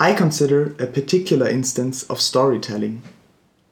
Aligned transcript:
I 0.00 0.14
consider 0.14 0.76
a 0.78 0.86
particular 0.86 1.48
instance 1.48 2.04
of 2.04 2.20
storytelling 2.20 3.02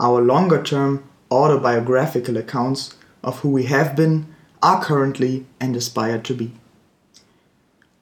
our 0.01 0.21
longer 0.21 0.63
term 0.63 1.05
autobiographical 1.31 2.37
accounts 2.37 2.97
of 3.23 3.41
who 3.41 3.51
we 3.51 3.65
have 3.65 3.97
been, 3.97 4.27
are 4.63 4.83
currently, 4.83 5.47
and 5.61 5.77
aspire 5.77 6.19
to 6.19 6.35
be. 6.35 6.53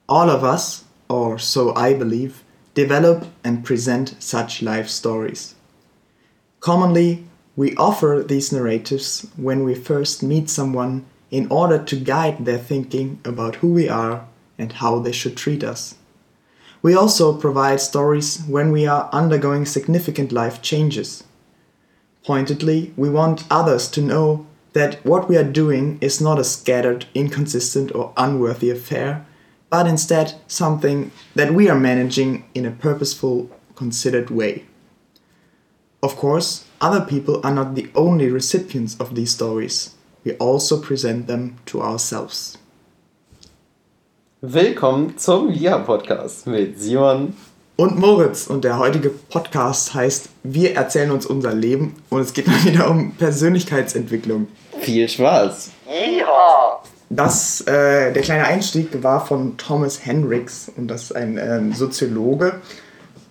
All 0.09 0.29
of 0.29 0.43
us, 0.43 0.85
or 1.07 1.37
so 1.39 1.73
I 1.75 1.93
believe, 1.93 2.43
develop 2.73 3.27
and 3.43 3.63
present 3.63 4.15
such 4.19 4.61
life 4.61 4.89
stories. 4.89 5.55
Commonly, 6.59 7.25
we 7.55 7.75
offer 7.75 8.23
these 8.27 8.51
narratives 8.51 9.27
when 9.37 9.63
we 9.63 9.75
first 9.75 10.21
meet 10.23 10.49
someone 10.49 11.05
in 11.31 11.47
order 11.49 11.81
to 11.83 11.95
guide 11.95 12.43
their 12.45 12.57
thinking 12.57 13.19
about 13.23 13.57
who 13.57 13.71
we 13.71 13.87
are 13.87 14.25
and 14.57 14.73
how 14.73 14.99
they 14.99 15.11
should 15.11 15.37
treat 15.37 15.63
us. 15.63 15.95
We 16.85 16.93
also 16.93 17.35
provide 17.35 17.81
stories 17.81 18.43
when 18.47 18.71
we 18.71 18.85
are 18.85 19.09
undergoing 19.11 19.65
significant 19.65 20.31
life 20.31 20.61
changes. 20.61 21.23
Pointedly, 22.23 22.93
we 22.95 23.09
want 23.09 23.43
others 23.49 23.87
to 23.89 24.03
know 24.03 24.45
that 24.73 25.03
what 25.03 25.27
we 25.27 25.35
are 25.35 25.51
doing 25.51 25.97
is 25.99 26.21
not 26.21 26.37
a 26.37 26.43
scattered, 26.43 27.07
inconsistent, 27.15 27.95
or 27.95 28.13
unworthy 28.17 28.69
affair, 28.69 29.25
but 29.71 29.87
instead 29.87 30.35
something 30.45 31.09
that 31.33 31.55
we 31.55 31.67
are 31.69 31.79
managing 31.79 32.45
in 32.53 32.67
a 32.67 32.77
purposeful, 32.85 33.49
considered 33.73 34.29
way. 34.29 34.65
Of 36.03 36.15
course, 36.15 36.65
other 36.79 37.03
people 37.03 37.41
are 37.43 37.55
not 37.55 37.73
the 37.73 37.89
only 37.95 38.29
recipients 38.29 38.95
of 38.99 39.15
these 39.15 39.31
stories. 39.31 39.95
We 40.23 40.33
also 40.33 40.79
present 40.79 41.25
them 41.25 41.57
to 41.65 41.81
ourselves. 41.81 42.59
Willkommen 44.47 45.17
zum 45.17 45.49
VIA-Podcast 45.49 46.45
mit 46.45 46.79
Simon 46.79 47.33
und 47.77 47.97
Moritz. 47.97 48.45
Und 48.45 48.63
der 48.63 48.77
heutige 48.77 49.09
Podcast 49.09 49.95
heißt 49.95 50.29
Wir 50.43 50.75
erzählen 50.75 51.09
uns 51.09 51.25
unser 51.25 51.51
Leben 51.51 51.95
und 52.11 52.21
es 52.21 52.31
geht 52.31 52.45
mal 52.45 52.63
wieder 52.63 52.87
um 52.91 53.13
Persönlichkeitsentwicklung. 53.13 54.47
Viel 54.81 55.09
Spaß! 55.09 55.71
Ja. 56.19 56.79
Das, 57.09 57.61
äh, 57.61 58.13
der 58.13 58.21
kleine 58.21 58.45
Einstieg 58.45 59.01
war 59.01 59.25
von 59.25 59.57
Thomas 59.57 60.05
Hendricks 60.05 60.71
und 60.77 60.89
das 60.89 61.05
ist 61.05 61.15
ein 61.15 61.39
äh, 61.39 61.73
Soziologe 61.73 62.61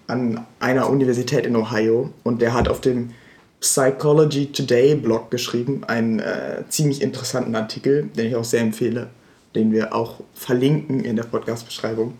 an 0.08 0.44
einer 0.58 0.90
Universität 0.90 1.46
in 1.46 1.54
Ohio 1.54 2.10
und 2.24 2.42
der 2.42 2.54
hat 2.54 2.68
auf 2.68 2.80
dem 2.80 3.10
Psychology 3.60 4.50
Today 4.50 4.96
Blog 4.96 5.30
geschrieben, 5.30 5.84
einen 5.86 6.18
äh, 6.18 6.64
ziemlich 6.70 7.00
interessanten 7.02 7.54
Artikel, 7.54 8.10
den 8.16 8.26
ich 8.26 8.34
auch 8.34 8.42
sehr 8.42 8.62
empfehle, 8.62 9.10
den 9.54 9.72
wir 9.72 9.94
auch 9.94 10.20
verlinken 10.34 11.04
in 11.04 11.16
der 11.16 11.24
Podcast-Beschreibung. 11.24 12.14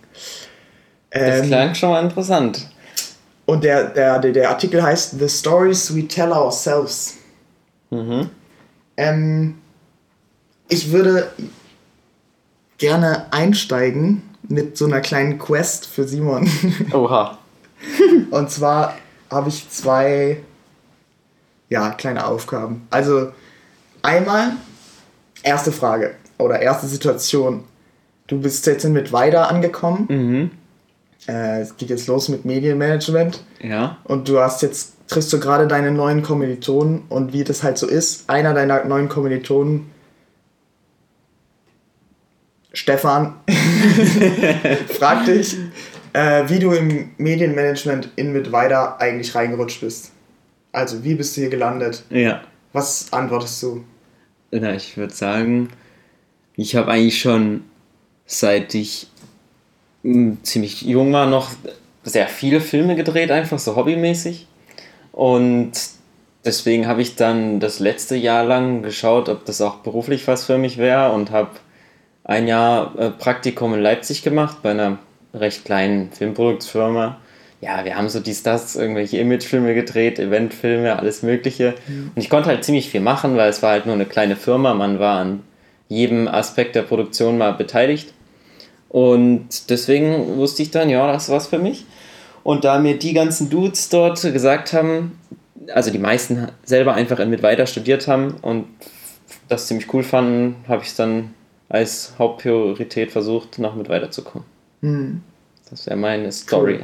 Das 1.11 1.41
ähm, 1.41 1.47
klang 1.47 1.75
schon 1.75 1.91
mal 1.91 2.05
interessant. 2.05 2.69
Und 3.47 3.65
der, 3.65 3.91
der, 3.91 4.19
der, 4.19 4.33
der 4.33 4.51
Artikel 4.51 4.83
heißt 4.83 5.19
The 5.19 5.29
Stories 5.29 5.95
We 5.95 6.07
Tell 6.07 6.33
Ourselves. 6.33 7.19
Mhm. 7.91 8.31
Ähm, 8.97 9.59
ich 10.69 10.91
würde 10.91 11.31
gerne 12.79 13.33
einsteigen 13.33 14.23
mit 14.49 14.77
so 14.77 14.87
einer 14.87 15.01
kleinen 15.01 15.39
Quest 15.39 15.87
für 15.87 16.07
Simon. 16.07 16.49
Oha. 16.93 17.39
Und 18.31 18.51
zwar 18.51 18.97
habe 19.31 19.49
ich 19.49 19.69
zwei 19.69 20.43
ja, 21.69 21.91
kleine 21.91 22.27
Aufgaben. 22.27 22.87
Also 22.91 23.33
einmal 24.03 24.53
erste 25.43 25.73
Frage 25.73 26.15
oder 26.39 26.61
erste 26.61 26.87
Situation. 26.87 27.65
Du 28.27 28.41
bist 28.41 28.67
jetzt 28.67 28.85
in 28.85 28.93
Mittweida 28.93 29.45
angekommen. 29.45 30.07
Mhm 30.09 30.51
äh, 31.29 31.61
es 31.61 31.77
geht 31.77 31.91
jetzt 31.91 32.07
los 32.07 32.29
mit 32.29 32.45
Medienmanagement. 32.45 33.43
Ja. 33.63 33.99
Und 34.05 34.29
du 34.29 34.41
hast 34.41 34.63
jetzt, 34.63 34.95
triffst 35.09 35.33
du 35.33 35.41
gerade 35.41 35.67
deine 35.67 35.91
neuen 35.91 36.23
Kommilitonen 36.23 37.03
und 37.09 37.33
wie 37.33 37.45
das 37.45 37.63
halt 37.63 37.79
so 37.79 37.87
ist, 37.87 38.29
einer 38.29 38.55
deiner 38.55 38.85
neuen 38.85 39.09
Kommilitonen, 39.09 39.91
Stefan, 42.73 43.35
fragt 44.99 45.29
dich, 45.29 45.57
äh, 46.13 46.49
wie 46.49 46.59
du 46.59 46.73
im 46.73 47.11
Medienmanagement 47.19 48.11
in 48.17 48.33
Mittweida 48.33 48.97
eigentlich 48.99 49.35
reingerutscht 49.35 49.81
bist. 49.81 50.11
Also, 50.73 51.05
wie 51.05 51.15
bist 51.15 51.37
du 51.37 51.43
hier 51.43 51.51
gelandet? 51.51 52.03
Ja. 52.11 52.41
Was 52.73 53.13
antwortest 53.13 53.63
du? 53.63 53.85
Na, 54.51 54.75
ich 54.75 54.97
würde 54.97 55.15
sagen, 55.15 55.69
ich 56.57 56.77
habe 56.77 56.91
eigentlich 56.91 57.21
schon 57.21 57.65
seit 58.27 58.75
ich 58.75 59.09
ziemlich 60.43 60.83
jung 60.83 61.13
war, 61.13 61.27
noch 61.27 61.51
sehr 62.03 62.29
viele 62.29 62.61
Filme 62.61 62.95
gedreht, 62.95 63.31
einfach 63.31 63.59
so 63.59 63.77
hobbymäßig. 63.77 64.47
Und 65.13 65.73
deswegen 66.45 66.87
habe 66.87 67.03
ich 67.03 67.17
dann 67.17 67.61
das 67.61 67.81
letzte 67.81 68.17
Jahr 68.17 68.45
lang 68.45 68.83
geschaut, 68.83 69.29
ob 69.29 69.45
das 69.47 69.61
auch 69.61 69.77
beruflich 69.77 70.27
was 70.29 70.45
für 70.45 70.59
mich 70.59 70.77
wäre 70.77 71.13
und 71.13 71.31
habe 71.31 71.51
ein 72.25 72.49
Jahr 72.49 72.99
äh, 72.99 73.11
Praktikum 73.11 73.75
in 73.75 73.81
Leipzig 73.81 74.23
gemacht 74.23 74.59
bei 74.63 74.71
einer 74.71 74.99
recht 75.33 75.65
kleinen 75.65 76.11
Filmproduktionsfirma. 76.13 77.19
Ja, 77.61 77.85
wir 77.85 77.97
haben 77.97 78.11
so 78.11 78.21
dies, 78.21 78.43
das, 78.43 78.77
irgendwelche 78.77 79.19
Imagefilme 79.19 79.75
gedreht, 79.75 80.19
Eventfilme, 80.19 80.99
alles 80.99 81.23
Mögliche. 81.23 81.75
Mhm. 81.87 82.13
Und 82.15 82.23
ich 82.23 82.29
konnte 82.29 82.51
halt 82.51 82.63
ziemlich 82.63 82.91
viel 82.91 83.01
machen, 83.01 83.37
weil 83.37 83.49
es 83.49 83.63
war 83.63 83.71
halt 83.71 83.87
nur 83.87 83.95
eine 83.95 84.05
kleine 84.05 84.37
Firma. 84.37 84.75
Man 84.75 84.99
war 84.99 85.21
an 85.21 85.41
jedem 85.95 86.29
Aspekt 86.29 86.75
der 86.75 86.83
Produktion 86.83 87.39
mal 87.39 87.53
beteiligt. 87.53 88.13
Und 88.89 89.71
deswegen 89.71 90.37
wusste 90.37 90.63
ich 90.63 90.71
dann, 90.71 90.89
ja, 90.89 91.11
das 91.13 91.29
war's 91.29 91.49
für 91.49 91.59
mich. 91.59 91.85
Und 92.43 92.65
da 92.65 92.79
mir 92.79 92.99
die 92.99 93.15
ganzen 93.15 93.51
Dudes 93.51 93.89
dort 93.89 94.21
gesagt 94.21 94.73
haben, 94.73 95.19
also 95.73 95.91
die 95.91 95.99
meisten 95.99 96.49
selber 96.65 96.95
einfach 96.95 97.25
mit 97.27 97.43
weiter 97.43 97.67
studiert 97.67 98.07
haben 98.07 98.35
und 98.43 98.67
das 99.49 99.67
ziemlich 99.67 99.93
cool 99.93 100.03
fanden, 100.03 100.57
habe 100.69 100.83
ich 100.83 100.89
es 100.89 100.97
dann 100.97 101.35
als 101.69 102.13
Hauptpriorität 102.19 103.11
versucht, 103.11 103.59
noch 103.59 103.75
mit 103.75 103.89
weiterzukommen. 103.89 104.47
Mhm. 104.83 105.23
Das 105.71 105.87
wäre 105.87 105.97
meine 105.97 106.31
Story. 106.31 106.81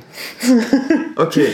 Cool. 0.49 0.63
okay. 1.17 1.49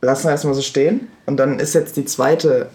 Lassen 0.00 0.24
wir 0.24 0.32
erstmal 0.32 0.54
so 0.54 0.62
stehen. 0.62 1.08
Und 1.26 1.38
dann 1.38 1.58
ist 1.58 1.74
jetzt 1.74 1.96
die 1.96 2.04
zweite, 2.04 2.68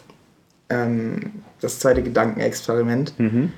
ähm, 0.69 1.43
das 1.61 1.79
zweite 1.79 2.03
Gedankenexperiment. 2.03 3.13
Mhm. 3.19 3.51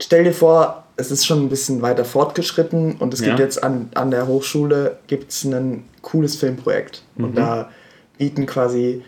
Stell 0.00 0.24
dir 0.24 0.32
vor, 0.32 0.84
es 0.96 1.10
ist 1.10 1.26
schon 1.26 1.44
ein 1.44 1.48
bisschen 1.48 1.82
weiter 1.82 2.04
fortgeschritten 2.04 2.96
und 2.96 3.14
es 3.14 3.20
ja. 3.20 3.28
gibt 3.28 3.38
jetzt 3.38 3.62
an, 3.62 3.90
an 3.94 4.10
der 4.10 4.26
Hochschule 4.26 4.98
gibt's 5.06 5.44
ein 5.44 5.84
cooles 6.02 6.36
Filmprojekt. 6.36 7.02
Mhm. 7.16 7.24
Und 7.24 7.34
da 7.36 7.70
bieten 8.18 8.46
quasi 8.46 9.02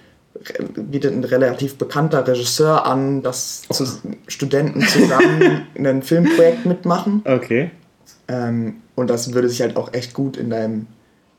bietet 0.75 1.12
ein 1.12 1.25
relativ 1.25 1.76
bekannter 1.76 2.26
Regisseur 2.26 2.86
an, 2.86 3.22
dass 3.22 3.62
oh. 3.69 3.84
Studenten 4.26 4.80
zusammen 4.82 5.66
ein 5.78 6.03
Filmprojekt 6.03 6.66
mitmachen. 6.66 7.22
Okay. 7.24 7.70
Ähm, 8.28 8.76
und 8.94 9.10
das 9.10 9.32
würde 9.32 9.48
sich 9.48 9.60
halt 9.60 9.76
auch 9.76 9.92
echt 9.92 10.14
gut 10.14 10.36
in 10.36 10.50
deinem 10.50 10.86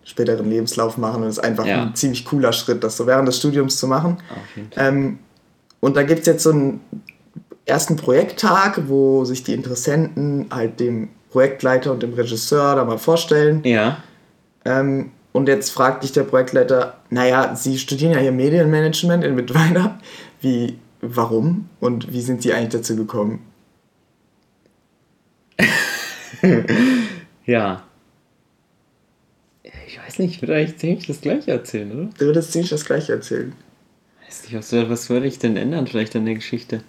späteren 0.03 0.49
Lebenslauf 0.49 0.97
machen 0.97 1.23
und 1.23 1.29
es 1.29 1.37
ist 1.37 1.43
einfach 1.43 1.65
ja. 1.65 1.83
ein 1.83 1.95
ziemlich 1.95 2.25
cooler 2.25 2.51
Schritt, 2.51 2.83
das 2.83 2.97
so 2.97 3.07
während 3.07 3.27
des 3.27 3.37
Studiums 3.37 3.77
zu 3.77 3.87
machen. 3.87 4.17
Okay. 4.29 4.65
Ähm, 4.75 5.19
und 5.83 5.97
da 5.97 6.03
gibt 6.03 6.21
es 6.21 6.27
jetzt 6.27 6.43
so 6.43 6.51
ein 6.53 6.79
ersten 7.65 7.97
Projekttag, 7.97 8.87
wo 8.87 9.25
sich 9.25 9.43
die 9.43 9.51
Interessenten 9.51 10.45
halt 10.49 10.79
dem 10.79 11.09
Projektleiter 11.29 11.91
und 11.91 12.01
dem 12.01 12.13
Regisseur 12.13 12.77
da 12.77 12.85
mal 12.85 12.97
vorstellen. 12.97 13.59
Ja. 13.65 14.01
Ähm, 14.63 15.11
und 15.33 15.49
jetzt 15.49 15.71
fragt 15.71 16.03
dich 16.03 16.13
der 16.13 16.23
Projektleiter, 16.23 16.99
naja, 17.09 17.53
Sie 17.57 17.77
studieren 17.77 18.13
ja 18.13 18.19
hier 18.19 18.31
Medienmanagement 18.31 19.25
in 19.25 19.35
Mittweida. 19.35 19.99
Wie, 20.39 20.79
warum? 21.01 21.67
Und 21.81 22.13
wie 22.13 22.21
sind 22.21 22.43
Sie 22.43 22.53
eigentlich 22.53 22.69
dazu 22.69 22.95
gekommen? 22.95 23.45
ja. 27.45 27.83
Ich 29.85 29.99
weiß 29.99 30.19
nicht, 30.19 30.35
ich 30.35 30.41
würde 30.41 30.55
eigentlich 30.55 30.77
ziemlich 30.77 31.07
das 31.07 31.19
Gleiche 31.19 31.51
erzählen, 31.51 31.91
oder? 31.91 32.09
Du 32.17 32.25
würdest 32.27 32.53
ziemlich 32.53 32.69
das 32.69 32.85
Gleiche 32.85 33.11
erzählen. 33.11 33.53
Weiß 34.33 34.43
nicht, 34.45 34.55
was, 34.55 34.73
was 34.89 35.09
würde 35.11 35.27
ich 35.27 35.37
denn 35.37 35.57
ändern 35.57 35.85
vielleicht 35.85 36.15
an 36.15 36.25
der 36.25 36.33
Geschichte? 36.33 36.81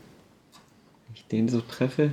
den 1.31 1.49
so 1.49 1.61
treffe. 1.61 2.11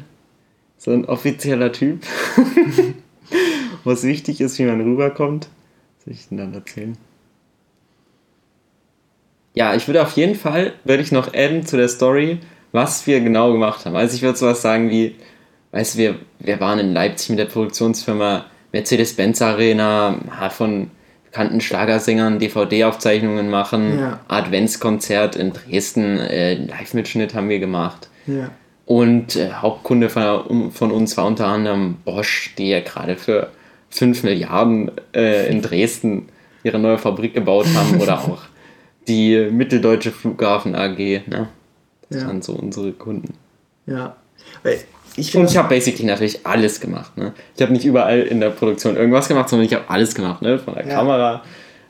So 0.78 0.92
ein 0.92 1.06
offizieller 1.06 1.72
Typ. 1.72 2.01
Was 3.83 4.04
wichtig 4.04 4.42
ist, 4.42 4.57
wie 4.60 4.63
man 4.63 4.81
rüberkommt. 4.81 5.48
Was 5.95 6.06
soll 6.06 6.13
ich 6.13 6.28
denn 6.28 6.38
dann 6.38 6.54
erzählen? 6.54 6.98
Ja, 9.54 9.75
ich 9.75 9.88
würde 9.88 10.01
auf 10.01 10.13
jeden 10.13 10.36
Fall, 10.36 10.74
würde 10.83 11.04
ich 11.04 11.12
noch 11.12 11.33
adden 11.33 11.66
zu 11.66 11.78
der 11.78 11.88
Story, 11.88 12.39
was 12.72 13.06
wir 13.06 13.19
genau 13.19 13.51
gemacht 13.51 13.86
haben. 13.86 13.95
Also 13.95 14.16
ich 14.16 14.22
würde 14.22 14.38
sowas 14.38 14.62
sagen 14.62 14.89
wie, 14.89 15.16
weißt 15.72 15.95
du, 15.95 15.98
wir, 16.00 16.16
wir 16.39 16.60
waren 16.60 16.80
in 16.80 16.94
Leipzig 16.94 17.30
mit 17.30 17.39
der 17.39 17.45
Produktionsfirma 17.45 18.45
Mercedes-Benz 18.72 19.42
Arena, 19.42 20.19
von 20.51 20.89
bekannten 21.31 21.62
Schlagersängern 21.62 22.39
DVD-Aufzeichnungen 22.39 23.50
machen, 23.50 23.98
ja. 23.98 24.19
Adventskonzert 24.28 25.38
in 25.38 25.54
Dresden, 25.54 26.18
äh, 26.19 26.56
Live-Mitschnitt 26.56 27.33
haben 27.33 27.48
wir 27.48 27.60
gemacht. 27.60 28.10
Ja. 28.28 28.51
Und 28.86 29.38
äh, 29.38 29.54
Hauptkunde 29.54 30.10
von, 30.10 30.72
von, 30.74 30.92
uns 30.92 31.16
war 31.16 31.25
unter 31.25 31.48
anderem 31.48 31.95
Bosch, 32.04 32.54
die 32.57 32.69
ja 32.69 32.81
gerade 32.81 33.16
für 33.16 33.50
5 33.92 34.24
Milliarden 34.24 34.92
äh, 35.16 35.50
in 35.50 35.62
Dresden 35.62 36.28
ihre 36.63 36.80
neue 36.80 36.98
Fabrik 36.98 37.33
gebaut 37.33 37.68
haben 37.74 38.01
oder 38.01 38.19
auch 38.25 38.42
die 39.07 39.48
Mitteldeutsche 39.50 40.12
Flughafen 40.12 40.75
AG. 40.75 40.98
Ne? 40.98 41.48
Das 42.10 42.24
Ja. 42.24 42.28
waren 42.28 42.42
so 42.42 42.51
unsere 42.51 42.92
Kunden. 42.92 43.36
Ja. 43.86 44.18
Ich 45.16 45.36
Und 45.36 45.50
ich 45.50 45.58
habe 45.58 45.69
basically 45.69 46.06
natürlich 46.06 46.46
alles 46.46 46.80
gemacht. 46.80 47.18
Ne? 47.18 47.34
Ich 47.56 47.62
habe 47.62 47.74
nicht 47.74 47.86
überall 47.86 48.22
in 48.22 48.40
der 48.40 48.50
Produktion 48.50 48.96
irgendwas 48.96 49.28
gemacht, 49.28 49.50
sondern 49.50 49.66
ich 49.66 49.74
habe 49.74 49.90
alles 49.90 50.16
gemacht. 50.16 50.42
Ne? 50.42 50.58
Von 50.58 50.75
der 50.75 50.88
Ja. 50.88 50.96
Kamera, 50.96 51.44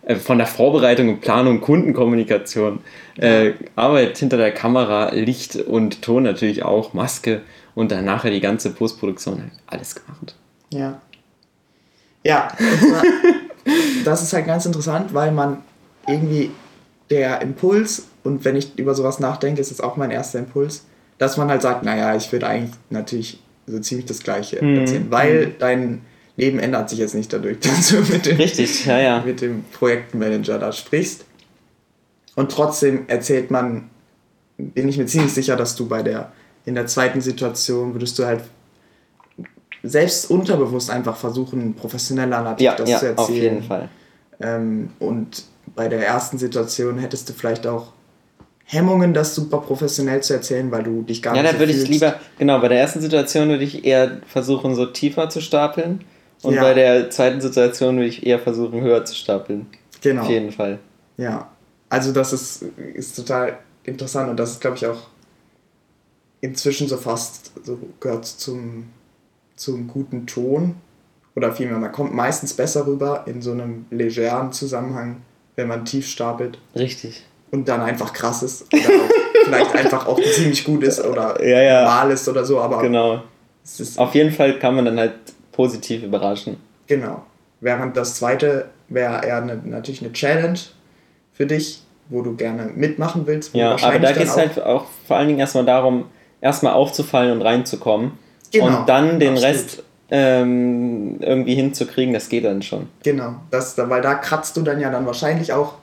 äh, 0.03 0.15
von 0.15 0.38
der 0.38 0.47
Vorbereitung 0.47 1.09
und 1.09 1.21
Planung, 1.21 1.62
Kundenkommunikation, 1.62 2.79
äh, 3.18 3.51
Arbeit 3.75 4.18
hinter 4.18 4.38
der 4.38 4.51
Kamera, 4.51 5.13
Licht 5.13 5.56
und 5.56 6.01
Ton 6.01 6.23
natürlich 6.23 6.63
auch, 6.63 6.94
Maske 6.94 7.41
und 7.75 7.91
dann 7.91 8.06
nachher 8.06 8.31
die 8.31 8.41
ganze 8.41 8.71
Postproduktion. 8.71 9.51
Alles 9.67 9.95
gemacht. 9.95 10.35
Ja. 10.71 11.00
Ja, 12.24 12.50
zwar, 12.57 13.03
das 14.06 14.21
ist 14.24 14.33
halt 14.33 14.45
ganz 14.45 14.65
interessant, 14.65 15.13
weil 15.13 15.31
man 15.31 15.57
irgendwie 16.07 16.51
der 17.09 17.41
Impuls, 17.41 18.07
und 18.24 18.45
wenn 18.45 18.56
ich 18.56 18.77
über 18.77 18.95
sowas 18.95 19.19
nachdenke, 19.19 19.62
ist 19.62 19.71
das 19.71 19.81
auch 19.81 19.97
mein 19.97 20.12
erster 20.12 20.39
Impuls, 20.39 20.85
dass 21.21 21.38
man 21.38 21.50
halt 21.50 21.62
sagt, 21.62 21.83
naja, 21.83 22.15
ich 22.15 22.31
würde 22.31 22.47
eigentlich 22.47 22.75
natürlich 22.89 23.39
so 23.68 23.77
ziemlich 23.79 24.07
das 24.07 24.23
Gleiche 24.23 24.63
Mhm. 24.65 24.77
erzählen, 24.79 25.06
weil 25.12 25.53
dein 25.59 26.01
Leben 26.35 26.57
ändert 26.57 26.89
sich 26.89 26.97
jetzt 26.97 27.13
nicht 27.13 27.31
dadurch, 27.31 27.59
dass 27.62 27.89
du 27.89 27.97
mit 28.12 28.25
dem, 28.25 28.38
Richtig, 28.38 28.88
ja, 28.88 28.97
ja. 29.00 29.21
mit 29.23 29.39
dem 29.41 29.63
Projektmanager 29.71 30.57
da 30.57 30.71
sprichst. 30.71 31.25
Und 32.35 32.51
trotzdem 32.51 33.03
erzählt 33.07 33.51
man, 33.51 33.91
bin 34.57 34.88
ich 34.89 34.97
mir 34.97 35.06
ziemlich 35.06 35.31
sicher, 35.33 35.56
dass 35.56 35.75
du 35.75 35.88
bei 35.88 36.01
der, 36.01 36.31
in 36.65 36.73
der 36.73 36.88
zweiten 36.88 37.21
Situation 37.21 37.94
würdest 37.94 38.17
du 38.17 38.25
halt 38.25 38.41
selbst 39.83 40.29
unterbewusst 40.31 40.89
einfach 40.89 41.17
versuchen, 41.17 41.75
professioneller 41.75 42.41
natürlich 42.41 42.62
Ja, 42.71 42.75
das 42.75 42.89
ja 42.89 42.97
zu 43.00 43.06
erzählen. 43.07 43.17
auf 43.17 43.29
jeden 43.29 43.63
Fall. 43.63 43.89
Ähm, 44.41 44.89
und 45.00 45.44
bei 45.75 45.88
der 45.88 46.06
ersten 46.06 46.39
Situation 46.39 46.97
hättest 46.97 47.29
du 47.29 47.33
vielleicht 47.33 47.67
auch 47.67 47.94
Hemmungen, 48.65 49.13
das 49.13 49.35
super 49.35 49.59
professionell 49.59 50.21
zu 50.21 50.33
erzählen, 50.33 50.71
weil 50.71 50.83
du 50.83 51.01
dich 51.01 51.21
gar 51.21 51.35
Ja, 51.35 51.41
nicht 51.41 51.53
da 51.55 51.59
würde 51.59 51.73
ich 51.73 51.87
lieber, 51.87 52.15
genau, 52.37 52.59
bei 52.59 52.69
der 52.69 52.79
ersten 52.79 53.01
Situation 53.01 53.49
würde 53.49 53.63
ich 53.63 53.83
eher 53.85 54.21
versuchen, 54.27 54.75
so 54.75 54.85
tiefer 54.85 55.29
zu 55.29 55.41
stapeln. 55.41 56.03
Und 56.43 56.55
Ja. 56.55 56.61
bei 56.61 56.73
der 56.73 57.09
zweiten 57.09 57.41
Situation 57.41 57.97
würde 57.97 58.07
ich 58.07 58.25
eher 58.25 58.39
versuchen, 58.39 58.81
höher 58.81 59.05
zu 59.05 59.13
stapeln. 59.15 59.67
Genau. 60.01 60.23
Auf 60.23 60.29
jeden 60.29 60.51
Fall. 60.51 60.79
Ja, 61.17 61.49
also 61.89 62.11
das 62.11 62.33
ist, 62.33 62.63
ist 62.93 63.15
total 63.15 63.59
interessant 63.83 64.29
und 64.29 64.37
das 64.37 64.51
ist, 64.51 64.61
glaube 64.61 64.77
ich, 64.77 64.85
auch 64.87 65.07
inzwischen 66.41 66.87
so 66.87 66.97
fast 66.97 67.51
so 67.63 67.77
gehört 67.99 68.25
zum, 68.25 68.87
zum 69.55 69.87
guten 69.87 70.25
Ton 70.25 70.75
oder 71.35 71.53
vielmehr, 71.53 71.77
man 71.77 71.91
kommt 71.91 72.13
meistens 72.13 72.53
besser 72.53 72.87
rüber 72.87 73.23
in 73.27 73.41
so 73.41 73.51
einem 73.51 73.85
legeren 73.91 74.51
Zusammenhang, 74.51 75.21
wenn 75.55 75.67
man 75.67 75.85
tief 75.85 76.07
stapelt 76.07 76.57
Richtig. 76.75 77.23
Und 77.51 77.68
dann 77.68 77.81
einfach 77.81 78.13
krass 78.13 78.44
ist 78.44 78.65
oder 78.74 78.81
vielleicht 79.45 79.75
einfach 79.75 80.07
auch 80.07 80.19
ziemlich 80.21 80.63
gut 80.63 80.83
ist 80.83 81.03
oder 81.03 81.42
Ja, 81.45 81.62
ja. 81.62 81.81
normal 81.83 82.12
ist 82.12 82.27
oder 82.27 82.45
so, 82.45 82.59
aber 82.59 82.81
Genau. 82.81 83.21
es 83.63 83.80
ist 83.80 84.00
Auf 84.00 84.15
jeden 84.15 84.31
Fall 84.31 84.57
kann 84.59 84.75
man 84.75 84.86
dann 84.86 84.98
halt 85.00 85.13
positiv 85.51 86.03
überraschen. 86.03 86.57
Genau. 86.88 87.24
Während 87.59 87.95
das 87.98 88.15
zweite 88.15 88.69
wäre 88.89 89.25
eher 89.25 89.38
eine, 89.38 89.57
natürlich 89.63 90.01
eine 90.01 90.12
Challenge 90.13 90.59
für 91.33 91.45
dich, 91.45 91.81
wo 92.09 92.21
du 92.21 92.36
gerne 92.36 92.71
mitmachen 92.75 93.24
willst. 93.25 93.53
Ja, 93.56 93.75
aber 93.81 94.00
da 94.00 94.12
geht 94.12 94.24
es 94.27 94.36
halt 94.38 94.62
auch 94.62 94.86
vor 95.07 95.18
allen 95.18 95.27
Dingen 95.27 95.39
erstmal 95.39 95.65
darum, 95.65 96.06
erstmal 96.42 96.74
aufzufallen 96.74 97.31
und 97.33 97.42
reinzukommen. 97.42 98.13
Genau, 98.51 98.65
und 98.80 98.89
dann 98.89 99.19
den 99.19 99.33
absolut. 99.33 99.56
Rest 99.56 99.83
ähm, 100.13 101.18
irgendwie 101.21 101.56
hinzukriegen, 101.56 102.13
das 102.13 102.27
geht 102.27 102.44
dann 102.44 102.62
schon. 102.62 102.89
Genau, 103.03 103.36
das, 103.50 103.77
weil 103.77 104.01
da 104.01 104.15
kratzt 104.15 104.57
du 104.57 104.62
dann 104.62 104.80
ja 104.81 104.89
dann 104.92 105.06
wahrscheinlich 105.06 105.53
auch 105.53 105.75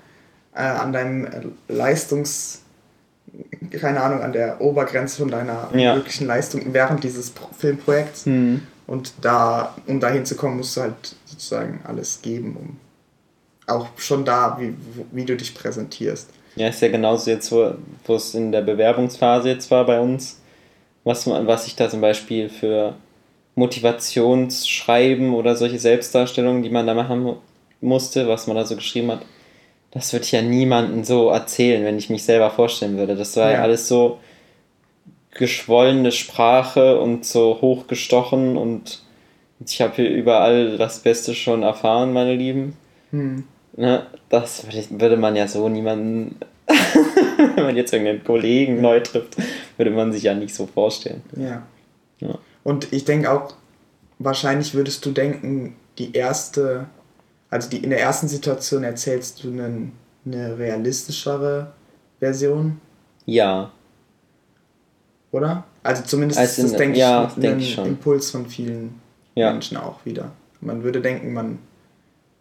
äh, 0.54 0.60
an 0.60 0.92
deinem 0.92 1.28
Leistungs... 1.68 2.62
keine 3.80 4.00
Ahnung, 4.00 4.22
an 4.22 4.32
der 4.32 4.60
Obergrenze 4.60 5.18
von 5.18 5.30
deiner 5.30 5.68
Ja. 5.74 5.94
möglichen 5.94 6.26
Leistung 6.26 6.62
während 6.72 7.04
dieses 7.04 7.30
Pro 7.30 7.48
Filmprojekts. 7.56 8.24
Hm. 8.24 8.62
Und 8.86 9.12
da, 9.20 9.74
um 9.86 10.00
da 10.00 10.08
hinzukommen, 10.08 10.56
musst 10.56 10.74
du 10.76 10.80
halt 10.80 11.14
sozusagen 11.26 11.80
alles 11.84 12.22
geben, 12.22 12.56
um 12.58 12.76
auch 13.66 13.86
schon 13.98 14.24
da, 14.24 14.56
wie, 14.58 14.74
wie 15.12 15.26
du 15.26 15.36
dich 15.36 15.54
präsentierst. 15.54 16.30
Ja, 16.56 16.68
ist 16.68 16.80
ja 16.80 16.88
genauso 16.88 17.30
jetzt, 17.30 17.52
wo, 17.52 17.74
wo 18.06 18.14
es 18.14 18.34
in 18.34 18.50
der 18.50 18.62
Bewerbungsphase 18.62 19.50
jetzt 19.50 19.70
war 19.70 19.84
bei 19.84 20.00
uns, 20.00 20.40
was, 21.04 21.26
man, 21.26 21.46
was 21.46 21.66
ich 21.66 21.76
da 21.76 21.90
zum 21.90 22.00
Beispiel 22.00 22.48
für 22.48 22.94
Motivationsschreiben 23.56 25.34
oder 25.34 25.54
solche 25.54 25.78
Selbstdarstellungen, 25.78 26.62
die 26.62 26.70
man 26.70 26.86
da 26.86 26.94
machen 26.94 27.20
mu- 27.20 27.36
musste, 27.82 28.26
was 28.26 28.46
man 28.46 28.56
da 28.56 28.64
so 28.64 28.74
geschrieben 28.74 29.10
hat, 29.10 29.20
das 29.98 30.12
würde 30.12 30.24
ich 30.24 30.32
ja 30.32 30.42
niemandem 30.42 31.04
so 31.04 31.28
erzählen, 31.30 31.84
wenn 31.84 31.98
ich 31.98 32.08
mich 32.10 32.24
selber 32.24 32.50
vorstellen 32.50 32.96
würde. 32.96 33.16
Das 33.16 33.36
war 33.36 33.50
ja, 33.50 33.58
Ja. 33.58 33.62
alles 33.62 33.88
so 33.88 34.18
geschwollene 35.32 36.12
Sprache 36.12 37.00
und 37.00 37.24
so 37.24 37.58
hochgestochen 37.60 38.56
und 38.56 39.02
ich 39.64 39.80
habe 39.80 39.94
hier 39.96 40.10
überall 40.10 40.78
das 40.78 41.00
Beste 41.00 41.34
schon 41.34 41.62
erfahren, 41.62 42.12
meine 42.12 42.34
Lieben. 42.34 42.76
Hm. 43.10 43.44
Ne, 43.76 44.06
das 44.28 44.66
würde, 44.90 45.16
man 45.16 45.36
ja 45.36 45.46
so 45.46 45.68
niemanden, 45.68 46.36
wenn 47.54 47.64
man 47.64 47.76
jetzt 47.76 47.92
irgendeinen 47.92 48.24
Kollegen 48.24 48.80
neu 48.80 49.00
trifft, 49.00 49.36
würde 49.76 49.90
man 49.90 50.12
sich 50.12 50.24
ja 50.24 50.34
nicht 50.34 50.54
so 50.54 50.66
vorstellen. 50.66 51.22
Ja. 51.36 51.62
Ja. 52.20 52.38
Und 52.64 52.92
ich 52.92 53.04
denke 53.04 53.30
auch, 53.30 53.54
wahrscheinlich 54.18 54.74
würdest 54.74 55.04
du 55.06 55.12
denken, 55.12 55.76
die 55.98 56.12
erste, 56.12 56.86
also 57.50 57.68
die 57.70 57.78
in 57.78 57.90
der 57.90 58.00
ersten 58.00 58.28
Situation 58.28 58.84
erzählst 58.84 59.42
du 59.44 59.48
einen, 59.48 59.92
eine 60.26 60.58
realistischere 60.58 61.72
Version, 62.20 62.80
Ja, 63.26 63.70
oder? 65.32 65.64
Also 65.82 66.02
zumindest 66.04 66.40
Als 66.40 66.58
ist 66.58 66.64
das, 66.64 66.72
in- 66.72 66.78
denke 66.78 66.98
ja, 66.98 67.26
ich, 67.34 67.40
denk 67.40 67.60
ich. 67.60 67.78
Impuls 67.78 68.30
von 68.30 68.46
vielen 68.46 69.00
Ja. 69.34 69.52
Menschen 69.52 69.76
auch 69.76 70.04
wieder. 70.04 70.32
Man 70.60 70.82
würde 70.82 71.00
denken, 71.00 71.32
man 71.32 71.58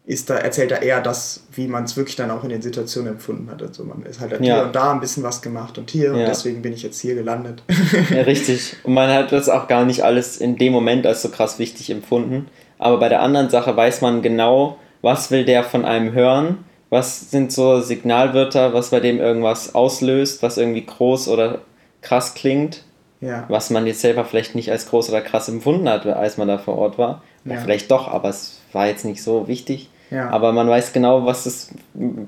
ist 0.05 0.29
da, 0.29 0.35
erzählt 0.37 0.71
da 0.71 0.77
eher 0.77 1.01
das, 1.01 1.43
wie 1.51 1.67
man 1.67 1.83
es 1.83 1.97
wirklich 1.97 2.15
dann 2.15 2.31
auch 2.31 2.43
in 2.43 2.49
den 2.49 2.61
Situationen 2.61 3.13
empfunden 3.13 3.51
hat. 3.51 3.61
Also 3.61 3.83
man 3.83 4.03
ist 4.03 4.21
halt 4.21 4.31
Ja. 4.31 4.37
hier 4.39 4.63
und 4.63 4.73
da 4.75 4.93
ein 4.93 5.01
bisschen 5.01 5.21
was 5.21 5.41
gemacht 5.41 5.77
und 5.77 5.89
hier 5.91 6.13
und 6.13 6.19
Ja. 6.19 6.25
deswegen 6.27 6.61
bin 6.61 6.71
ich 6.71 6.81
jetzt 6.81 6.99
hier 7.01 7.13
gelandet. 7.15 7.61
ja, 8.09 8.21
richtig. 8.21 8.77
Und 8.83 8.93
man 8.93 9.09
hat 9.11 9.33
das 9.33 9.49
auch 9.49 9.67
gar 9.67 9.83
nicht 9.85 10.03
alles 10.05 10.37
in 10.37 10.55
dem 10.57 10.71
Moment 10.71 11.05
als 11.05 11.21
so 11.21 11.29
krass 11.29 11.59
wichtig 11.59 11.89
empfunden. 11.89 12.47
Aber 12.79 12.99
bei 12.99 13.09
der 13.09 13.21
anderen 13.21 13.49
Sache 13.49 13.75
weiß 13.75 14.01
man 14.01 14.21
genau, 14.21 14.77
was 15.07 15.31
will 15.31 15.45
der 15.45 15.63
von 15.63 15.85
einem 15.85 16.11
hören, 16.11 16.65
was 16.89 17.31
sind 17.31 17.51
so 17.53 17.79
Signalwörter, 17.79 18.73
was 18.73 18.89
bei 18.91 18.99
dem 18.99 19.19
irgendwas 19.19 19.73
auslöst, 19.73 20.43
was 20.43 20.57
irgendwie 20.57 20.85
groß 20.85 21.27
oder 21.29 21.59
krass 22.01 22.33
klingt. 22.35 22.83
ja. 23.21 23.45
was 23.49 23.69
man 23.71 23.87
jetzt 23.87 24.01
selber 24.01 24.25
vielleicht 24.25 24.53
nicht 24.53 24.69
als 24.69 24.87
groß 24.89 25.09
oder 25.09 25.21
krass 25.21 25.49
empfunden 25.49 25.89
hat, 25.89 26.05
als 26.05 26.37
man 26.37 26.47
da 26.47 26.57
vor 26.59 26.77
Ort 26.77 26.97
war. 26.99 27.23
Oder 27.45 27.55
Ja. 27.55 27.61
vielleicht 27.61 27.89
doch, 27.89 28.07
aber 28.07 28.29
es 28.29 28.59
war 28.73 28.85
jetzt 28.87 29.05
nicht 29.05 29.23
so 29.23 29.47
wichtig. 29.47 29.89
Ja. 30.11 30.29
Aber 30.29 30.51
man 30.51 30.69
weiß 30.69 30.93
genau, 30.93 31.25
was 31.25 31.45
es 31.47 31.71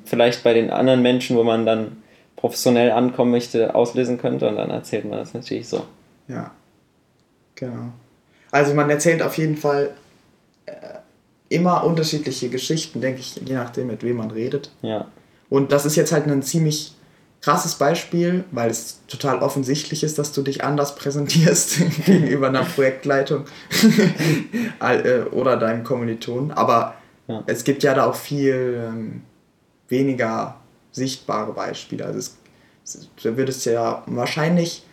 vielleicht 0.05 0.43
bei 0.43 0.53
den 0.53 0.71
anderen 0.71 1.01
Menschen, 1.03 1.37
wo 1.37 1.43
man 1.43 1.65
dann 1.67 2.01
professionell 2.37 2.91
ankommen 2.91 3.29
möchte, 3.31 3.75
auslösen 3.75 4.17
könnte 4.17 4.47
und 4.49 4.55
dann 4.55 4.69
erzählt 4.71 5.05
man 5.05 5.19
das 5.19 5.33
natürlich 5.35 5.67
so. 5.69 5.83
Ja, 6.27 6.51
genau. 7.55 7.91
Also 8.51 8.73
man 8.73 8.89
erzählt 8.89 9.21
auf 9.21 9.37
jeden 9.37 9.57
Fall 9.57 9.91
äh, 10.65 10.71
immer 11.49 11.83
unterschiedliche 11.83 12.49
Geschichten, 12.49 13.01
denke 13.01 13.19
ich, 13.21 13.35
je 13.45 13.53
nachdem, 13.55 13.87
mit 13.87 14.03
wem 14.03 14.17
man 14.17 14.31
redet. 14.31 14.71
Ja. 14.81 15.07
Und 15.49 15.71
das 15.71 15.85
ist 15.85 15.95
jetzt 15.95 16.11
halt 16.11 16.27
ein 16.27 16.43
ziemlich 16.43 16.93
krasses 17.41 17.75
Beispiel, 17.75 18.43
weil 18.51 18.69
es 18.69 18.99
total 19.07 19.39
offensichtlich 19.39 20.03
ist, 20.03 20.19
dass 20.19 20.31
du 20.33 20.41
dich 20.41 20.63
anders 20.63 20.95
präsentierst 20.95 21.79
gegenüber 22.05 22.47
einer 22.49 22.63
Projektleitung 22.75 23.45
äh, 24.79 25.21
oder 25.31 25.57
deinem 25.57 25.83
Kommilitonen. 25.83 26.51
Aber 26.51 26.95
Ja. 27.27 27.43
es 27.47 27.63
gibt 27.63 27.83
ja 27.83 27.93
da 27.93 28.05
auch 28.05 28.15
viel 28.15 28.83
ähm, 28.87 29.21
weniger 29.87 30.55
sichtbare 30.91 31.53
Beispiele. 31.53 32.05
Also 32.05 32.19
es, 32.19 32.37
es, 32.83 33.09
da 33.23 33.37
würdest 33.37 33.65
du 33.65 33.71
ja 33.73 34.03
wahrscheinlich 34.07 34.83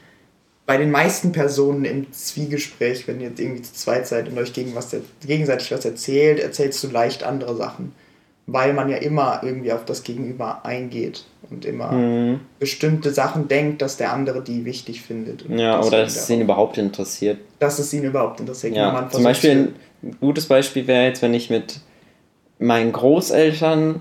bei 0.67 0.77
den 0.77 0.91
meisten 0.91 1.33
Personen 1.33 1.85
im 1.85 2.13
Zwiegespräch, 2.13 3.07
wenn 3.07 3.21
ihr 3.21 3.29
jetzt 3.29 3.41
irgendwie 3.41 3.63
zu 3.63 3.73
zweit 3.73 4.07
seid 4.07 4.29
und 4.29 4.37
euch 4.37 4.53
gegen 4.53 4.75
was, 4.75 4.95
gegenseitig 5.25 5.71
was 5.71 5.85
erzählt, 5.85 6.41
erzählst 6.41 6.83
du 6.83 6.89
leicht 6.89 7.23
andere 7.23 7.57
Sachen. 7.57 7.93
Weil 8.49 8.75
man 8.75 8.89
ja 8.89 8.97
immer 8.99 9.41
irgendwie 9.43 9.73
auf 9.73 9.85
das 9.85 10.05
Gegenüber 10.05 10.65
eingeht 10.65 11.25
und 11.51 11.65
immer 11.65 11.91
Mhm. 11.93 12.41
bestimmte 12.61 13.13
Sachen 13.13 13.49
denkt, 13.49 13.83
dass 13.83 13.97
der 13.97 14.13
andere 14.13 14.41
die 14.43 14.65
wichtig 14.65 15.03
findet. 15.03 15.45
Ja, 15.49 15.81
oder 15.83 16.03
dass 16.03 16.17
es 16.17 16.31
ihn 16.31 16.41
überhaupt 16.41 16.79
interessiert. 16.79 17.39
dass 17.59 17.79
es 17.81 17.93
ihn 17.93 18.05
überhaupt 18.05 18.39
interessiert. 18.41 18.75
Ja, 18.77 18.93
Man 18.93 19.11
zum 19.11 19.25
Beispiel 19.25 19.73
ein 20.03 20.17
gutes 20.21 20.47
Beispiel 20.47 20.87
wäre 20.87 21.07
jetzt, 21.07 21.23
wenn 21.23 21.35
ich 21.35 21.51
mit 21.51 21.81
meinen 22.59 22.93
Großeltern 22.93 24.01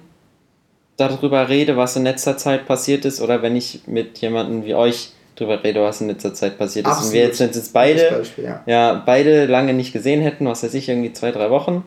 darüber 0.98 1.50
rede, 1.50 1.76
was 1.78 1.96
in 1.96 2.04
letzter 2.04 2.38
Zeit 2.38 2.68
passiert 2.68 3.06
ist, 3.06 3.22
oder 3.22 3.42
wenn 3.42 3.56
ich 3.56 3.82
mit 3.88 4.18
jemandem 4.20 4.64
wie 4.64 4.76
euch 4.76 5.12
darüber 5.36 5.64
rede, 5.64 5.82
was 5.82 6.02
in 6.02 6.08
letzter 6.08 6.34
Zeit 6.34 6.58
passiert 6.58 6.88
ist. 6.88 7.06
Und 7.06 7.12
wir 7.14 7.22
jetzt, 7.22 7.42
Absolut. 7.42 7.56
jetzt 7.56 7.74
beide, 7.74 8.12
Beispiel, 8.18 8.44
ja. 8.46 8.64
ja, 8.66 9.04
beide 9.06 9.46
lange 9.46 9.74
nicht 9.74 9.94
gesehen 9.94 10.22
hätten, 10.22 10.48
was 10.48 10.64
weiß 10.64 10.74
ich, 10.74 10.90
irgendwie 10.90 11.14
zwei, 11.14 11.32
drei 11.32 11.50
Wochen. 11.50 11.84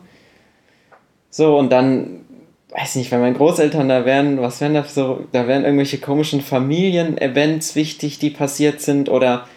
So, 1.29 1.57
und 1.57 1.71
dann, 1.71 2.21
weiß 2.71 2.95
nicht, 2.95 3.11
wenn 3.11 3.21
meine 3.21 3.35
Großeltern 3.35 3.89
da 3.89 4.05
wären, 4.05 4.41
was 4.41 4.61
wären 4.61 4.73
da 4.73 4.83
so, 4.83 5.25
da 5.31 5.47
wären 5.47 5.63
irgendwelche 5.63 5.97
komischen 5.99 6.41
Familienevents 6.41 7.75
wichtig, 7.75 8.19
die 8.19 8.29
passiert 8.29 8.81
sind 8.81 9.09
oder 9.09 9.47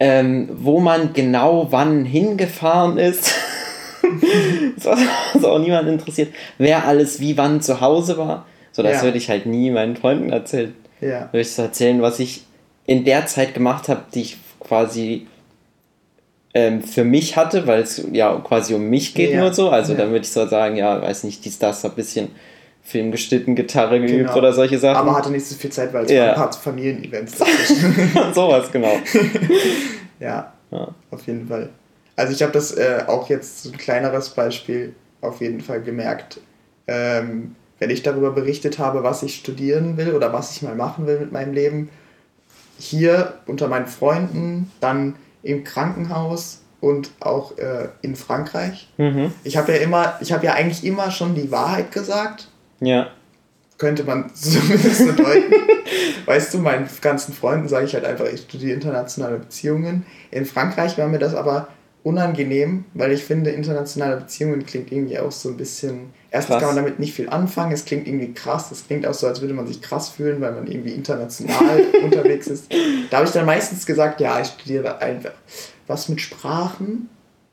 ähm, 0.00 0.48
wo 0.52 0.80
man 0.80 1.12
genau 1.12 1.68
wann 1.70 2.04
hingefahren 2.04 2.98
ist. 2.98 3.32
das 4.76 4.98
was 5.34 5.44
auch 5.44 5.58
niemand 5.58 5.88
interessiert. 5.88 6.34
Wer 6.58 6.86
alles 6.86 7.20
wie 7.20 7.36
wann 7.38 7.60
zu 7.62 7.80
Hause 7.80 8.18
war. 8.18 8.46
So, 8.72 8.82
das 8.82 8.96
Ja. 8.98 9.02
würde 9.04 9.18
ich 9.18 9.30
halt 9.30 9.46
nie 9.46 9.70
meinen 9.70 9.96
Freunden 9.96 10.30
erzählen. 10.30 10.74
Ja. 11.00 11.28
Würde 11.32 11.40
ich 11.40 11.52
so 11.52 11.62
erzählen, 11.62 12.02
was 12.02 12.18
ich 12.18 12.44
in 12.86 13.04
der 13.04 13.26
Zeit 13.26 13.54
gemacht 13.54 13.88
habe, 13.88 14.02
die 14.14 14.20
ich 14.22 14.36
quasi 14.60 15.26
ähm, 16.54 16.82
für 16.82 17.04
mich 17.04 17.36
hatte, 17.36 17.66
weil 17.66 17.82
es 17.82 18.02
ja 18.12 18.34
quasi 18.46 18.74
um 18.74 18.88
mich 18.88 19.14
geht 19.14 19.32
Ja. 19.32 19.40
nur 19.40 19.52
so. 19.52 19.70
Also 19.70 19.92
Ja. 19.92 19.98
dann 19.98 20.10
würde 20.10 20.24
ich 20.24 20.30
so 20.30 20.46
sagen, 20.46 20.76
ja, 20.76 21.02
weiß 21.02 21.24
nicht, 21.24 21.44
dies, 21.44 21.58
das, 21.58 21.84
ein 21.84 21.90
bisschen 21.92 22.28
Film 22.82 23.10
geschnitten, 23.10 23.54
Gitarre 23.56 23.98
geübt 23.98 24.26
Genau. 24.28 24.36
oder 24.36 24.52
solche 24.52 24.78
Sachen. 24.78 24.96
Aber 24.96 25.16
hatte 25.16 25.30
nicht 25.30 25.46
so 25.46 25.54
viel 25.56 25.70
Zeit, 25.70 25.92
weil 25.92 26.04
es 26.04 26.10
Ja. 26.12 26.28
ein 26.30 26.34
paar 26.34 26.52
Familienevents. 26.52 27.38
Sowas, 28.34 28.70
genau. 28.70 28.92
ja, 30.20 30.52
Ja. 30.70 30.88
auf 31.10 31.26
jeden 31.26 31.48
Fall. 31.48 31.70
Also 32.16 32.32
ich 32.32 32.42
habe 32.42 32.52
das 32.52 32.72
äh, 32.72 33.02
auch 33.06 33.28
jetzt 33.28 33.62
so 33.64 33.70
ein 33.72 33.76
kleineres 33.78 34.30
Beispiel 34.30 34.94
auf 35.22 35.40
jeden 35.40 35.60
Fall 35.60 35.80
gemerkt. 35.82 36.40
Ähm, 36.86 37.56
wenn 37.80 37.90
ich 37.90 38.02
darüber 38.02 38.30
berichtet 38.30 38.78
habe, 38.78 39.02
was 39.02 39.22
ich 39.22 39.34
studieren 39.34 39.96
will 39.96 40.12
oder 40.12 40.32
was 40.32 40.52
ich 40.54 40.62
mal 40.62 40.76
machen 40.76 41.06
will 41.06 41.18
mit 41.18 41.32
meinem 41.32 41.52
Leben, 41.54 41.88
hier 42.84 43.34
unter 43.46 43.68
meinen 43.68 43.86
Freunden, 43.86 44.70
dann 44.80 45.16
im 45.42 45.64
Krankenhaus 45.64 46.60
und 46.80 47.10
auch 47.20 47.56
äh, 47.58 47.88
in 48.02 48.14
Frankreich. 48.16 48.88
Mhm. 48.98 49.32
Ich 49.42 49.56
habe 49.56 49.72
ja 49.72 49.78
immer, 49.78 50.16
ich 50.20 50.32
habe 50.32 50.44
ja 50.44 50.52
eigentlich 50.54 50.84
immer 50.84 51.10
schon 51.10 51.34
die 51.34 51.50
Wahrheit 51.50 51.92
gesagt, 51.92 52.48
Ja. 52.80 53.08
könnte 53.78 54.04
man 54.04 54.30
zumindest 54.34 54.98
so 54.98 55.12
deuten. 55.12 55.52
weißt 56.26 56.52
du, 56.54 56.58
meinen 56.58 56.88
ganzen 57.00 57.32
Freunden 57.34 57.68
sage 57.68 57.86
ich 57.86 57.94
halt 57.94 58.04
einfach, 58.04 58.26
ich 58.26 58.42
studiere 58.42 58.74
internationale 58.74 59.38
Beziehungen. 59.38 60.04
In 60.30 60.44
Frankreich 60.46 60.96
war 60.98 61.08
mir 61.08 61.18
das 61.18 61.34
aber 61.34 61.68
unangenehm, 62.02 62.84
weil 62.94 63.12
ich 63.12 63.24
finde, 63.24 63.50
internationale 63.50 64.18
Beziehungen 64.18 64.64
klingt 64.66 64.92
irgendwie 64.92 65.18
auch 65.18 65.32
so 65.32 65.48
ein 65.48 65.56
bisschen. 65.56 66.10
Erstens 66.34 66.54
Krass. 66.54 66.62
kann 66.64 66.74
man 66.74 66.84
damit 66.84 66.98
nicht 66.98 67.14
viel 67.14 67.28
anfangen, 67.28 67.70
es 67.70 67.84
klingt 67.84 68.08
irgendwie 68.08 68.34
krass, 68.34 68.72
es 68.72 68.88
klingt 68.88 69.06
auch 69.06 69.14
so, 69.14 69.28
als 69.28 69.40
würde 69.40 69.54
man 69.54 69.68
sich 69.68 69.80
krass 69.80 70.08
fühlen, 70.08 70.40
weil 70.40 70.50
man 70.50 70.66
irgendwie 70.66 70.90
international 70.90 71.80
unterwegs 72.02 72.48
ist. 72.48 72.74
Da 73.08 73.18
habe 73.18 73.28
ich 73.28 73.32
dann 73.32 73.46
meistens 73.46 73.86
gesagt, 73.86 74.20
ja, 74.20 74.40
ich 74.40 74.48
studiere 74.48 75.00
einfach 75.00 75.30
was 75.86 76.08
mit 76.08 76.20
Sprachen 76.20 77.08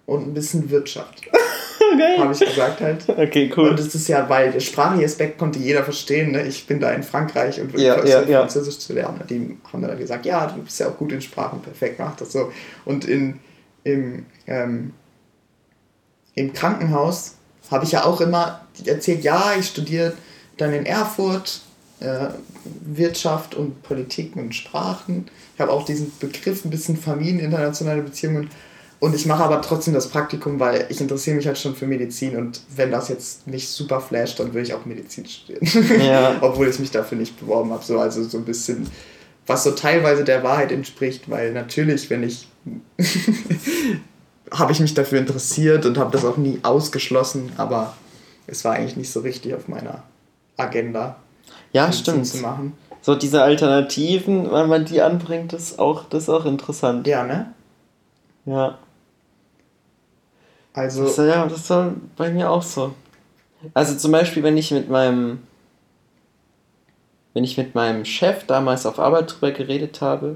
und 0.07 0.27
ein 0.27 0.33
bisschen 0.33 0.71
Wirtschaft. 0.71 1.21
Habe 2.17 2.33
ich 2.33 2.39
gesagt 2.39 2.81
halt. 2.81 3.07
Okay, 3.07 3.51
cool. 3.55 3.69
Und 3.69 3.79
das 3.79 3.93
ist 3.93 4.07
ja, 4.07 4.27
weil 4.29 4.51
der 4.51 4.61
sprachliche 4.61 5.05
Aspekt 5.05 5.38
konnte 5.38 5.59
jeder 5.59 5.83
verstehen. 5.83 6.31
Ne? 6.31 6.43
Ich 6.43 6.65
bin 6.65 6.79
da 6.79 6.89
in 6.91 7.03
Frankreich 7.03 7.59
und 7.59 7.73
will 7.73 7.81
Ja, 7.81 7.95
versuchen, 7.95 8.23
ja, 8.23 8.29
ja. 8.29 8.39
Französisch 8.39 8.79
zu 8.79 8.93
lernen. 8.93 9.19
Die 9.29 9.57
haben 9.71 9.81
dann 9.81 9.97
gesagt, 9.97 10.25
ja, 10.25 10.47
du 10.47 10.61
bist 10.63 10.79
ja 10.79 10.88
auch 10.88 10.97
gut 10.97 11.11
in 11.11 11.21
Sprachen, 11.21 11.61
perfekt, 11.61 12.00
mach 12.00 12.15
das 12.15 12.31
so. 12.31 12.51
Und 12.85 13.05
in, 13.05 13.39
im, 13.83 14.25
ähm, 14.47 14.93
im 16.33 16.53
Krankenhaus 16.53 17.35
habe 17.69 17.85
ich 17.85 17.91
ja 17.91 18.05
auch 18.05 18.21
immer 18.21 18.61
erzählt, 18.88 19.23
ja, 19.23 19.53
ich 19.57 19.67
studiere 19.67 20.13
dann 20.57 20.73
in 20.73 20.85
Erfurt 20.85 21.61
äh, 22.00 22.29
Wirtschaft 22.85 23.55
und 23.55 23.83
Politik 23.83 24.35
und 24.35 24.53
Sprachen. 24.53 25.29
Ich 25.55 25.61
habe 25.61 25.71
auch 25.71 25.85
diesen 25.85 26.11
Begriff 26.19 26.65
ein 26.65 26.69
bisschen 26.69 26.97
Familien, 26.97 27.39
internationale 27.39 28.01
Beziehungen. 28.01 28.50
Und 29.00 29.15
ich 29.15 29.25
mache 29.25 29.43
aber 29.43 29.61
trotzdem 29.61 29.95
das 29.95 30.09
Praktikum, 30.09 30.59
weil 30.59 30.85
ich 30.89 31.01
interessiere 31.01 31.35
mich 31.35 31.47
halt 31.47 31.57
schon 31.57 31.75
für 31.75 31.88
Medizin 31.88 32.38
und 32.38 32.61
wenn 32.75 32.91
das 32.91 33.09
jetzt 33.09 33.47
nicht 33.47 33.67
super 33.67 34.00
flasht, 34.00 34.39
dann 34.39 34.53
will 34.53 34.61
ich 34.61 34.75
auch 34.75 34.85
Medizin 34.85 35.25
studieren. 35.25 36.01
Ja. 36.01 36.38
Obwohl 36.41 36.67
ich 36.67 36.77
mich 36.77 36.91
dafür 36.91 37.17
nicht 37.17 37.39
beworben 37.39 37.71
habe. 37.71 37.83
So, 37.83 38.00
also 38.00 38.23
so 38.23 38.38
ein 38.38 38.45
bisschen, 38.45 38.88
was 39.47 39.63
so 39.63 39.71
teilweise 39.71 40.23
der 40.23 40.43
Wahrheit 40.43 40.71
entspricht, 40.71 41.31
weil 41.31 41.51
natürlich, 41.51 42.11
wenn 42.11 42.21
ich 42.21 42.47
habe 44.51 44.71
ich 44.71 44.79
mich 44.79 44.93
dafür 44.93 45.19
interessiert 45.19 45.85
und 45.85 45.97
habe 45.97 46.11
das 46.11 46.25
auch 46.25 46.38
nie 46.38 46.59
ausgeschlossen, 46.61 47.51
aber 47.57 47.95
es 48.51 48.65
war 48.65 48.74
eigentlich 48.74 48.98
nicht 48.98 49.12
so 49.12 49.22
richtig 49.22 49.55
auf 49.55 49.67
meiner 49.67 50.03
Agenda. 50.58 51.15
Ja, 51.72 51.91
stimmt. 51.91 52.27
Zu 52.27 52.38
machen. 52.39 52.74
So 53.01 53.15
diese 53.15 53.41
Alternativen, 53.41 54.51
wenn 54.51 54.70
man 54.70 54.86
die 54.86 55.01
anbringt, 55.01 55.53
ist 55.53 55.79
auch, 55.79 56.03
das 56.10 56.24
ist 56.24 56.29
auch 56.29 56.46
interessant. 56.46 57.08
Ja, 57.08 57.24
ne? 57.24 57.53
Ja. 58.46 58.77
Also, 60.74 61.05
Das, 61.05 61.17
ja, 61.17 61.48
das 61.48 61.70
war 61.70 61.93
bei 62.17 62.29
mir 62.29 62.50
auch 62.50 62.62
so. 62.62 62.93
Also 63.74 63.96
zum 63.96 64.12
Beispiel, 64.12 64.43
wenn 64.43 64.58
ich 64.58 64.72
mit 64.72 64.89
meinem, 64.89 65.41
wenn 67.34 67.43
ich 67.43 67.58
mit 67.58 67.74
meinem 67.74 68.05
Chef 68.05 68.46
damals 68.46 68.86
auf 68.86 69.00
Arbeit 69.00 69.34
drüber 69.34 69.51
geredet 69.51 70.01
habe, 70.01 70.36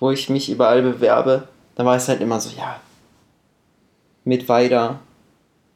wo 0.00 0.10
ich 0.10 0.30
mich 0.30 0.50
überall 0.50 0.82
bewerbe, 0.82 1.48
dann 1.74 1.86
war 1.86 1.96
es 1.96 2.08
halt 2.08 2.20
immer 2.20 2.40
so, 2.40 2.50
ja, 2.56 2.80
mit 4.24 4.48
weiter. 4.48 5.00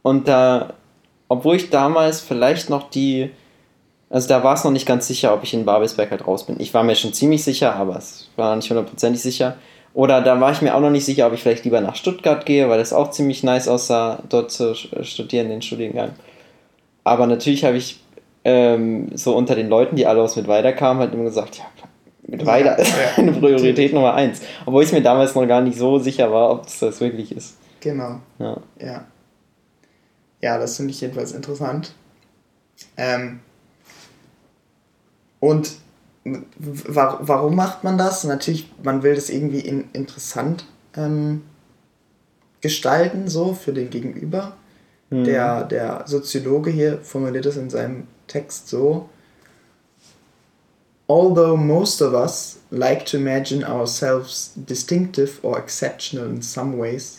Und 0.03 0.29
da, 0.29 0.75
obwohl 1.29 1.57
ich 1.57 1.71
damals 1.71 2.21
vielleicht 2.21 2.71
noch 2.71 2.91
die, 2.91 3.31
also 4.11 4.29
da 4.29 4.43
war 4.43 4.55
es 4.55 4.65
noch 4.65 4.71
nicht 4.71 4.87
ganz 4.87 5.07
sicher, 5.07 5.35
ob 5.35 5.43
ich 5.45 5.53
in 5.55 5.65
Babelsberg 5.65 6.11
halt 6.11 6.27
raus 6.27 6.47
bin. 6.47 6.57
Ich 6.61 6.73
war 6.75 6.83
mir 6.83 6.95
schon 6.97 7.13
ziemlich 7.13 7.45
sicher, 7.45 7.75
aber 7.77 7.97
es 7.97 8.31
war 8.37 8.57
nicht 8.57 8.69
hundertprozentig 8.71 9.21
sicher. 9.23 9.57
Oder 9.95 10.21
da 10.23 10.41
war 10.41 10.53
ich 10.53 10.63
mir 10.63 10.75
auch 10.75 10.81
noch 10.81 10.91
nicht 10.91 11.05
sicher, 11.05 11.27
ob 11.27 11.33
ich 11.33 11.41
vielleicht 11.43 11.65
lieber 11.65 11.81
nach 11.81 11.97
Stuttgart 11.97 12.47
gehe, 12.47 12.69
weil 12.69 12.79
das 12.79 12.93
auch 12.93 13.11
ziemlich 13.11 13.43
nice 13.43 13.69
aussah, 13.69 14.23
dort 14.29 14.51
zu 14.51 14.73
sch- 14.73 15.03
studieren, 15.05 15.49
den 15.49 15.61
Studiengang. 15.63 16.11
Aber 17.05 17.27
natürlich 17.27 17.65
habe 17.65 17.77
ich 17.79 18.01
ähm, 18.45 19.09
so 19.15 19.35
unter 19.37 19.55
den 19.55 19.69
Leuten, 19.69 19.97
die 19.97 20.07
alle 20.07 20.23
aus 20.23 20.37
mit 20.37 20.47
weiter 20.47 20.73
kamen, 20.73 21.01
halt 21.01 21.13
immer 21.15 21.25
gesagt, 21.25 21.57
ja, 21.59 21.65
mit 22.27 22.45
weiter 22.47 22.79
ist 22.79 22.91
ja, 22.93 23.17
eine 23.23 23.33
Priorität. 23.33 23.93
Nummer 23.93 24.15
eins. 24.15 24.41
Obwohl 24.67 24.85
ich 24.85 24.93
mir 24.93 25.03
damals 25.03 25.35
noch 25.35 25.47
gar 25.47 25.63
nicht 25.63 25.79
so 25.79 25.99
sicher 25.99 26.31
war, 26.33 26.51
ob 26.51 26.67
es 26.67 26.79
das 26.79 27.01
wirklich 27.01 27.33
ist. 27.33 27.57
genau. 27.81 28.21
Ja. 28.39 28.57
Ja. 28.81 29.05
Ja, 30.41 30.59
das 30.59 30.77
finde 30.77 30.93
ich 30.93 31.01
jedenfalls 31.01 31.33
interessant. 31.33 31.93
Ähm, 32.97 33.41
und 35.41 35.77
wa 36.25 37.19
warum 37.23 37.57
macht 37.57 37.85
man 37.85 37.99
das? 37.99 38.25
Natürlich, 38.25 38.71
man 38.83 39.03
will 39.03 39.15
das 39.15 39.31
irgendwie 39.31 39.61
in, 39.61 39.91
interessant 39.93 40.65
ähm, 40.97 41.43
gestalten, 42.61 43.29
so 43.29 43.55
für 43.55 43.73
den 43.73 43.91
Gegenüber. 43.91 44.57
Mhm. 45.11 45.25
Der, 45.25 45.65
der 45.65 46.05
Soziologe 46.07 46.71
hier 46.71 46.99
formuliert 46.99 47.47
es 47.47 47.57
in 47.57 47.71
seinem 47.71 48.07
Text 48.27 48.69
so: 48.69 49.09
Although 51.09 51.57
most 51.57 52.03
of 52.03 52.13
us 52.13 52.59
like 52.71 53.07
to 53.07 53.17
imagine 53.17 53.67
ourselves 53.67 54.53
distinctive 54.55 55.41
or 55.43 55.59
exceptional 55.59 56.27
in 56.29 56.43
some 56.43 56.79
ways, 56.79 57.18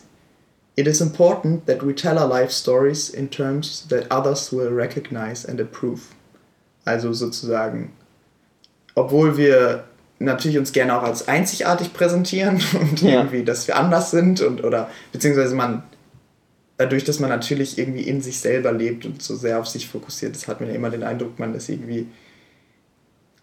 it 0.79 0.87
is 0.87 1.01
important 1.01 1.65
that 1.67 1.83
we 1.85 1.93
tell 1.93 2.17
our 2.17 2.27
life 2.27 2.51
stories 2.51 3.09
in 3.09 3.29
terms 3.29 3.85
that 3.89 4.09
others 4.09 4.53
will 4.53 4.69
recognize 4.73 5.45
and 5.45 5.59
approve. 5.59 5.99
Also 6.85 7.11
sozusagen, 7.11 7.91
obwohl 8.95 9.35
wir 9.35 9.83
natürlich 10.19 10.57
uns 10.57 10.71
gerne 10.71 10.97
auch 10.97 11.03
als 11.03 11.27
einzigartig 11.27 11.93
präsentieren 11.93 12.61
und 12.79 13.01
Ja. 13.01 13.09
irgendwie, 13.21 13.43
dass 13.43 13.67
wir 13.67 13.75
anders 13.75 14.11
sind 14.11 14.39
und 14.41 14.63
oder 14.63 14.89
beziehungsweise 15.11 15.53
man 15.53 15.83
dadurch, 16.77 17.03
dass 17.03 17.19
man 17.19 17.29
natürlich 17.29 17.77
irgendwie 17.77 18.03
in 18.03 18.21
sich 18.21 18.39
selber 18.39 18.71
lebt 18.71 19.05
und 19.05 19.21
so 19.21 19.35
sehr 19.35 19.59
auf 19.59 19.67
sich 19.67 19.89
fokussiert 19.89 20.33
ist, 20.33 20.47
hat 20.47 20.61
man 20.61 20.69
ja 20.69 20.75
immer 20.75 20.89
den 20.89 21.03
Eindruck, 21.03 21.37
man 21.37 21.53
ist 21.53 21.67
irgendwie 21.67 22.07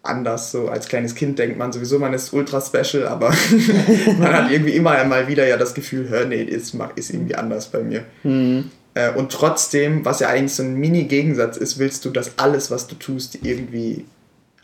anders. 0.03 0.51
So 0.51 0.69
als 0.69 0.87
kleines 0.87 1.15
Kind 1.15 1.37
denkt 1.39 1.57
man 1.57 1.71
sowieso, 1.73 1.99
man 1.99 2.13
ist 2.13 2.33
ultra 2.33 2.61
special, 2.61 3.07
aber 3.07 3.33
man 4.19 4.33
hat 4.33 4.51
irgendwie 4.51 4.71
immer 4.73 5.03
mal 5.05 5.27
wieder 5.27 5.47
ja 5.47 5.57
das 5.57 5.73
Gefühl, 5.73 6.09
hör, 6.09 6.25
nee, 6.25 6.41
ist, 6.41 6.75
ist 6.95 7.09
irgendwie 7.09 7.35
anders 7.35 7.67
bei 7.67 7.79
mir. 7.83 8.03
Mhm. 8.23 8.71
Äh, 8.93 9.11
Und 9.11 9.31
trotzdem, 9.31 10.05
was 10.05 10.19
ja 10.21 10.29
eigentlich 10.29 10.53
so 10.53 10.63
ein 10.63 10.75
Mini-Gegensatz 10.75 11.57
ist, 11.57 11.77
willst 11.77 12.05
du, 12.05 12.09
dass 12.09 12.37
alles, 12.37 12.71
was 12.71 12.87
du 12.87 12.95
tust, 12.95 13.39
irgendwie 13.43 14.05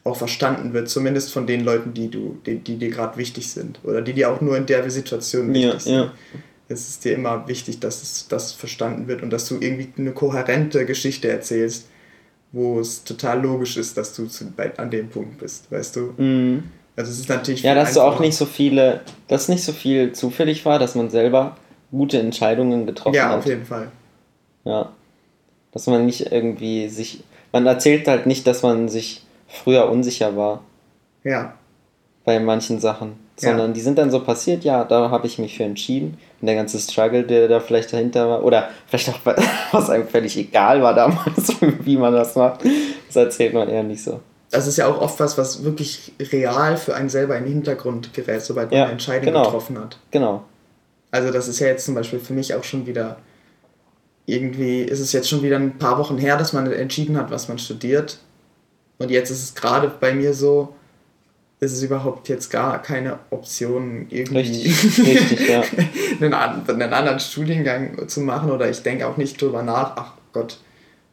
auch 0.06 0.18
verstanden 0.18 0.74
wird, 0.74 0.90
zumindest 0.90 1.32
von 1.32 1.48
den 1.48 1.64
Leuten, 1.64 1.94
die 1.94 2.10
du, 2.10 2.38
die, 2.46 2.58
die 2.58 2.78
dir 2.78 2.90
gerade 2.90 3.18
wichtig 3.18 3.50
sind 3.50 3.80
oder 3.84 4.02
die 4.02 4.14
dir 4.14 4.30
auch 4.32 4.42
nur 4.42 4.58
in 4.58 4.66
der 4.66 4.90
Situation 4.90 5.54
Ja, 5.56 5.68
wichtig 5.68 5.82
sind. 5.84 5.94
ja. 5.94 6.14
Es 6.70 6.90
ist 6.90 7.06
dir 7.06 7.14
immer 7.14 7.48
wichtig, 7.48 7.80
dass 7.80 8.28
das 8.30 8.52
verstanden 8.54 9.08
wird 9.08 9.22
und 9.22 9.30
dass 9.30 9.48
du 9.48 9.60
irgendwie 9.60 9.90
eine 9.98 10.12
kohärente 10.12 10.86
Geschichte 10.86 11.30
erzählst, 11.30 11.88
wo 12.54 12.80
es 12.80 13.04
total 13.04 13.42
logisch 13.42 13.76
ist, 13.78 13.98
dass 13.98 14.16
du 14.16 14.28
zu, 14.28 14.46
bei, 14.52 14.76
an 14.78 14.90
dem 14.90 15.10
Punkt 15.10 15.40
bist, 15.40 15.70
weißt 15.72 15.96
du? 15.98 16.14
Mhm. 16.18 16.64
Also 16.96 17.12
es 17.12 17.20
ist 17.20 17.28
natürlich 17.30 17.64
Ja, 17.64 17.74
dass 17.76 17.94
du 17.96 18.02
auch 18.02 18.06
einfacher. 18.12 18.24
nicht 18.24 18.36
so 18.38 18.46
viele, 18.46 19.02
dass 19.28 19.50
nicht 19.50 19.64
so 19.64 19.74
viel 19.74 20.14
zufällig 20.14 20.64
war, 20.66 20.80
dass 20.80 20.94
man 20.96 21.10
selber 21.10 21.58
gute 21.92 22.20
Entscheidungen 22.20 22.86
getroffen 22.86 23.16
Ja, 23.16 23.30
hat. 23.30 23.40
auf 23.40 23.46
jeden 23.48 23.66
Fall. 23.66 23.88
Ja. 24.64 24.92
Dass 25.72 25.88
man 25.88 26.06
nicht 26.06 26.32
irgendwie 26.32 26.88
sich. 26.90 27.24
Man 27.52 27.66
erzählt 27.66 28.08
halt 28.08 28.28
nicht, 28.28 28.46
dass 28.48 28.62
man 28.62 28.88
sich 28.90 29.24
früher 29.48 29.90
unsicher 29.90 30.38
war 30.38 30.64
Ja, 31.24 31.56
bei 32.24 32.40
manchen 32.40 32.80
Sachen. 32.80 33.14
Sondern 33.36 33.68
ja. 33.68 33.74
die 33.74 33.82
sind 33.82 33.98
dann 33.98 34.12
so 34.12 34.20
passiert, 34.20 34.64
ja, 34.64 34.84
da 34.84 35.10
habe 35.10 35.26
ich 35.28 35.40
mich 35.40 35.58
für 35.58 35.64
entschieden. 35.64 36.18
Und 36.40 36.48
der 36.48 36.56
ganze 36.56 36.78
Struggle, 36.78 37.24
der 37.24 37.48
da 37.48 37.60
vielleicht 37.60 37.92
dahinter 37.92 38.30
war, 38.30 38.44
oder 38.44 38.70
vielleicht 38.88 39.10
auch, 39.10 39.20
was 39.72 39.90
einem 39.90 40.08
völlig 40.08 40.38
egal 40.38 40.82
war 40.82 40.94
damals, 40.94 41.56
wie 41.82 41.98
man 41.98 42.14
das 42.14 42.36
macht, 42.36 42.62
das 43.08 43.16
erzählt 43.16 43.54
man 43.54 43.70
eher 43.70 43.84
nicht 43.84 44.04
so. 44.04 44.20
Das 44.52 44.68
ist 44.68 44.78
ja 44.78 44.88
auch 44.88 45.02
oft 45.02 45.20
was, 45.20 45.38
was 45.38 45.64
wirklich 45.64 46.14
real 46.20 46.78
für 46.78 46.94
einen 46.96 47.10
selber 47.10 47.36
in 47.38 47.46
den 47.46 47.54
Hintergrund 47.54 48.14
gerät, 48.14 48.44
sobald 48.44 48.70
man 48.70 48.78
ja, 48.78 48.84
eine 48.84 48.92
Entscheidung 48.92 49.26
genau. 49.26 49.46
getroffen 49.46 49.80
hat. 49.80 49.98
Genau. 50.12 50.44
Also 51.10 51.32
das 51.32 51.48
ist 51.48 51.60
ja 51.60 51.68
jetzt 51.68 51.86
zum 51.86 51.96
Beispiel 51.96 52.20
für 52.20 52.34
mich 52.34 52.54
auch 52.54 52.64
schon 52.64 52.86
wieder, 52.86 53.18
irgendwie 54.28 54.84
ist 54.84 55.00
es 55.00 55.12
jetzt 55.12 55.28
schon 55.28 55.42
wieder 55.42 55.58
ein 55.58 55.80
paar 55.80 55.98
Wochen 55.98 56.20
her, 56.20 56.38
dass 56.38 56.54
man 56.54 56.72
entschieden 56.72 57.18
hat, 57.18 57.32
was 57.32 57.48
man 57.48 57.58
studiert. 57.58 58.20
Und 59.00 59.10
jetzt 59.10 59.32
ist 59.32 59.44
es 59.44 59.56
gerade 59.56 59.92
bei 60.00 60.14
mir 60.14 60.36
so, 60.36 60.76
ist 61.64 61.74
es 61.74 61.84
überhaupt 61.84 62.30
jetzt 62.30 62.50
gar 62.50 62.82
keine 62.82 63.20
Option, 63.30 64.08
irgendwie 64.10 64.38
richtig, 64.38 64.98
richtig, 65.06 65.50
ja. 65.50 65.64
einen, 66.22 66.34
einen, 66.34 66.94
anderen 66.94 67.20
Studiengang 67.20 68.08
zu 68.08 68.22
machen 68.22 68.52
oder 68.52 68.70
ich 68.70 68.84
denke 68.84 69.08
auch 69.08 69.18
nicht 69.18 69.42
drüber 69.42 69.64
nach, 69.64 69.94
ach 69.96 70.14
Gott, 70.34 70.58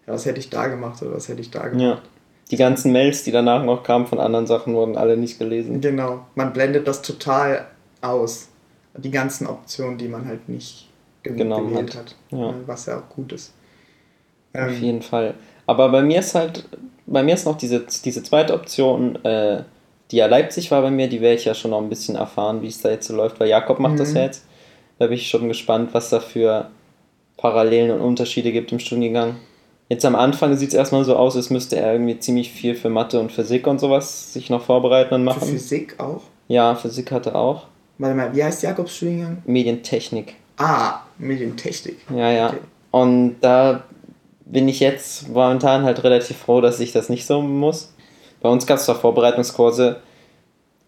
was 0.06 0.26
hätte 0.26 0.40
ich 0.40 0.50
da 0.50 0.66
gemacht 0.66 1.00
oder 1.02 1.14
was 1.14 1.28
hätte 1.28 1.40
ich 1.40 1.50
da 1.50 1.68
gemacht. 1.68 1.80
Ja. 1.80 2.02
Die 2.50 2.56
ganzen 2.56 2.90
Mails, 2.90 3.22
die 3.22 3.30
danach 3.30 3.64
noch 3.64 3.84
kamen 3.84 4.06
von 4.06 4.18
anderen 4.18 4.46
Sachen, 4.46 4.74
wurden 4.74 4.96
alle 4.96 5.16
nicht 5.16 5.38
gelesen. 5.38 5.80
Genau, 5.80 6.26
man 6.34 6.52
blendet 6.52 6.88
das 6.88 7.00
total 7.00 7.66
aus. 8.00 8.48
Die 8.96 9.12
ganzen 9.12 9.46
Optionen, 9.46 9.98
die 9.98 10.08
man 10.08 10.26
halt 10.26 10.48
nicht 10.48 10.88
genau 11.22 11.62
gewählt 11.62 11.94
hat, 11.94 12.06
hat 12.06 12.16
ja. 12.30 12.54
was 12.66 12.86
ja 12.86 12.98
auch 12.98 13.08
gut 13.08 13.32
ist. 13.32 13.52
Ähm, 14.52 14.68
Auf 14.68 14.78
jeden 14.78 15.02
Fall. 15.02 15.34
Aber 15.66 15.90
bei 15.90 16.02
mir 16.02 16.18
ist 16.18 16.34
halt, 16.34 16.68
bei 17.06 17.22
mir 17.22 17.34
ist 17.34 17.46
noch 17.46 17.56
diese, 17.56 17.86
diese 18.04 18.24
zweite 18.24 18.54
Option, 18.54 19.24
äh, 19.24 19.62
die 20.10 20.16
ja 20.16 20.26
Leipzig 20.26 20.70
war 20.70 20.82
bei 20.82 20.90
mir, 20.90 21.08
die 21.08 21.20
werde 21.20 21.36
ich 21.36 21.44
ja 21.44 21.54
schon 21.54 21.70
noch 21.70 21.80
ein 21.80 21.88
bisschen 21.88 22.16
erfahren, 22.16 22.62
wie 22.62 22.68
es 22.68 22.80
da 22.80 22.90
jetzt 22.90 23.06
so 23.06 23.14
läuft, 23.14 23.38
weil 23.40 23.48
Jakob 23.48 23.78
macht 23.78 23.94
mhm. 23.94 23.98
das 23.98 24.14
ja 24.14 24.22
jetzt. 24.22 24.44
Da 24.98 25.06
bin 25.06 25.14
ich 25.14 25.28
schon 25.28 25.48
gespannt, 25.48 25.90
was 25.92 26.10
da 26.10 26.20
für 26.20 26.70
Parallelen 27.36 27.90
und 27.90 28.00
Unterschiede 28.00 28.52
gibt 28.52 28.72
im 28.72 28.78
Studiengang. 28.78 29.36
Jetzt 29.88 30.04
am 30.04 30.14
Anfang 30.14 30.56
sieht 30.56 30.68
es 30.68 30.74
erstmal 30.74 31.04
so 31.04 31.16
aus, 31.16 31.36
als 31.36 31.50
müsste 31.50 31.76
er 31.76 31.92
irgendwie 31.94 32.18
ziemlich 32.18 32.52
viel 32.52 32.74
für 32.74 32.90
Mathe 32.90 33.18
und 33.18 33.32
Physik 33.32 33.66
und 33.66 33.80
sowas 33.80 34.32
sich 34.32 34.50
noch 34.50 34.62
vorbereiten 34.62 35.14
und 35.14 35.24
machen. 35.24 35.40
Für 35.40 35.46
Physik 35.46 35.98
auch? 35.98 36.22
Ja, 36.48 36.74
Physik 36.74 37.10
hatte 37.10 37.34
auch. 37.34 37.66
Warte 37.98 38.14
mal, 38.14 38.34
wie 38.34 38.44
heißt 38.44 38.62
Jakobs 38.62 38.96
Studiengang? 38.96 39.42
Medientechnik. 39.46 40.34
Ah, 40.58 41.00
Medientechnik. 41.18 41.98
Ja, 42.14 42.30
ja. 42.30 42.48
Okay. 42.48 42.58
Und 42.90 43.36
da 43.40 43.84
bin 44.44 44.68
ich 44.68 44.80
jetzt 44.80 45.28
momentan 45.28 45.82
halt 45.82 46.02
relativ 46.04 46.36
froh, 46.36 46.60
dass 46.60 46.80
ich 46.80 46.92
das 46.92 47.08
nicht 47.08 47.26
so 47.26 47.40
muss. 47.40 47.92
Bei 48.40 48.48
uns 48.48 48.66
gab 48.66 48.78
es 48.78 48.84
zwar 48.84 48.96
Vorbereitungskurse, 48.96 50.00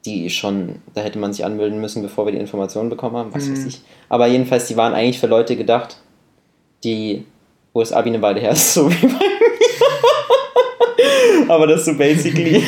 die 0.05 0.31
schon, 0.31 0.77
da 0.95 1.01
hätte 1.01 1.19
man 1.19 1.33
sich 1.33 1.45
anmelden 1.45 1.81
müssen, 1.81 2.03
bevor 2.03 2.27
wir 2.27 2.33
die 2.33 2.39
Informationen 2.39 2.91
bekommen 2.91 3.17
haben, 3.17 3.35
was 3.35 3.47
mhm. 3.47 3.53
weiß 3.53 3.67
ich. 3.67 3.83
Aber 4.09 4.27
jedenfalls, 4.27 4.67
die 4.67 4.77
waren 4.77 4.95
eigentlich 4.95 5.21
für 5.21 5.29
Leute 5.29 5.57
gedacht, 5.57 5.99
die, 6.83 7.25
wo 7.73 7.81
das 7.81 7.93
Abi 7.93 8.11
eine 8.11 8.23
Weile 8.23 8.41
her 8.41 8.53
ist, 8.53 8.75
so 8.75 8.91
wie 8.91 9.07
bei 9.07 9.09
mir. 9.09 9.19
Aber 11.49 11.67
dass 11.67 11.85
du 11.85 11.97
basically, 11.97 12.63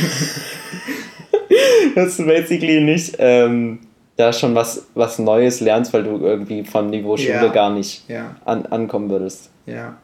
dass 1.94 2.16
du 2.16 2.26
basically 2.26 2.80
nicht 2.80 3.16
ähm, 3.18 3.80
da 4.16 4.32
schon 4.32 4.54
was, 4.54 4.86
was 4.94 5.18
Neues 5.18 5.60
lernst, 5.60 5.92
weil 5.92 6.04
du 6.04 6.18
irgendwie 6.18 6.64
vom 6.64 6.88
Niveau 6.90 7.16
Schule 7.16 7.46
ja. 7.46 7.48
gar 7.48 7.70
nicht 7.70 8.08
ja. 8.08 8.36
an, 8.44 8.66
ankommen 8.66 9.10
würdest. 9.10 9.50
Ja. 9.66 9.96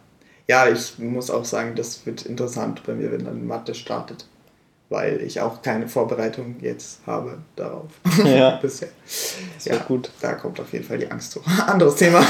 Ja, 0.49 0.69
ich 0.69 0.99
muss 0.99 1.31
auch 1.31 1.45
sagen, 1.45 1.75
das 1.77 2.05
wird 2.07 2.27
interessant 2.27 2.83
bei 2.85 2.95
mir, 2.95 3.13
wenn 3.13 3.25
dann 3.25 3.47
Mathe 3.47 3.73
startet 3.75 4.25
weil 4.91 5.23
ich 5.23 5.41
auch 5.41 5.63
keine 5.63 5.89
Vorbereitung 5.89 6.57
jetzt 6.61 7.01
habe 7.07 7.39
darauf. 7.57 7.87
Ja. 8.25 8.57
Bisher. 8.63 8.89
Das 9.55 9.65
ja, 9.65 9.77
gut. 9.77 10.11
Da 10.21 10.35
kommt 10.35 10.61
auf 10.61 10.73
jeden 10.73 10.85
Fall 10.85 10.99
die 10.99 11.11
Angst 11.11 11.35
hoch. 11.37 11.43
Anderes 11.67 11.97
Thema. 11.97 12.21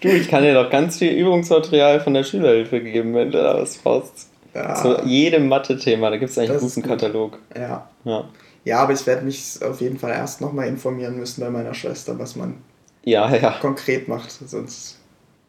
du, 0.00 0.08
ich 0.08 0.28
kann 0.28 0.42
dir 0.44 0.54
doch 0.54 0.70
ganz 0.70 0.98
viel 0.98 1.12
Übungsmaterial 1.12 2.00
von 2.00 2.14
der 2.14 2.22
Schülerhilfe 2.22 2.80
geben, 2.80 3.14
wenn 3.14 3.32
du 3.32 3.42
da 3.42 3.60
was 3.60 3.78
brauchst. 3.78 4.28
Ja. 4.54 4.74
Zu 4.76 5.04
jedem 5.04 5.48
Mathe-Thema, 5.48 6.10
da 6.10 6.16
gibt 6.16 6.30
es 6.30 6.38
eigentlich 6.38 6.50
einen 6.50 6.60
guten 6.60 6.82
Katalog. 6.82 7.38
Ja. 7.56 7.88
ja. 8.04 8.24
Ja, 8.64 8.78
aber 8.78 8.92
ich 8.92 9.06
werde 9.06 9.24
mich 9.24 9.60
auf 9.62 9.80
jeden 9.80 9.98
Fall 9.98 10.12
erst 10.12 10.40
nochmal 10.40 10.68
informieren 10.68 11.18
müssen 11.18 11.40
bei 11.40 11.50
meiner 11.50 11.74
Schwester, 11.74 12.18
was 12.18 12.36
man 12.36 12.58
ja, 13.04 13.34
ja. 13.34 13.58
konkret 13.60 14.08
macht. 14.08 14.30
Sonst 14.30 14.98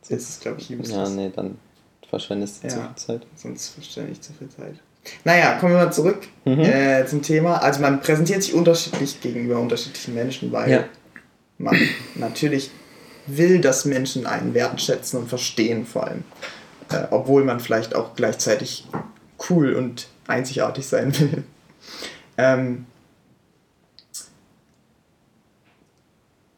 ist 0.10 0.30
es, 0.30 0.40
glaube 0.40 0.60
ich, 0.60 0.72
useless. 0.72 0.92
Ja, 0.92 1.10
nee, 1.10 1.32
dann 1.34 1.58
verschwendest 2.10 2.64
du 2.64 2.68
ja, 2.68 2.74
zu 2.74 2.82
viel 2.82 2.96
Zeit. 2.96 3.28
Sonst 3.36 3.70
verschwende 3.70 4.12
ich 4.12 4.22
zu 4.22 4.34
viel 4.34 4.50
Zeit. 4.50 4.76
Naja, 5.24 5.58
kommen 5.60 5.74
wir 5.74 5.86
mal 5.86 5.94
zurück 5.94 6.28
mhm. 6.46 6.62
äh, 6.62 7.06
zum 7.06 7.22
Thema. 7.22 7.58
Also 7.58 7.82
man 7.82 8.02
präsentiert 8.02 8.44
sich 8.44 8.54
unterschiedlich 8.54 9.22
gegenüber 9.22 9.60
unterschiedlichen 9.60 10.16
Menschen, 10.16 10.52
weil 10.52 10.72
ja. 10.72 10.84
man 11.58 11.78
natürlich 12.16 12.72
will, 13.28 13.62
dass 13.62 13.86
Menschen 13.86 14.26
einen 14.26 14.54
wertschätzen 14.54 15.20
und 15.20 15.30
verstehen 15.30 15.86
vor 15.86 16.08
allem. 16.08 16.24
Äh, 16.92 17.08
obwohl 17.12 17.44
man 17.44 17.60
vielleicht 17.60 17.96
auch 17.96 18.16
gleichzeitig 18.16 18.88
cool 19.50 19.74
und 19.74 20.08
einzigartig 20.28 20.88
sein 20.88 21.18
will. 21.20 21.44
Ähm, 22.38 22.86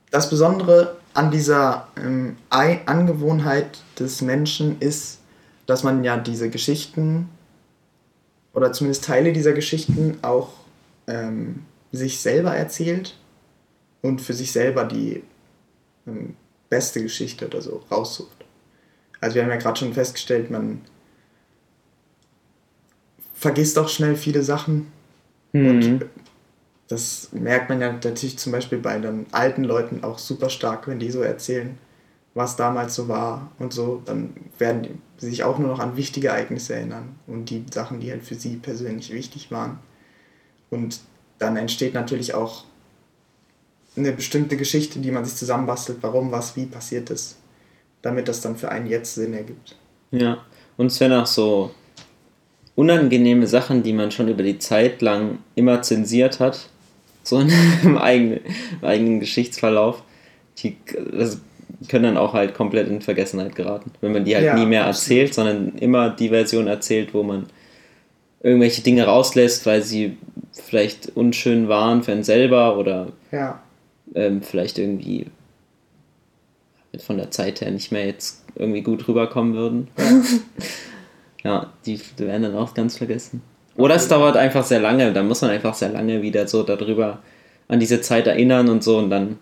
das 0.10 0.28
Besondere 0.28 0.98
an 1.14 1.30
dieser 1.30 1.88
ähm, 1.96 2.36
Angewohnheit 2.50 3.78
des 4.00 4.24
Menschen 4.24 4.80
ist, 4.80 5.20
dass 5.68 5.84
man 5.84 6.04
ja 6.04 6.18
diese 6.18 6.50
Geschichten 6.50 7.30
oder 8.54 8.74
zumindest 8.74 9.04
Teile 9.04 9.34
dieser 9.34 9.54
Geschichten 9.54 10.18
auch 10.24 10.50
ähm, 11.06 11.66
sich 11.92 12.20
selber 12.20 12.56
erzählt 12.56 13.16
und 14.02 14.22
für 14.22 14.34
sich 14.34 14.52
selber 14.52 14.86
die 14.86 15.24
ähm, 16.08 16.36
beste 16.70 17.04
Geschichte 17.04 17.46
oder 17.46 17.62
so 17.62 17.84
raussucht. 17.92 18.46
Also 19.22 19.36
wir 19.36 19.44
haben 19.44 19.50
ja 19.50 19.58
gerade 19.58 19.80
schon 19.80 19.94
festgestellt, 19.94 20.50
man 20.50 20.82
vergisst 23.34 23.78
auch 23.78 23.90
schnell 23.90 24.16
viele 24.16 24.44
Sachen 24.44 24.92
mhm. 25.54 25.70
und 25.70 26.06
das 26.88 27.30
merkt 27.34 27.70
man 27.70 27.82
ja 27.82 27.92
natürlich 27.92 28.40
zum 28.40 28.54
Beispiel 28.54 28.78
bei 28.78 28.98
den 28.98 29.26
alten 29.34 29.64
Leuten 29.64 30.04
auch 30.04 30.18
super 30.18 30.50
stark, 30.50 30.88
wenn 30.88 31.00
die 31.00 31.12
so 31.12 31.22
erzählen, 31.22 31.78
was 32.34 32.56
damals 32.56 32.96
so 32.96 33.08
war 33.08 33.52
und 33.60 33.74
so, 33.74 34.02
dann 34.06 34.34
werden 34.58 34.84
die 34.84 34.96
sich 35.18 35.44
auch 35.44 35.58
nur 35.58 35.70
noch 35.70 35.80
an 35.80 35.98
wichtige 35.98 36.30
Ereignisse 36.30 36.76
erinnern 36.76 37.16
und 37.26 37.50
die 37.50 37.66
Sachen, 37.72 38.00
die 38.00 38.12
halt 38.12 38.24
für 38.24 38.36
sie 38.36 38.58
persönlich 38.58 39.12
wichtig 39.12 39.52
waren. 39.52 39.80
Und 40.70 41.00
dann 41.40 41.58
entsteht 41.58 41.94
natürlich 41.94 42.34
auch 42.34 42.66
eine 43.96 44.12
bestimmte 44.12 44.58
Geschichte, 44.58 45.00
die 45.00 45.12
man 45.12 45.26
sich 45.26 45.36
zusammenbastelt, 45.36 46.00
warum 46.02 46.32
was 46.32 46.56
wie 46.56 46.66
passiert 46.66 47.10
ist, 47.10 47.38
damit 48.02 48.28
das 48.28 48.42
dann 48.42 48.56
für 48.56 48.70
einen 48.70 48.88
jetzt 48.88 49.16
Sinn 49.16 49.34
ergibt. 49.34 49.76
Ja, 50.12 50.46
und 50.78 50.88
es 50.88 51.00
werden 51.00 51.14
auch 51.14 51.28
so 51.28 51.72
unangenehme 52.76 53.48
Sachen, 53.48 53.82
die 53.82 53.94
man 53.94 54.12
schon 54.12 54.28
über 54.28 54.44
die 54.44 54.60
Zeit 54.60 55.02
lang 55.02 55.40
immer 55.56 55.82
zensiert 55.82 56.40
hat, 56.40 56.70
so 57.24 57.40
im 57.40 57.98
eigenen, 57.98 58.40
im 58.82 58.88
eigenen 58.88 59.20
Geschichtsverlauf, 59.20 60.04
die, 60.60 60.78
das 61.12 61.40
können 61.90 62.04
dann 62.04 62.18
auch 62.18 62.34
halt 62.34 62.54
komplett 62.54 62.88
in 62.88 63.02
Vergessenheit 63.02 63.56
geraten. 63.56 63.92
Wenn 64.02 64.14
man 64.14 64.26
die 64.26 64.36
halt 64.36 64.46
ja, 64.46 64.56
nie 64.56 64.66
mehr 64.66 64.86
absolut. 64.86 65.22
erzählt, 65.22 65.34
sondern 65.34 65.78
immer 65.80 66.10
die 66.10 66.30
Version 66.30 66.68
erzählt, 66.68 67.14
wo 67.14 67.24
man 67.24 67.48
irgendwelche 68.42 68.82
Dinge 68.82 69.06
rauslässt, 69.06 69.66
weil 69.66 69.82
sie 69.82 70.18
vielleicht 70.54 71.16
unschön 71.16 71.68
waren 71.68 72.04
für 72.04 72.12
einen 72.12 72.24
selber 72.24 72.78
oder 72.78 73.08
ja. 73.32 73.62
ähm, 74.16 74.42
vielleicht 74.42 74.80
irgendwie 74.80 75.28
von 77.00 77.18
der 77.18 77.32
Zeit 77.32 77.62
her 77.62 77.72
nicht 77.72 77.92
mehr 77.92 78.06
jetzt 78.06 78.44
irgendwie 78.56 78.82
gut 78.82 79.08
rüberkommen 79.08 79.54
würden. 79.54 79.88
ja, 81.44 81.72
die, 81.86 82.00
die 82.18 82.26
werden 82.26 82.44
dann 82.44 82.56
auch 82.56 82.74
ganz 82.74 82.98
vergessen. 82.98 83.42
Oder 83.76 83.96
es 83.96 84.08
dauert 84.08 84.38
einfach 84.38 84.64
sehr 84.64 84.80
lange, 84.80 85.14
da 85.14 85.22
muss 85.22 85.42
man 85.42 85.52
einfach 85.52 85.76
sehr 85.76 85.90
lange 85.90 86.24
wieder 86.24 86.48
so 86.48 86.64
darüber 86.64 87.20
an 87.68 87.80
diese 87.80 88.02
Zeit 88.02 88.26
erinnern 88.26 88.70
und 88.70 88.84
so 88.84 88.98
und 88.98 89.12
dann 89.12 89.38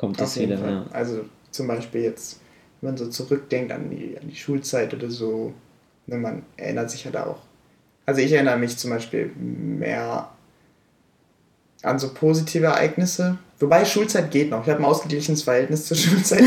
kommt 0.00 0.18
das 0.18 0.40
wieder. 0.40 0.58
Ja. 0.58 0.86
Also 0.92 1.26
zum 1.50 1.66
Beispiel 1.66 2.00
jetzt, 2.00 2.40
wenn 2.80 2.92
man 2.92 2.96
so 2.96 3.08
zurückdenkt 3.08 3.70
an 3.70 3.90
die, 3.90 4.16
an 4.18 4.30
die 4.30 4.34
Schulzeit 4.36 4.94
oder 4.94 5.10
so, 5.10 5.52
ne, 6.06 6.16
man 6.16 6.42
erinnert 6.56 6.90
sich 6.90 7.04
ja 7.04 7.10
da 7.10 7.26
auch. 7.26 7.42
Also 8.06 8.22
ich 8.22 8.32
erinnere 8.32 8.56
mich 8.56 8.78
zum 8.78 8.88
Beispiel 8.88 9.30
mehr 9.36 10.30
an 11.82 11.98
so 11.98 12.14
positive 12.14 12.64
Ereignisse. 12.64 13.36
Wobei 13.58 13.84
Schulzeit 13.84 14.30
geht 14.30 14.48
noch. 14.48 14.62
Ich 14.62 14.70
habe 14.70 14.80
ein 14.80 14.86
ausgeglichenes 14.86 15.42
Verhältnis 15.42 15.84
zur 15.84 15.98
Schulzeit. 15.98 16.40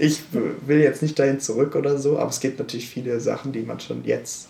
ich 0.00 0.20
will 0.66 0.80
jetzt 0.80 1.00
nicht 1.00 1.18
dahin 1.18 1.40
zurück 1.40 1.74
oder 1.74 1.96
so, 1.96 2.18
aber 2.18 2.28
es 2.28 2.40
gibt 2.40 2.58
natürlich 2.58 2.86
viele 2.86 3.18
Sachen, 3.20 3.52
die 3.52 3.62
man 3.62 3.80
schon 3.80 4.04
jetzt 4.04 4.48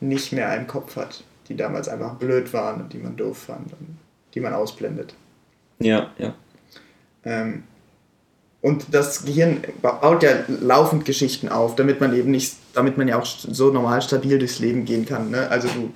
nicht 0.00 0.32
mehr 0.32 0.56
im 0.56 0.66
Kopf 0.66 0.96
hat, 0.96 1.22
die 1.48 1.56
damals 1.56 1.86
einfach 1.86 2.14
blöd 2.14 2.50
waren 2.54 2.80
und 2.80 2.94
die 2.94 2.98
man 2.98 3.18
doof 3.18 3.36
fand 3.36 3.74
und 3.74 3.98
die 4.32 4.40
man 4.40 4.54
ausblendet. 4.54 5.14
Ja, 5.80 6.12
ja. 6.18 6.34
Ähm, 7.24 7.64
und 8.62 8.86
das 8.92 9.24
Gehirn 9.24 9.62
baut 9.80 10.22
ja 10.22 10.30
laufend 10.48 11.06
Geschichten 11.06 11.48
auf, 11.48 11.76
damit 11.76 12.00
man 12.00 12.14
eben 12.14 12.30
nicht, 12.30 12.56
damit 12.74 12.98
man 12.98 13.08
ja 13.08 13.18
auch 13.18 13.24
so 13.24 13.70
normal 13.70 14.02
stabil 14.02 14.38
durchs 14.38 14.58
Leben 14.58 14.84
gehen 14.84 15.06
kann. 15.06 15.30
Ne? 15.30 15.48
Also 15.48 15.68
du 15.68 15.92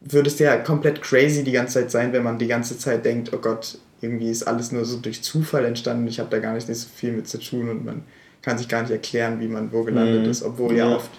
würde 0.00 0.28
es 0.28 0.38
ja 0.38 0.56
komplett 0.56 1.00
crazy 1.00 1.44
die 1.44 1.52
ganze 1.52 1.80
Zeit 1.80 1.90
sein, 1.90 2.12
wenn 2.12 2.22
man 2.22 2.38
die 2.38 2.46
ganze 2.46 2.76
Zeit 2.76 3.04
denkt, 3.04 3.32
oh 3.32 3.38
Gott, 3.38 3.78
irgendwie 4.02 4.30
ist 4.30 4.42
alles 4.42 4.72
nur 4.72 4.84
so 4.84 4.98
durch 4.98 5.22
Zufall 5.22 5.64
entstanden, 5.64 6.06
ich 6.08 6.18
habe 6.18 6.28
da 6.28 6.40
gar 6.40 6.52
nicht, 6.54 6.68
nicht 6.68 6.80
so 6.80 6.88
viel 6.94 7.12
mit 7.12 7.28
zu 7.28 7.38
tun 7.38 7.70
und 7.70 7.84
man 7.84 8.02
kann 8.42 8.58
sich 8.58 8.68
gar 8.68 8.82
nicht 8.82 8.90
erklären, 8.90 9.40
wie 9.40 9.46
man 9.46 9.72
wo 9.72 9.84
gelandet 9.84 10.24
mhm. 10.24 10.30
ist, 10.30 10.42
obwohl 10.42 10.76
ja. 10.76 10.88
ja 10.88 10.96
oft 10.96 11.10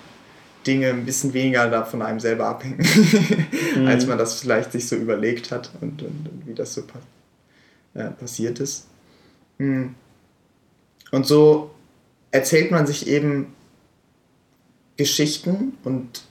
Dinge 0.64 0.90
ein 0.90 1.06
bisschen 1.06 1.34
weniger 1.34 1.70
da 1.70 1.84
von 1.84 2.02
einem 2.02 2.20
selber 2.20 2.48
abhängen, 2.48 2.78
mhm. 3.76 3.88
als 3.88 4.06
man 4.06 4.18
das 4.18 4.40
vielleicht 4.40 4.72
sich 4.72 4.88
so 4.88 4.96
überlegt 4.96 5.52
hat 5.52 5.72
und, 5.82 6.02
und, 6.02 6.30
und 6.30 6.44
wie 6.46 6.54
das 6.54 6.74
so 6.74 6.84
pa 6.84 7.00
äh, 7.94 8.10
passiert 8.12 8.60
ist. 8.60 8.88
Mhm. 9.58 9.96
Und 11.12 11.28
so 11.28 11.72
erzählt 12.32 12.72
man 12.72 12.88
sich 12.88 13.08
eben 13.08 13.54
Geschichten 14.98 15.78
und 15.84 16.24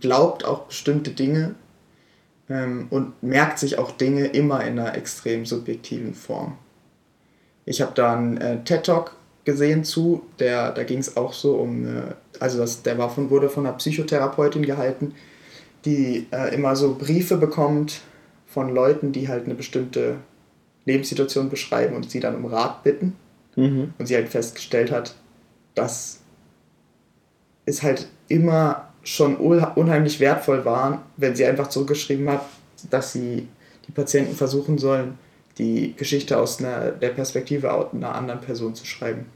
glaubt 0.00 0.44
auch 0.44 0.66
bestimmte 0.66 1.10
Dinge 1.10 1.54
ähm, 2.48 2.86
und 2.90 3.22
merkt 3.22 3.58
sich 3.58 3.78
auch 3.78 3.92
Dinge 3.92 4.26
immer 4.26 4.64
in 4.64 4.78
einer 4.78 4.94
extrem 4.94 5.46
subjektiven 5.46 6.14
Form. 6.14 6.58
Ich 7.64 7.80
habe 7.80 7.92
da 7.94 8.14
einen 8.14 8.36
äh, 8.36 8.62
TED-Talk 8.62 9.16
gesehen 9.44 9.84
zu, 9.84 10.22
der, 10.38 10.72
da 10.72 10.84
ging 10.84 10.98
es 10.98 11.16
auch 11.16 11.32
so 11.32 11.56
um, 11.56 11.86
eine, 11.86 12.16
also 12.40 12.58
das, 12.58 12.82
der 12.82 12.98
war 12.98 13.10
von, 13.10 13.30
wurde 13.30 13.48
von 13.48 13.66
einer 13.66 13.76
Psychotherapeutin 13.76 14.64
gehalten, 14.64 15.14
die 15.84 16.26
äh, 16.30 16.54
immer 16.54 16.76
so 16.76 16.94
Briefe 16.94 17.36
bekommt 17.36 18.00
von 18.46 18.74
Leuten, 18.74 19.12
die 19.12 19.28
halt 19.28 19.44
eine 19.44 19.54
bestimmte 19.54 20.16
Lebenssituation 20.86 21.50
beschreiben 21.50 21.94
und 21.94 22.10
sie 22.10 22.20
dann 22.20 22.36
um 22.36 22.46
Rat 22.46 22.82
bitten. 22.82 23.16
Mhm. 23.56 23.92
Und 23.98 24.06
sie 24.06 24.16
halt 24.16 24.28
festgestellt 24.28 24.90
hat, 24.90 25.14
dass 25.74 26.20
es 27.66 27.82
halt 27.82 28.08
immer 28.28 28.88
schon 29.02 29.36
unheimlich 29.36 30.18
wertvoll 30.20 30.64
war, 30.64 31.02
wenn 31.16 31.36
sie 31.36 31.44
einfach 31.44 31.68
zurückgeschrieben 31.68 32.28
hat, 32.30 32.44
dass 32.90 33.12
sie 33.12 33.48
die 33.86 33.92
Patienten 33.92 34.34
versuchen 34.34 34.78
sollen, 34.78 35.18
die 35.58 35.94
Geschichte 35.96 36.38
aus 36.38 36.58
einer, 36.58 36.90
der 36.90 37.10
Perspektive 37.10 37.70
einer 37.92 38.14
anderen 38.14 38.40
Person 38.40 38.74
zu 38.74 38.84
schreiben. 38.86 39.26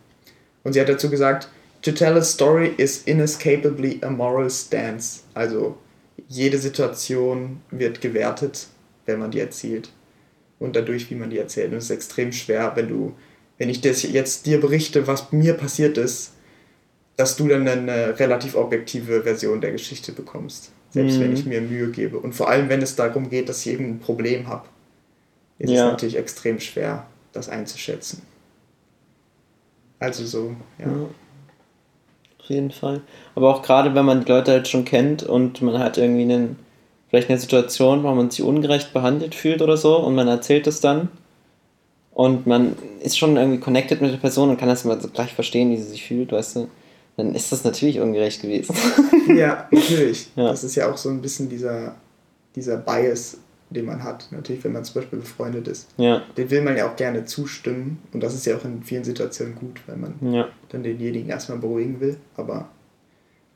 Und 0.64 0.72
sie 0.72 0.80
hat 0.80 0.88
dazu 0.88 1.10
gesagt, 1.10 1.48
To 1.82 1.92
tell 1.92 2.16
a 2.16 2.22
story 2.22 2.74
is 2.76 3.02
inescapably 3.04 4.00
a 4.02 4.10
moral 4.10 4.50
stance. 4.50 5.20
Also 5.34 5.78
jede 6.26 6.58
Situation 6.58 7.60
wird 7.70 8.00
gewertet, 8.00 8.66
wenn 9.06 9.20
man 9.20 9.30
die 9.30 9.38
erzählt. 9.38 9.90
Und 10.58 10.74
dadurch, 10.74 11.08
wie 11.08 11.14
man 11.14 11.30
die 11.30 11.38
erzählt. 11.38 11.70
Und 11.70 11.78
es 11.78 11.84
ist 11.84 11.90
extrem 11.90 12.32
schwer, 12.32 12.72
wenn 12.74 12.88
du, 12.88 13.14
wenn 13.58 13.68
ich 13.68 13.80
das 13.80 14.02
jetzt 14.02 14.46
dir 14.46 14.60
berichte, 14.60 15.06
was 15.06 15.30
mir 15.30 15.54
passiert 15.54 15.98
ist, 15.98 16.32
dass 17.16 17.36
du 17.36 17.46
dann 17.46 17.68
eine 17.68 18.18
relativ 18.18 18.56
objektive 18.56 19.22
Version 19.22 19.60
der 19.60 19.72
Geschichte 19.72 20.10
bekommst. 20.10 20.72
Selbst 20.90 21.18
mhm. 21.18 21.20
wenn 21.20 21.34
ich 21.34 21.46
mir 21.46 21.60
Mühe 21.60 21.90
gebe. 21.92 22.18
Und 22.18 22.34
vor 22.34 22.48
allem, 22.48 22.68
wenn 22.68 22.82
es 22.82 22.96
darum 22.96 23.30
geht, 23.30 23.48
dass 23.48 23.64
ich 23.64 23.72
eben 23.72 23.84
ein 23.84 23.98
Problem 24.00 24.48
habe 24.48 24.64
ist 25.58 25.70
ja. 25.70 25.86
es 25.86 25.92
natürlich 25.92 26.16
extrem 26.16 26.60
schwer, 26.60 27.06
das 27.32 27.48
einzuschätzen. 27.48 28.22
Also 29.98 30.24
so, 30.24 30.54
ja. 30.78 30.86
ja. 30.86 31.06
Auf 32.38 32.46
jeden 32.48 32.70
Fall. 32.70 33.02
Aber 33.34 33.54
auch 33.54 33.62
gerade, 33.62 33.94
wenn 33.94 34.04
man 34.04 34.24
die 34.24 34.30
Leute 34.30 34.52
halt 34.52 34.68
schon 34.68 34.84
kennt 34.84 35.22
und 35.22 35.60
man 35.60 35.78
hat 35.78 35.98
irgendwie 35.98 36.22
einen, 36.22 36.58
vielleicht 37.08 37.28
eine 37.28 37.38
Situation, 37.38 38.02
wo 38.04 38.14
man 38.14 38.30
sich 38.30 38.42
ungerecht 38.42 38.92
behandelt 38.92 39.34
fühlt 39.34 39.60
oder 39.60 39.76
so 39.76 39.98
und 39.98 40.14
man 40.14 40.28
erzählt 40.28 40.66
es 40.66 40.80
dann 40.80 41.08
und 42.12 42.46
man 42.46 42.76
ist 43.00 43.18
schon 43.18 43.36
irgendwie 43.36 43.60
connected 43.60 44.00
mit 44.00 44.12
der 44.12 44.18
Person 44.18 44.50
und 44.50 44.56
kann 44.56 44.68
das 44.68 44.84
immer 44.84 45.00
so 45.00 45.08
gleich 45.08 45.34
verstehen, 45.34 45.70
wie 45.70 45.76
sie 45.76 45.90
sich 45.90 46.06
fühlt, 46.06 46.32
weißt 46.32 46.56
du, 46.56 46.68
dann 47.16 47.34
ist 47.34 47.52
das 47.52 47.64
natürlich 47.64 48.00
ungerecht 48.00 48.40
gewesen. 48.42 48.74
ja, 49.36 49.68
natürlich. 49.70 50.28
Ja. 50.36 50.48
Das 50.48 50.64
ist 50.64 50.74
ja 50.76 50.90
auch 50.90 50.96
so 50.96 51.10
ein 51.10 51.20
bisschen 51.20 51.48
dieser, 51.48 51.96
dieser 52.54 52.76
Bias, 52.76 53.38
den 53.70 53.84
man 53.84 54.02
hat. 54.02 54.28
Natürlich, 54.30 54.64
wenn 54.64 54.72
man 54.72 54.84
zum 54.84 55.00
Beispiel 55.00 55.18
befreundet 55.18 55.68
ist. 55.68 55.88
Ja. 55.96 56.22
Den 56.36 56.50
will 56.50 56.62
man 56.62 56.76
ja 56.76 56.90
auch 56.90 56.96
gerne 56.96 57.24
zustimmen. 57.24 57.98
Und 58.12 58.22
das 58.22 58.34
ist 58.34 58.46
ja 58.46 58.56
auch 58.56 58.64
in 58.64 58.82
vielen 58.82 59.04
Situationen 59.04 59.54
gut, 59.54 59.80
weil 59.86 59.96
man 59.96 60.14
ja. 60.20 60.48
dann 60.70 60.82
denjenigen 60.82 61.28
erstmal 61.28 61.58
beruhigen 61.58 62.00
will. 62.00 62.16
Aber 62.36 62.68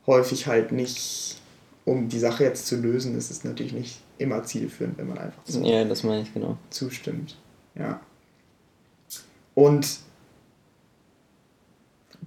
häufig 0.05 0.47
halt 0.47 0.71
nicht, 0.71 1.41
um 1.85 2.09
die 2.09 2.19
Sache 2.19 2.43
jetzt 2.43 2.67
zu 2.67 2.75
lösen, 2.75 3.17
ist 3.17 3.31
es 3.31 3.43
natürlich 3.43 3.73
nicht 3.73 3.99
immer 4.17 4.43
zielführend, 4.43 4.97
wenn 4.97 5.07
man 5.07 5.17
einfach 5.17 5.41
so 5.45 5.61
ja, 5.63 5.83
das 5.83 6.03
meine 6.03 6.21
ich, 6.21 6.33
genau. 6.33 6.57
zustimmt. 6.69 7.37
Ja. 7.75 7.99
Und 9.55 9.99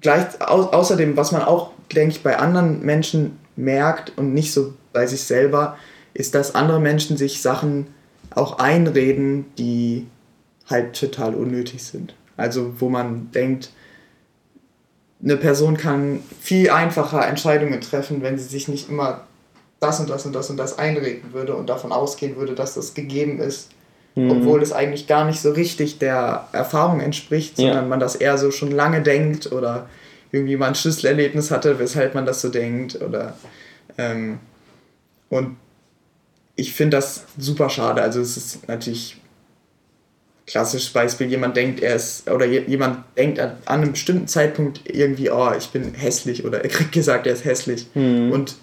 gleich, 0.00 0.40
au 0.40 0.62
außerdem, 0.64 1.16
was 1.16 1.32
man 1.32 1.42
auch, 1.42 1.72
denke 1.94 2.16
ich, 2.16 2.22
bei 2.22 2.38
anderen 2.38 2.84
Menschen 2.84 3.38
merkt 3.56 4.16
und 4.18 4.34
nicht 4.34 4.52
so 4.52 4.74
bei 4.92 5.06
sich 5.06 5.22
selber, 5.22 5.76
ist, 6.16 6.34
dass 6.34 6.54
andere 6.54 6.80
Menschen 6.80 7.16
sich 7.16 7.42
Sachen 7.42 7.88
auch 8.34 8.58
einreden, 8.58 9.46
die 9.58 10.06
halt 10.68 10.98
total 10.98 11.34
unnötig 11.34 11.84
sind. 11.84 12.14
Also 12.36 12.74
wo 12.80 12.88
man 12.88 13.30
denkt, 13.32 13.70
eine 15.22 15.36
Person 15.36 15.76
kann 15.76 16.22
viel 16.40 16.70
einfacher 16.70 17.26
Entscheidungen 17.26 17.80
treffen, 17.80 18.22
wenn 18.22 18.38
sie 18.38 18.44
sich 18.44 18.68
nicht 18.68 18.88
immer 18.88 19.26
das 19.80 20.00
und 20.00 20.10
das 20.10 20.26
und 20.26 20.34
das 20.34 20.50
und 20.50 20.56
das 20.56 20.78
einreden 20.78 21.32
würde 21.32 21.54
und 21.54 21.68
davon 21.68 21.92
ausgehen 21.92 22.36
würde, 22.36 22.54
dass 22.54 22.74
das 22.74 22.94
gegeben 22.94 23.38
ist, 23.38 23.70
mhm. 24.14 24.30
obwohl 24.30 24.62
es 24.62 24.72
eigentlich 24.72 25.06
gar 25.06 25.24
nicht 25.24 25.40
so 25.40 25.52
richtig 25.52 25.98
der 25.98 26.48
Erfahrung 26.52 27.00
entspricht, 27.00 27.56
sondern 27.56 27.84
ja. 27.84 27.88
man 27.88 28.00
das 28.00 28.16
eher 28.16 28.38
so 28.38 28.50
schon 28.50 28.70
lange 28.70 29.02
denkt 29.02 29.52
oder 29.52 29.88
irgendwie 30.32 30.56
mal 30.56 30.68
ein 30.68 30.74
Schlüsselerlebnis 30.74 31.50
hatte, 31.50 31.78
weshalb 31.78 32.14
man 32.14 32.26
das 32.26 32.40
so 32.40 32.48
denkt 32.48 33.00
oder 33.00 33.36
ähm, 33.98 34.38
und 35.28 35.56
ich 36.56 36.72
finde 36.72 36.96
das 36.96 37.24
super 37.38 37.70
schade. 37.70 38.02
Also 38.02 38.20
es 38.20 38.36
ist 38.36 38.66
natürlich 38.68 39.18
klassisches 40.46 40.90
Beispiel, 40.90 41.26
jemand 41.26 41.56
denkt, 41.56 41.80
er 41.80 41.96
ist, 41.96 42.30
oder 42.30 42.46
jemand 42.46 43.04
denkt 43.16 43.40
an, 43.40 43.56
einem 43.66 43.92
bestimmten 43.92 44.28
Zeitpunkt 44.28 44.80
irgendwie, 44.84 45.30
oh, 45.30 45.50
ich 45.56 45.68
bin 45.68 45.94
hässlich 45.94 46.44
oder 46.44 46.62
er 46.62 46.68
kriegt 46.68 46.92
gesagt, 46.92 47.26
er 47.26 47.32
ist 47.32 47.44
hässlich 47.44 47.88
mhm. 47.94 48.30
und 48.32 48.56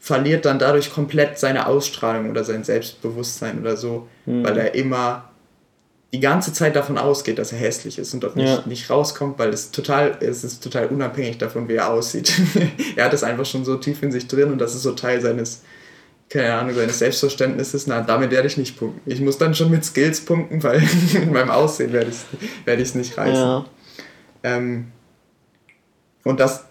verliert 0.00 0.44
dann 0.44 0.58
dadurch 0.58 0.92
komplett 0.92 1.38
seine 1.38 1.66
Ausstrahlung 1.66 2.30
oder 2.30 2.42
sein 2.42 2.64
Selbstbewusstsein 2.64 3.60
oder 3.60 3.76
so, 3.76 4.08
mhm. 4.26 4.44
weil 4.44 4.58
er 4.58 4.74
immer 4.74 5.30
die 6.12 6.20
ganze 6.20 6.52
Zeit 6.52 6.74
davon 6.74 6.98
ausgeht, 6.98 7.38
dass 7.38 7.52
er 7.52 7.58
hässlich 7.58 7.96
ist 7.98 8.12
und 8.12 8.24
dort 8.24 8.34
nicht, 8.34 8.48
ja. 8.48 8.62
nicht 8.66 8.90
rauskommt, 8.90 9.38
weil 9.38 9.50
es 9.50 9.70
total, 9.70 10.16
es 10.18 10.42
ist 10.42 10.64
total 10.64 10.88
unabhängig 10.88 11.38
davon, 11.38 11.68
wie 11.68 11.74
er 11.74 11.90
aussieht. 11.90 12.32
er 12.96 13.04
hat 13.04 13.14
es 13.14 13.22
einfach 13.22 13.46
schon 13.46 13.64
so 13.64 13.76
tief 13.76 14.02
in 14.02 14.10
sich 14.10 14.26
drin 14.26 14.50
und 14.50 14.58
das 14.58 14.74
ist 14.74 14.82
so 14.82 14.92
Teil 14.92 15.20
seines 15.20 15.62
keine 16.30 16.54
Ahnung, 16.54 16.76
seines 16.76 17.00
Selbstverständnisses, 17.00 17.88
na, 17.88 18.02
damit 18.02 18.30
werde 18.30 18.46
ich 18.46 18.56
nicht 18.56 18.78
punkten. 18.78 19.10
Ich 19.10 19.20
muss 19.20 19.36
dann 19.36 19.52
schon 19.54 19.70
mit 19.70 19.84
Skills 19.84 20.24
punkten, 20.24 20.62
weil 20.62 20.80
mit 21.12 21.32
meinem 21.32 21.50
Aussehen 21.50 21.92
werde 21.92 22.10
ich 22.10 22.16
es 22.16 22.24
werd 22.64 22.94
nicht 22.94 23.18
reißen. 23.18 23.34
Ja. 23.34 23.66
Ähm, 24.44 24.92
und 26.22 26.38
das, 26.38 26.64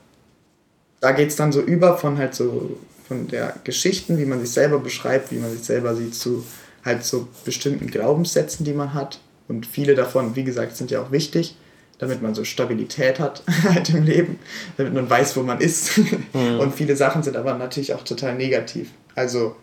da 1.01 1.11
geht 1.11 1.29
es 1.29 1.35
dann 1.35 1.51
so 1.51 1.61
über 1.61 1.97
von 1.97 2.17
halt 2.17 2.35
so, 2.35 2.79
von 3.07 3.27
der 3.27 3.55
Geschichten, 3.65 4.17
wie 4.17 4.25
man 4.25 4.39
sich 4.39 4.51
selber 4.51 4.79
beschreibt, 4.79 5.31
wie 5.31 5.37
man 5.37 5.51
sich 5.51 5.63
selber 5.63 5.93
sieht, 5.93 6.15
zu 6.15 6.45
halt 6.85 7.03
so 7.03 7.27
bestimmten 7.43 7.87
Glaubenssätzen, 7.87 8.65
die 8.65 8.73
man 8.73 8.93
hat. 8.93 9.19
Und 9.49 9.65
viele 9.65 9.95
davon, 9.95 10.37
wie 10.37 10.45
gesagt, 10.45 10.77
sind 10.77 10.89
ja 10.89 11.01
auch 11.01 11.11
wichtig, 11.11 11.57
damit 11.97 12.21
man 12.21 12.33
so 12.33 12.45
Stabilität 12.45 13.19
hat 13.19 13.43
halt 13.63 13.89
im 13.89 14.05
Leben, 14.05 14.39
damit 14.77 14.93
man 14.93 15.09
weiß, 15.09 15.35
wo 15.35 15.43
man 15.43 15.59
ist. 15.59 15.97
Mhm. 16.33 16.59
Und 16.59 16.75
viele 16.75 16.95
Sachen 16.95 17.23
sind 17.23 17.35
aber 17.35 17.55
natürlich 17.55 17.93
auch 17.93 18.03
total 18.03 18.35
negativ. 18.35 18.91
Also, 19.15 19.55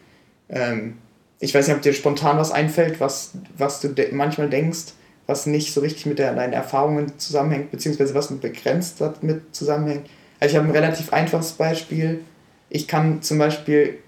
ähm, 0.48 0.98
ich 1.38 1.54
weiß 1.54 1.68
nicht, 1.68 1.76
ob 1.76 1.82
dir 1.82 1.92
spontan 1.92 2.38
was 2.38 2.50
einfällt, 2.50 3.00
was, 3.00 3.32
was 3.56 3.80
du 3.80 3.88
de 3.88 4.12
manchmal 4.12 4.48
denkst, 4.48 4.94
was 5.26 5.46
nicht 5.46 5.72
so 5.74 5.80
richtig 5.80 6.06
mit 6.06 6.18
der, 6.18 6.34
deinen 6.34 6.52
Erfahrungen 6.52 7.18
zusammenhängt, 7.18 7.70
beziehungsweise 7.70 8.14
was 8.14 8.30
mit 8.30 8.40
begrenzt 8.40 9.00
damit 9.00 9.54
zusammenhängt. 9.54 10.08
Also 10.40 10.52
ich 10.52 10.58
habe 10.58 10.68
ein 10.68 10.74
relativ 10.74 11.12
einfaches 11.12 11.52
Beispiel. 11.52 12.22
Ich 12.70 12.88
kann 12.88 13.22
zum 13.22 13.38
Beispiel, 13.38 13.98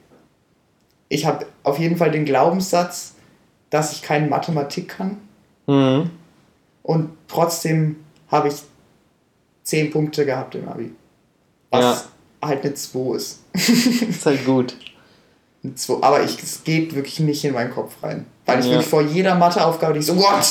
ich 1.08 1.26
habe 1.26 1.46
auf 1.62 1.78
jeden 1.78 1.96
Fall 1.96 2.10
den 2.10 2.24
Glaubenssatz, 2.24 3.14
dass 3.70 3.92
ich 3.92 4.02
keine 4.02 4.28
Mathematik 4.28 4.88
kann. 4.88 5.18
Mhm. 5.66 6.10
Und 6.82 7.10
trotzdem 7.26 7.96
habe 8.28 8.48
ich 8.48 8.54
10 9.64 9.90
Punkte 9.90 10.24
gehabt 10.24 10.54
im 10.54 10.68
Abi. 10.68 10.92
Was 11.70 11.84
ja. 12.42 12.48
halt 12.48 12.64
eine 12.64 12.74
2 12.74 13.16
ist. 13.16 13.40
ist 13.52 14.24
halt 14.24 14.44
gut. 14.46 14.76
Aber 16.00 16.22
ich, 16.22 16.42
es 16.42 16.64
geht 16.64 16.94
wirklich 16.94 17.20
nicht 17.20 17.44
in 17.44 17.54
meinen 17.54 17.72
Kopf 17.72 17.94
rein. 18.02 18.26
Weil 18.46 18.60
ich 18.60 18.66
ja. 18.66 18.72
wirklich 18.72 18.88
vor 18.88 19.02
jeder 19.02 19.34
Matheaufgabe, 19.34 19.94
die 19.94 20.00
ich 20.00 20.06
so, 20.06 20.16
what? 20.16 20.46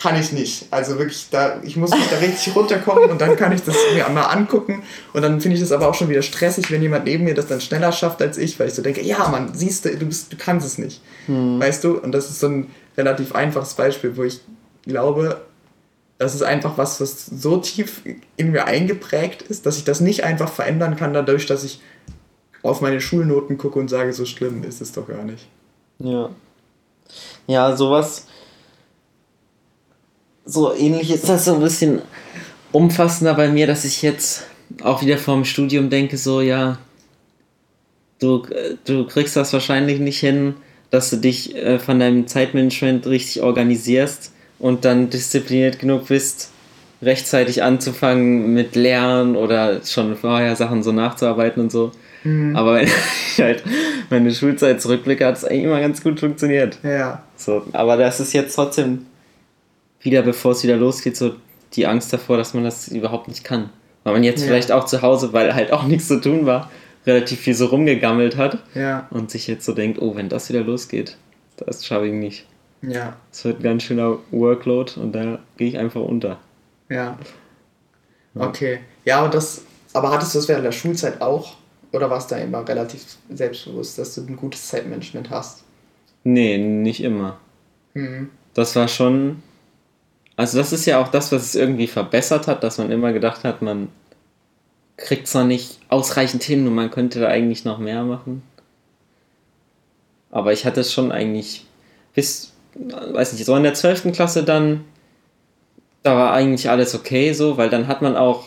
Kann 0.00 0.14
ich 0.14 0.30
nicht. 0.30 0.66
Also 0.70 0.96
wirklich, 0.96 1.26
da, 1.30 1.60
ich 1.64 1.76
muss 1.76 1.90
mich 1.90 2.06
da 2.08 2.18
richtig 2.18 2.54
runterkommen 2.54 3.10
und 3.10 3.20
dann 3.20 3.34
kann 3.36 3.50
ich 3.50 3.64
das 3.64 3.74
mir 3.92 4.06
einmal 4.06 4.26
angucken. 4.26 4.84
Und 5.12 5.22
dann 5.22 5.40
finde 5.40 5.56
ich 5.56 5.60
das 5.60 5.72
aber 5.72 5.88
auch 5.88 5.94
schon 5.94 6.08
wieder 6.08 6.22
stressig, 6.22 6.70
wenn 6.70 6.80
jemand 6.82 7.04
neben 7.04 7.24
mir 7.24 7.34
das 7.34 7.48
dann 7.48 7.60
schneller 7.60 7.90
schafft 7.90 8.22
als 8.22 8.38
ich, 8.38 8.60
weil 8.60 8.68
ich 8.68 8.74
so 8.74 8.82
denke, 8.82 9.02
ja, 9.02 9.28
Mann, 9.28 9.54
siehst 9.54 9.84
du, 9.84 9.96
du, 9.96 10.06
bist, 10.06 10.32
du 10.32 10.36
kannst 10.36 10.64
es 10.64 10.78
nicht. 10.78 11.02
Hm. 11.26 11.58
Weißt 11.58 11.82
du? 11.82 11.98
Und 11.98 12.12
das 12.12 12.30
ist 12.30 12.38
so 12.38 12.46
ein 12.46 12.70
relativ 12.96 13.34
einfaches 13.34 13.74
Beispiel, 13.74 14.16
wo 14.16 14.22
ich 14.22 14.40
glaube, 14.84 15.40
das 16.18 16.34
ist 16.34 16.42
einfach 16.42 16.78
was, 16.78 17.00
was 17.00 17.26
so 17.26 17.56
tief 17.56 18.02
in 18.36 18.52
mir 18.52 18.66
eingeprägt 18.66 19.42
ist, 19.42 19.66
dass 19.66 19.78
ich 19.78 19.84
das 19.84 20.00
nicht 20.00 20.24
einfach 20.24 20.52
verändern 20.52 20.96
kann, 20.96 21.12
dadurch, 21.12 21.46
dass 21.46 21.64
ich 21.64 21.80
auf 22.62 22.80
meine 22.80 23.00
Schulnoten 23.00 23.58
gucke 23.58 23.78
und 23.78 23.88
sage, 23.88 24.12
so 24.12 24.24
schlimm 24.24 24.64
ist 24.64 24.80
es 24.80 24.92
doch 24.92 25.06
gar 25.06 25.24
nicht. 25.24 25.46
Ja. 25.98 26.30
Ja, 27.46 27.76
sowas. 27.76 28.26
So 30.44 30.74
ähnlich 30.74 31.10
ist 31.10 31.28
das 31.28 31.44
so 31.44 31.54
ein 31.54 31.60
bisschen 31.60 32.02
umfassender 32.72 33.34
bei 33.34 33.48
mir, 33.48 33.66
dass 33.66 33.84
ich 33.84 34.02
jetzt 34.02 34.44
auch 34.82 35.02
wieder 35.02 35.18
vorm 35.18 35.44
Studium 35.44 35.90
denke, 35.90 36.16
so, 36.16 36.40
ja, 36.40 36.78
du, 38.18 38.46
du 38.84 39.06
kriegst 39.06 39.36
das 39.36 39.52
wahrscheinlich 39.52 40.00
nicht 40.00 40.20
hin, 40.20 40.54
dass 40.90 41.10
du 41.10 41.16
dich 41.16 41.54
äh, 41.56 41.78
von 41.78 42.00
deinem 42.00 42.26
Zeitmanagement 42.26 43.06
richtig 43.06 43.42
organisierst 43.42 44.32
und 44.58 44.84
dann 44.84 45.10
diszipliniert 45.10 45.78
genug 45.78 46.08
bist, 46.08 46.50
rechtzeitig 47.02 47.62
anzufangen 47.62 48.52
mit 48.54 48.74
Lernen 48.74 49.36
oder 49.36 49.80
schon 49.84 50.16
vorher 50.16 50.56
Sachen 50.56 50.82
so 50.82 50.92
nachzuarbeiten 50.92 51.62
und 51.62 51.70
so. 51.70 51.92
Mhm. 52.24 52.56
Aber 52.56 52.74
wenn 52.74 52.86
ich 53.32 53.40
halt 53.40 53.62
meine 54.10 54.32
Schulzeit 54.32 54.80
zurückblicke, 54.80 55.26
hat 55.26 55.36
es 55.36 55.44
eigentlich 55.44 55.64
immer 55.64 55.80
ganz 55.80 56.02
gut 56.02 56.20
funktioniert. 56.20 56.78
Ja. 56.82 57.22
So, 57.36 57.64
aber 57.72 57.96
das 57.96 58.20
ist 58.20 58.32
jetzt 58.32 58.54
trotzdem 58.54 59.06
wieder, 60.00 60.22
bevor 60.22 60.52
es 60.52 60.62
wieder 60.62 60.76
losgeht, 60.76 61.16
so 61.16 61.34
die 61.74 61.86
Angst 61.86 62.12
davor, 62.12 62.36
dass 62.36 62.54
man 62.54 62.64
das 62.64 62.88
überhaupt 62.88 63.28
nicht 63.28 63.44
kann. 63.44 63.70
Weil 64.04 64.14
man 64.14 64.24
jetzt 64.24 64.40
ja. 64.40 64.46
vielleicht 64.46 64.72
auch 64.72 64.84
zu 64.84 65.02
Hause, 65.02 65.32
weil 65.32 65.54
halt 65.54 65.72
auch 65.72 65.82
nichts 65.86 66.08
zu 66.08 66.20
tun 66.20 66.46
war, 66.46 66.70
relativ 67.06 67.40
viel 67.40 67.54
so 67.54 67.66
rumgegammelt 67.66 68.36
hat 68.36 68.58
ja. 68.74 69.06
und 69.10 69.30
sich 69.30 69.46
jetzt 69.46 69.64
so 69.64 69.72
denkt, 69.72 70.00
oh, 70.00 70.16
wenn 70.16 70.28
das 70.28 70.48
wieder 70.48 70.62
losgeht, 70.62 71.16
das 71.56 71.84
schaffe 71.84 72.06
ich 72.06 72.12
nicht. 72.12 72.46
Ja. 72.82 73.16
Es 73.32 73.44
wird 73.44 73.60
ein 73.60 73.62
ganz 73.62 73.82
schöner 73.82 74.18
Workload 74.30 74.92
und 75.00 75.12
da 75.12 75.40
gehe 75.56 75.68
ich 75.68 75.78
einfach 75.78 76.00
unter. 76.00 76.38
Ja. 76.88 77.18
Okay. 78.34 78.80
Ja, 79.04 79.24
und 79.24 79.34
das, 79.34 79.62
aber 79.92 80.12
hattest 80.12 80.34
du 80.34 80.38
das 80.38 80.48
während 80.48 80.64
der 80.64 80.72
Schulzeit 80.72 81.20
auch? 81.20 81.56
Oder 81.92 82.10
warst 82.10 82.30
du 82.30 82.34
da 82.34 82.40
immer 82.40 82.66
relativ 82.66 83.16
selbstbewusst, 83.30 83.98
dass 83.98 84.14
du 84.14 84.22
ein 84.22 84.36
gutes 84.36 84.68
Zeitmanagement 84.68 85.30
hast? 85.30 85.64
Nee, 86.24 86.58
nicht 86.58 87.02
immer. 87.02 87.38
Mhm. 87.94 88.30
Das 88.54 88.76
war 88.76 88.88
schon. 88.88 89.42
Also, 90.36 90.58
das 90.58 90.72
ist 90.72 90.86
ja 90.86 91.00
auch 91.00 91.08
das, 91.08 91.32
was 91.32 91.42
es 91.42 91.54
irgendwie 91.54 91.86
verbessert 91.86 92.46
hat, 92.46 92.62
dass 92.62 92.78
man 92.78 92.90
immer 92.90 93.12
gedacht 93.12 93.44
hat, 93.44 93.62
man 93.62 93.88
kriegt 94.96 95.26
es 95.26 95.34
noch 95.34 95.44
nicht 95.44 95.78
ausreichend 95.88 96.42
hin 96.42 96.66
und 96.66 96.74
man 96.74 96.90
könnte 96.90 97.20
da 97.20 97.28
eigentlich 97.28 97.64
noch 97.64 97.78
mehr 97.78 98.02
machen. 98.04 98.42
Aber 100.30 100.52
ich 100.52 100.66
hatte 100.66 100.80
es 100.80 100.92
schon 100.92 101.10
eigentlich 101.10 101.66
bis, 102.14 102.52
weiß 102.74 103.32
nicht, 103.32 103.44
so 103.44 103.56
in 103.56 103.62
der 103.62 103.74
12. 103.74 104.12
Klasse 104.12 104.42
dann, 104.42 104.84
da 106.02 106.16
war 106.16 106.32
eigentlich 106.32 106.68
alles 106.68 106.94
okay 106.94 107.32
so, 107.32 107.56
weil 107.56 107.70
dann 107.70 107.88
hat 107.88 108.02
man 108.02 108.16
auch 108.16 108.44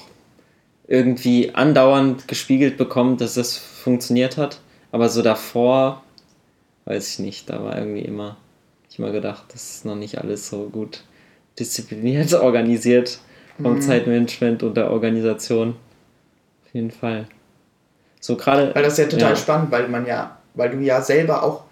irgendwie 0.91 1.55
andauernd 1.55 2.27
gespiegelt 2.27 2.77
bekommen, 2.77 3.15
dass 3.17 3.35
das 3.35 3.57
funktioniert 3.57 4.35
hat. 4.35 4.59
Aber 4.91 5.07
so 5.07 5.21
davor, 5.21 6.03
weiß 6.83 7.13
ich 7.13 7.19
nicht, 7.19 7.49
da 7.49 7.63
war 7.63 7.77
irgendwie 7.77 8.01
immer, 8.01 8.35
ich 8.89 8.99
immer 8.99 9.11
gedacht, 9.11 9.45
das 9.53 9.75
ist 9.75 9.85
noch 9.85 9.95
nicht 9.95 10.17
alles 10.17 10.49
so 10.49 10.67
gut 10.69 11.05
diszipliniert, 11.57 12.33
organisiert 12.41 13.19
vom 13.61 13.75
mhm. 13.75 13.81
Zeitmanagement 13.81 14.63
und 14.63 14.75
der 14.75 14.91
Organisation. 14.91 15.75
Auf 16.65 16.73
jeden 16.73 16.91
Fall. 16.91 17.27
So 18.19 18.35
gerade. 18.35 18.75
Weil 18.75 18.83
das 18.83 18.93
ist 18.93 18.99
ja 18.99 19.05
total 19.05 19.29
ja. 19.31 19.35
spannend, 19.37 19.71
weil 19.71 19.87
man 19.87 20.05
ja, 20.05 20.39
weil 20.55 20.71
du 20.71 20.79
ja 20.79 21.01
selber 21.01 21.41
auch 21.43 21.63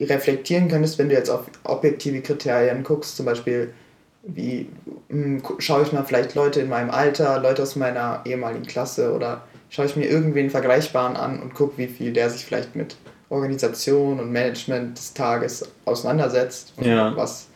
reflektieren 0.00 0.68
könntest, 0.68 0.98
wenn 0.98 1.08
du 1.08 1.16
jetzt 1.16 1.30
auf 1.30 1.46
objektive 1.64 2.20
Kriterien 2.20 2.84
guckst, 2.84 3.16
zum 3.16 3.26
Beispiel 3.26 3.72
wie 4.22 4.68
hm, 5.08 5.42
schaue 5.58 5.82
ich 5.82 5.92
mal 5.92 6.04
vielleicht 6.04 6.34
Leute 6.34 6.60
in 6.60 6.68
meinem 6.68 6.90
Alter, 6.90 7.40
Leute 7.40 7.62
aus 7.62 7.76
meiner 7.76 8.20
ehemaligen 8.24 8.66
Klasse 8.66 9.14
oder 9.14 9.42
schaue 9.70 9.86
ich 9.86 9.96
mir 9.96 10.06
irgendwen 10.06 10.50
Vergleichbaren 10.50 11.16
an 11.16 11.40
und 11.40 11.54
gucke, 11.54 11.78
wie 11.78 11.86
viel 11.86 12.12
der 12.12 12.30
sich 12.30 12.44
vielleicht 12.44 12.76
mit 12.76 12.96
Organisation 13.28 14.18
und 14.20 14.32
Management 14.32 14.98
des 14.98 15.14
Tages 15.14 15.68
auseinandersetzt 15.84 16.74
und 16.76 16.86
ja. 16.86 17.16
was 17.16 17.46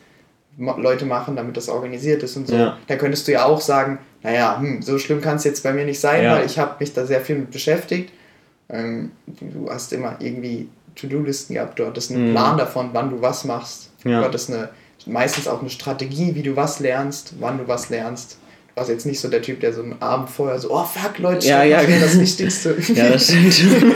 Leute 0.57 1.05
machen, 1.05 1.35
damit 1.35 1.57
das 1.57 1.67
organisiert 1.67 2.23
ist 2.23 2.37
und 2.37 2.47
so. 2.47 2.55
Ja. 2.55 2.77
Da 2.87 2.95
könntest 2.95 3.27
du 3.27 3.33
ja 3.33 3.43
auch 3.43 3.59
sagen, 3.59 3.99
naja, 4.23 4.57
hm, 4.59 4.81
so 4.81 4.97
schlimm 4.97 5.21
kann 5.21 5.35
es 5.35 5.43
jetzt 5.43 5.63
bei 5.63 5.73
mir 5.73 5.85
nicht 5.85 5.99
sein, 5.99 6.23
ja. 6.23 6.37
weil 6.37 6.45
ich 6.45 6.57
habe 6.57 6.75
mich 6.79 6.93
da 6.93 7.05
sehr 7.05 7.21
viel 7.21 7.35
mit 7.39 7.51
beschäftigt. 7.51 8.11
Ähm, 8.69 9.11
du 9.27 9.69
hast 9.69 9.91
immer 9.93 10.15
irgendwie 10.19 10.69
To-Do-Listen 10.95 11.55
gehabt, 11.55 11.77
du 11.77 11.85
hattest 11.85 12.11
einen 12.11 12.29
mhm. 12.29 12.31
Plan 12.31 12.57
davon, 12.57 12.89
wann 12.93 13.09
du 13.09 13.21
was 13.21 13.43
machst. 13.43 13.91
Du 14.03 14.15
hattest 14.15 14.51
eine 14.51 14.69
meistens 15.05 15.47
auch 15.47 15.61
eine 15.61 15.69
Strategie, 15.69 16.35
wie 16.35 16.43
du 16.43 16.55
was 16.55 16.79
lernst, 16.79 17.35
wann 17.39 17.57
du 17.57 17.67
was 17.67 17.89
lernst. 17.89 18.37
Du 18.69 18.79
warst 18.79 18.89
jetzt 18.89 19.05
nicht 19.05 19.19
so 19.19 19.29
der 19.29 19.41
Typ, 19.41 19.59
der 19.59 19.73
so 19.73 19.81
einen 19.81 20.01
Abend 20.01 20.29
vorher 20.29 20.59
so, 20.59 20.71
oh 20.71 20.83
fuck, 20.83 21.19
Leute, 21.19 21.47
ja, 21.47 21.63
ja, 21.63 21.81
das 21.83 22.19
Wichtigste. 22.19 22.75
ja, 22.93 23.09
das 23.09 23.25
stimmt. 23.25 23.95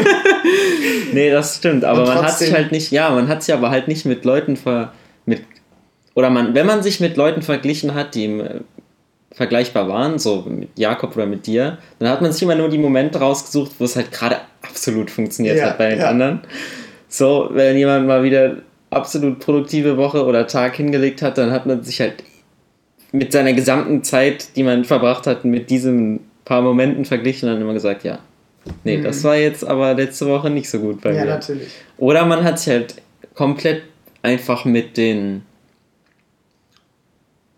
nee, 1.14 1.30
das 1.32 1.58
stimmt. 1.58 1.84
Aber 1.84 2.06
man 2.06 2.24
hat 2.24 2.38
sich 2.38 2.54
halt 2.54 2.72
nicht, 2.72 2.92
ja, 2.92 3.10
man 3.10 3.28
hat 3.28 3.44
sich 3.44 3.54
aber 3.54 3.70
halt 3.70 3.88
nicht 3.88 4.06
mit 4.06 4.24
Leuten 4.26 4.56
ver, 4.56 4.94
mit, 5.26 5.42
oder 6.16 6.30
man, 6.30 6.54
wenn 6.54 6.66
man 6.66 6.84
sich 6.84 7.00
mit 7.00 7.18
Leuten 7.18 7.42
verglichen 7.42 7.94
hat, 7.94 8.16
die 8.16 8.26
im, 8.26 8.40
äh, 8.40 8.60
vergleichbar 9.32 9.88
waren, 9.88 10.20
so 10.20 10.44
mit 10.48 10.78
Jakob 10.78 11.16
oder 11.16 11.26
mit 11.26 11.46
dir, 11.46 11.78
dann 12.00 12.10
hat 12.10 12.22
man 12.22 12.32
sich 12.32 12.42
immer 12.42 12.56
nur 12.56 12.70
die 12.70 12.78
Momente 12.78 13.20
rausgesucht, 13.20 13.72
wo 13.80 13.86
es 13.86 13.96
halt 13.96 14.12
gerade 14.12 14.38
absolut 14.62 15.12
funktioniert 15.12 15.58
ja, 15.58 15.68
hat 15.68 15.78
bei 15.78 15.90
den 15.90 16.00
ja. 16.00 16.10
anderen. 16.10 16.42
So, 17.08 17.50
wenn 17.52 17.78
jemand 17.78 18.08
mal 18.08 18.24
wieder 18.24 18.58
absolut 18.90 19.40
produktive 19.40 19.98
Woche 19.98 20.26
oder 20.26 20.48
Tag 20.48 20.76
hingelegt 20.76 21.22
hat, 21.22 21.38
dann 21.38 21.52
hat 21.52 21.66
man 21.66 21.84
sich 21.84 22.02
halt 22.02 22.24
mit 23.12 23.32
seiner 23.32 23.54
gesamten 23.54 24.04
Zeit, 24.04 24.56
die 24.56 24.64
man 24.64 24.86
verbracht 24.86 25.28
hat, 25.28 25.46
mit 25.46 25.70
diesen 25.70 26.22
paar 26.46 26.62
Momenten 26.62 27.06
verglichen 27.06 27.48
und 27.48 27.56
dann 27.56 27.62
immer 27.62 27.74
gesagt, 27.74 28.04
ja, 28.04 28.20
nee, 28.84 28.98
mhm. 28.98 29.04
das 29.04 29.24
war 29.24 29.36
jetzt 29.36 29.66
aber 29.66 29.94
letzte 29.94 30.28
Woche 30.28 30.50
nicht 30.50 30.70
so 30.70 30.80
gut 30.80 31.02
bei 31.02 31.12
ja, 31.14 31.22
mir. 31.22 31.28
Ja, 31.28 31.36
natürlich. 31.36 31.70
Oder 31.98 32.26
man 32.26 32.44
hat 32.44 32.60
sich 32.60 32.74
halt 32.74 32.96
komplett 33.36 33.84
einfach 34.22 34.66
mit 34.66 34.98
den 34.98 35.44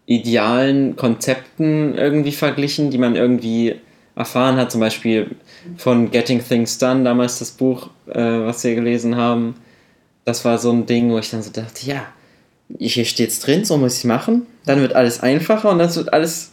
idealen 0.06 0.96
Konzepten 0.96 1.98
irgendwie 1.98 2.34
verglichen, 2.34 2.92
die 2.92 2.98
man 2.98 3.16
irgendwie 3.16 3.76
erfahren 4.16 4.58
hat, 4.58 4.72
zum 4.72 4.82
Beispiel 4.82 5.32
von 5.78 6.12
Getting 6.12 6.44
Things 6.46 6.78
Done, 6.78 7.04
damals 7.04 7.40
das 7.40 7.52
Buch, 7.52 7.90
äh, 8.08 8.20
was 8.20 8.64
wir 8.64 8.76
gelesen 8.76 9.16
haben, 9.16 9.56
das 10.26 10.46
war 10.46 10.58
so 10.58 10.72
ein 10.72 10.86
Ding, 10.86 11.12
wo 11.12 11.18
ich 11.18 11.30
dann 11.30 11.42
so 11.42 11.52
dachte, 11.52 11.86
ja, 11.86 12.06
hier 12.78 13.06
steht's 13.06 13.40
drin, 13.40 13.66
so 13.66 13.78
muss 13.78 13.98
ich 13.98 14.06
machen. 14.06 14.46
Dann 14.66 14.82
wird 14.82 14.94
alles 14.94 15.22
einfacher 15.22 15.70
und 15.70 15.80
das 15.80 15.98
wird 15.98 16.14
alles, 16.14 16.52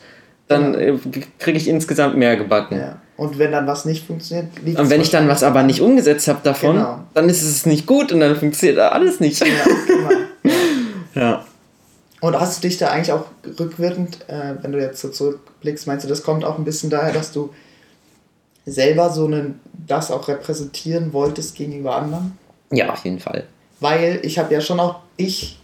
dann 0.48 0.74
ja. 0.74 0.80
Äh, 0.80 0.98
kriege 1.38 1.58
ich 1.58 1.68
insgesamt 1.68 2.16
mehr 2.16 2.36
gebacken. 2.36 2.78
Ja. 2.78 3.00
Und 3.16 3.38
wenn 3.38 3.50
dann 3.50 3.66
was 3.66 3.84
nicht 3.84 4.06
funktioniert, 4.06 4.46
liegt 4.64 4.78
Und 4.78 4.90
wenn 4.90 5.00
ich 5.00 5.10
dann 5.10 5.28
was 5.28 5.42
aber 5.42 5.64
nicht 5.64 5.80
umgesetzt 5.80 6.28
habe 6.28 6.38
davon, 6.42 6.76
genau. 6.76 7.00
dann 7.14 7.28
ist 7.28 7.42
es 7.42 7.66
nicht 7.66 7.84
gut 7.84 8.12
und 8.12 8.20
dann 8.20 8.36
funktioniert 8.36 8.78
alles 8.78 9.18
nicht. 9.18 9.40
Ja, 9.40 9.46
genau. 9.86 10.54
ja. 11.14 11.44
Und 12.20 12.40
hast 12.40 12.58
du 12.62 12.68
dich 12.68 12.78
da 12.78 12.88
eigentlich 12.88 13.12
auch 13.12 13.26
rückwirkend, 13.58 14.28
äh, 14.28 14.54
wenn 14.62 14.72
du 14.72 14.80
jetzt 14.80 15.00
so 15.00 15.08
zurückblickst, 15.08 15.86
meinst 15.86 16.04
du, 16.04 16.08
das 16.08 16.22
kommt 16.22 16.44
auch 16.44 16.58
ein 16.58 16.64
bisschen 16.64 16.90
daher, 16.90 17.12
dass 17.12 17.32
du 17.32 17.50
selber 18.66 19.10
so 19.10 19.26
einen, 19.26 19.60
das 19.86 20.10
auch 20.10 20.28
repräsentieren 20.28 21.12
wolltest 21.12 21.56
gegenüber 21.56 21.96
anderen? 21.96 22.38
Ja, 22.70 22.90
auf 22.90 23.04
jeden 23.04 23.18
Fall 23.18 23.44
weil 23.80 24.20
ich 24.22 24.38
habe 24.38 24.52
ja 24.52 24.60
schon 24.60 24.80
auch 24.80 25.00
ich 25.16 25.58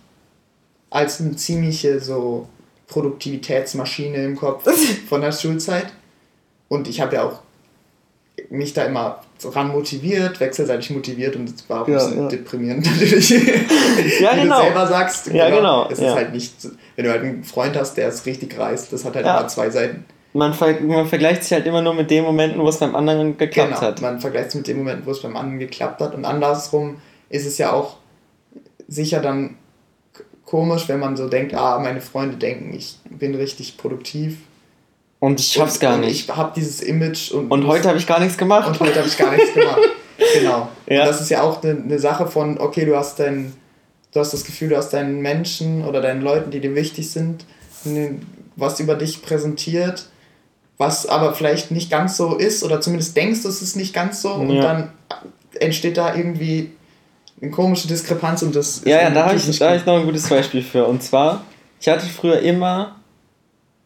als 0.91 1.21
eine 1.21 1.37
ziemliche 1.37 2.01
so 2.01 2.49
Produktivitätsmaschine 2.87 4.25
im 4.25 4.37
Kopf 4.37 4.69
von 5.09 5.21
der 5.21 5.33
Schulzeit 5.33 5.87
und 6.69 6.89
ich 6.89 7.01
habe 7.01 7.17
ja 7.17 7.25
auch 7.25 7.41
mich 8.51 8.73
da 8.75 8.85
immer 8.85 9.21
ran 9.45 9.69
motiviert, 9.69 10.41
wechselseitig 10.41 10.91
motiviert 10.91 11.37
und 11.37 11.49
es 11.49 11.69
war 11.69 11.83
auch 11.83 11.89
ein 11.89 11.95
bisschen 11.95 12.23
ja. 12.23 12.29
deprimierend 12.29 12.87
natürlich. 12.91 13.31
ja, 13.31 14.33
Wenn 14.33 14.43
genau. 14.43 14.59
du 14.59 14.65
selber 14.65 14.87
sagst, 14.87 15.27
ja, 15.29 15.51
genau. 15.51 15.89
es 15.91 16.01
ja. 16.01 16.09
ist 16.09 16.15
halt 16.15 16.33
nicht, 16.33 16.55
wenn 16.97 17.05
du 17.05 17.11
halt 17.11 17.23
einen 17.23 17.45
Freund 17.45 17.77
hast, 17.77 17.97
der 17.97 18.09
es 18.09 18.27
richtig 18.27 18.59
reißt, 18.59 18.93
das 18.93 19.05
hat 19.05 19.15
halt 19.15 19.27
immer 19.27 19.49
zwei 19.49 19.71
Seiten. 19.71 20.05
Man, 20.33 20.53
ver 20.53 20.81
man 20.81 21.07
vergleicht 21.07 21.45
sich 21.45 21.53
halt 21.53 21.67
immer 21.67 21.81
nur 21.81 21.95
mit 21.95 22.11
den 22.11 22.25
Momenten, 22.25 22.61
wo 22.61 22.69
es 22.69 22.79
beim 22.79 22.97
anderen 22.97 23.37
geklappt 23.39 23.69
genau, 23.69 23.81
hat. 23.81 24.01
Man 24.01 24.21
vergleicht 24.21 24.51
sich 24.51 24.59
mit 24.59 24.67
den 24.67 24.79
Momenten, 24.79 25.07
wo 25.07 25.13
es 25.13 25.23
beim 25.23 25.37
anderen 25.37 25.61
geklappt 25.61 26.01
hat 26.01 26.15
und 26.15 26.25
andersrum 26.25 26.97
ist 27.29 27.47
es 27.47 27.59
ja 27.59 27.73
auch 27.73 27.97
sicher 28.89 29.21
dann 29.21 29.57
komisch, 30.45 30.89
wenn 30.89 31.01
man 31.01 31.17
so 31.17 31.29
denkt, 31.29 31.55
ah, 31.55 31.79
meine 31.79 32.01
Freunde 32.01 32.37
denken, 32.37 32.75
ich 32.75 32.97
bin 33.11 33.35
richtig 33.35 33.77
produktiv. 33.77 34.39
Und 35.19 35.41
ich 35.41 35.53
schaff's 35.53 35.75
und, 35.75 35.81
gar 35.81 35.99
nicht. 35.99 36.29
Ich 36.29 36.37
habe 36.37 36.53
dieses 36.55 36.81
Image 36.81 37.33
und. 37.33 37.51
Und 37.51 37.67
heute 37.67 37.89
habe 37.89 37.99
ich 37.99 38.07
gar 38.07 38.21
nichts 38.21 38.37
gemacht. 38.37 38.69
Und 38.69 38.81
heute 38.81 38.99
habe 38.99 39.09
ich 39.09 39.17
gar 39.17 39.33
nichts 39.33 39.55
gemacht. 39.55 39.81
genau. 40.35 40.69
Ja. 40.87 41.01
Und 41.01 41.09
das 41.09 41.21
ist 41.21 41.31
ja 41.31 41.43
auch 41.43 41.63
eine, 41.63 41.81
eine 41.81 41.99
Sache 41.99 42.27
von, 42.27 42.59
okay, 42.59 42.85
du 42.85 42.97
hast 42.97 43.19
dein, 43.19 43.55
du 44.13 44.21
hast 44.21 44.33
das 44.33 44.45
Gefühl, 44.45 44.69
du 44.69 44.77
hast 44.77 44.91
deinen 44.91 45.21
Menschen 45.23 45.85
oder 45.85 46.03
deinen 46.03 46.21
Leuten, 46.21 46.51
die 46.51 46.61
dir 46.61 46.75
wichtig 46.75 47.11
sind, 47.11 47.47
was 48.57 48.81
über 48.81 48.95
dich 48.97 49.23
präsentiert, 49.23 50.09
was 50.77 51.07
aber 51.07 51.35
vielleicht 51.35 51.71
nicht 51.71 51.91
ganz 51.91 52.17
so 52.17 52.37
ist, 52.37 52.63
oder 52.63 52.81
zumindest 52.81 53.17
denkst 53.17 53.43
du, 53.43 53.49
es 53.49 53.63
ist 53.63 53.77
nicht 53.77 53.95
ganz 53.95 54.23
so, 54.23 54.35
und 54.35 54.61
dann 54.61 54.91
entsteht 55.59 55.97
da 55.97 56.15
irgendwie 56.15 56.71
eine 57.41 57.51
komische 57.51 57.89
Diskrepanz 57.89 58.43
und 58.43 58.55
das 58.55 58.83
Ja, 58.85 59.03
ja, 59.03 59.11
da 59.11 59.27
habe 59.27 59.37
ich, 59.37 59.59
da 59.59 59.71
hab 59.71 59.77
ich 59.77 59.87
noch 59.87 59.99
ein 59.99 60.07
gutes 60.07 60.29
Beispiel 60.29 60.63
für. 60.63 60.87
Und 60.87 61.03
zwar, 61.03 61.43
ich 61.81 61.89
hatte 61.89 62.07
früher 62.07 62.41
immer 62.41 62.97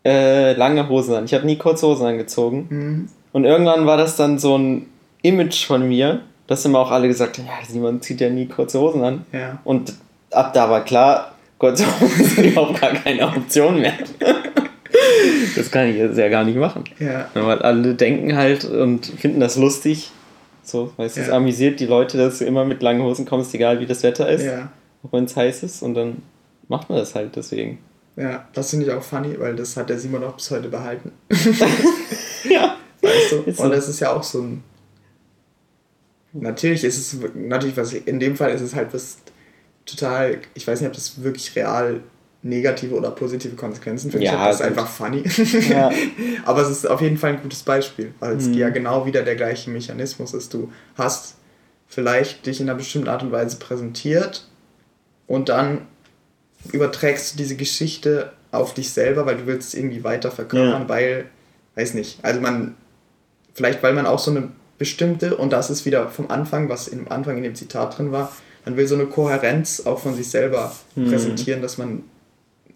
äh, 0.05 0.53
lange 0.55 0.89
Hosen 0.89 1.15
an. 1.15 1.25
Ich 1.25 1.35
habe 1.35 1.47
nie 1.47 1.57
kurze 1.57 1.87
Hosen 1.87 2.07
angezogen. 2.07 2.67
Mhm. 2.69 3.09
Und 3.33 3.45
irgendwann 3.45 3.87
war 3.87 3.97
das 3.97 4.17
dann 4.17 4.39
so 4.39 4.57
ein 4.57 4.87
Image 5.23 5.67
von 5.67 5.87
mir, 5.87 6.21
dass 6.47 6.65
immer 6.65 6.79
auch 6.79 6.91
alle 6.91 7.09
gesagt 7.09 7.39
haben, 7.39 7.47
ja, 7.47 7.53
Simon 7.67 8.01
zieht 8.01 8.21
ja 8.21 8.31
nie 8.31 8.47
kurze 8.47 8.81
Hosen 8.81 9.05
an. 9.05 9.27
Ja. 9.33 9.59
Und 9.65 9.95
ab 10.31 10.53
da 10.55 10.71
war 10.71 10.85
klar, 10.85 11.33
kurze 11.59 11.85
Hosen 12.01 12.25
sind 12.25 12.45
überhaupt 12.47 12.81
gar 12.81 12.93
keine 12.93 13.27
Option 13.27 13.81
mehr. 13.81 13.95
das 15.57 15.71
kann 15.71 15.89
ich 15.89 15.97
jetzt 15.97 16.17
ja 16.17 16.29
gar 16.29 16.45
nicht 16.45 16.57
machen. 16.57 16.85
Ja. 16.99 17.29
Weil 17.35 17.61
alle 17.61 17.95
denken 17.95 18.37
halt 18.37 18.65
und 18.65 19.07
finden 19.07 19.41
das 19.41 19.57
lustig. 19.57 20.11
So, 20.69 20.93
weißt 20.99 21.17
du, 21.17 21.21
es 21.23 21.29
Ja. 21.29 21.35
amüsiert 21.37 21.81
die 21.81 21.87
Leute, 21.87 22.19
dass 22.19 22.39
du 22.41 22.45
immer 22.45 22.65
mit 22.67 22.83
langen 22.83 23.03
Hosen 23.03 23.25
kommst, 23.25 23.55
egal 23.55 23.81
wie 23.81 23.87
das 23.87 24.03
Wetter 24.03 24.29
ist, 24.29 24.45
Ja. 24.45 24.71
auch 25.03 25.13
wenn 25.13 25.25
es 25.25 25.35
heiß 25.35 25.63
ist. 25.63 25.83
Und 25.83 25.95
dann 25.95 26.21
macht 26.69 26.91
man 26.91 26.99
das 26.99 27.15
halt 27.15 27.35
deswegen. 27.37 27.79
Ja, 28.17 28.47
das 28.53 28.71
finde 28.71 28.85
ich 28.87 28.93
auch 28.93 29.03
funny, 29.03 29.39
weil 29.41 29.57
das 29.57 29.77
hat 29.79 29.89
der 29.89 29.99
Simon 29.99 30.25
auch 30.25 30.35
bis 30.35 30.51
heute 30.51 30.69
behalten. 30.69 31.13
Ja. 32.45 32.77
Weißt 33.03 33.33
du? 33.33 33.37
Ist 33.51 33.59
Und 33.61 33.67
so. 33.67 33.69
das 33.71 33.89
ist 33.89 34.01
ja 34.01 34.13
auch 34.13 34.23
so 34.23 34.43
ein. 34.43 34.63
Natürlich 36.33 36.85
ist 36.85 36.99
es 36.99 37.19
natürlich 37.35 37.77
was 37.77 37.93
in 37.93 38.21
dem 38.21 38.37
Fall 38.37 38.53
ist 38.53 38.61
es 38.61 38.75
halt 38.75 38.93
was 38.95 39.19
total. 39.87 40.39
Ich 40.55 40.67
weiß 40.67 40.81
nicht, 40.81 40.89
ob 40.89 40.95
das 40.95 41.23
wirklich 41.23 41.55
real 41.57 42.01
negative 42.42 42.94
oder 42.94 43.11
positive 43.11 43.57
Konsequenzen 43.57 44.11
für 44.12 44.18
dich 44.18 44.29
Ja, 44.31 44.38
hat. 44.38 44.51
Das 44.53 44.61
einfach 44.62 44.87
funny. 44.88 45.24
Ja. 45.68 45.90
Aber 46.44 46.62
es 46.62 46.68
ist 46.70 46.88
auf 46.88 47.01
jeden 47.01 47.16
Fall 47.18 47.33
ein 47.35 47.42
gutes 47.42 47.62
Beispiel, 47.62 48.12
weil 48.20 48.37
es 48.37 48.46
Mhm. 48.46 48.55
ja 48.55 48.68
genau 48.70 49.07
wieder 49.07 49.22
der 49.22 49.35
gleiche 49.37 49.70
Mechanismus 49.70 50.35
ist. 50.35 50.55
Du 50.55 50.70
hast 50.96 51.35
vielleicht 51.88 52.46
dich 52.46 52.61
in 52.61 52.68
einer 52.68 52.79
bestimmten 52.79 53.09
Art 53.09 53.22
und 53.22 53.33
Weise 53.33 53.57
präsentiert 53.59 54.46
und 55.27 55.48
dann 55.48 55.83
überträgst 56.72 57.33
du 57.35 57.38
diese 57.38 57.57
Geschichte 57.57 58.33
auf 58.53 58.72
dich 58.74 58.90
selber, 58.90 59.27
weil 59.27 59.37
du 59.38 59.46
willst 59.46 59.68
es 59.68 59.74
irgendwie 59.74 60.05
weiter 60.05 60.31
verkörpern, 60.31 60.83
Ja. 60.83 60.88
weil, 60.88 61.24
weiß 61.74 61.94
nicht, 61.94 62.18
also 62.24 62.40
man, 62.40 62.74
vielleicht 63.55 63.83
weil 63.83 63.92
man 63.94 64.07
auch 64.07 64.18
so 64.18 64.31
eine 64.31 64.48
bestimmte, 64.79 65.37
und 65.37 65.53
das 65.53 65.70
ist 65.70 65.85
wieder 65.87 66.09
vom 66.09 66.31
Anfang, 66.31 66.68
was 66.68 66.88
im 66.88 67.11
Anfang 67.11 67.37
in 67.37 67.42
dem 67.42 67.55
Zitat 67.55 67.98
drin 67.98 68.12
war, 68.12 68.31
man 68.64 68.77
will 68.77 68.87
so 68.87 68.94
eine 68.94 69.07
Kohärenz 69.07 69.83
auch 69.87 69.98
von 69.98 70.14
sich 70.14 70.31
selber 70.31 70.72
Mhm. 70.94 71.09
präsentieren, 71.11 71.62
dass 71.62 71.79
man 71.79 72.05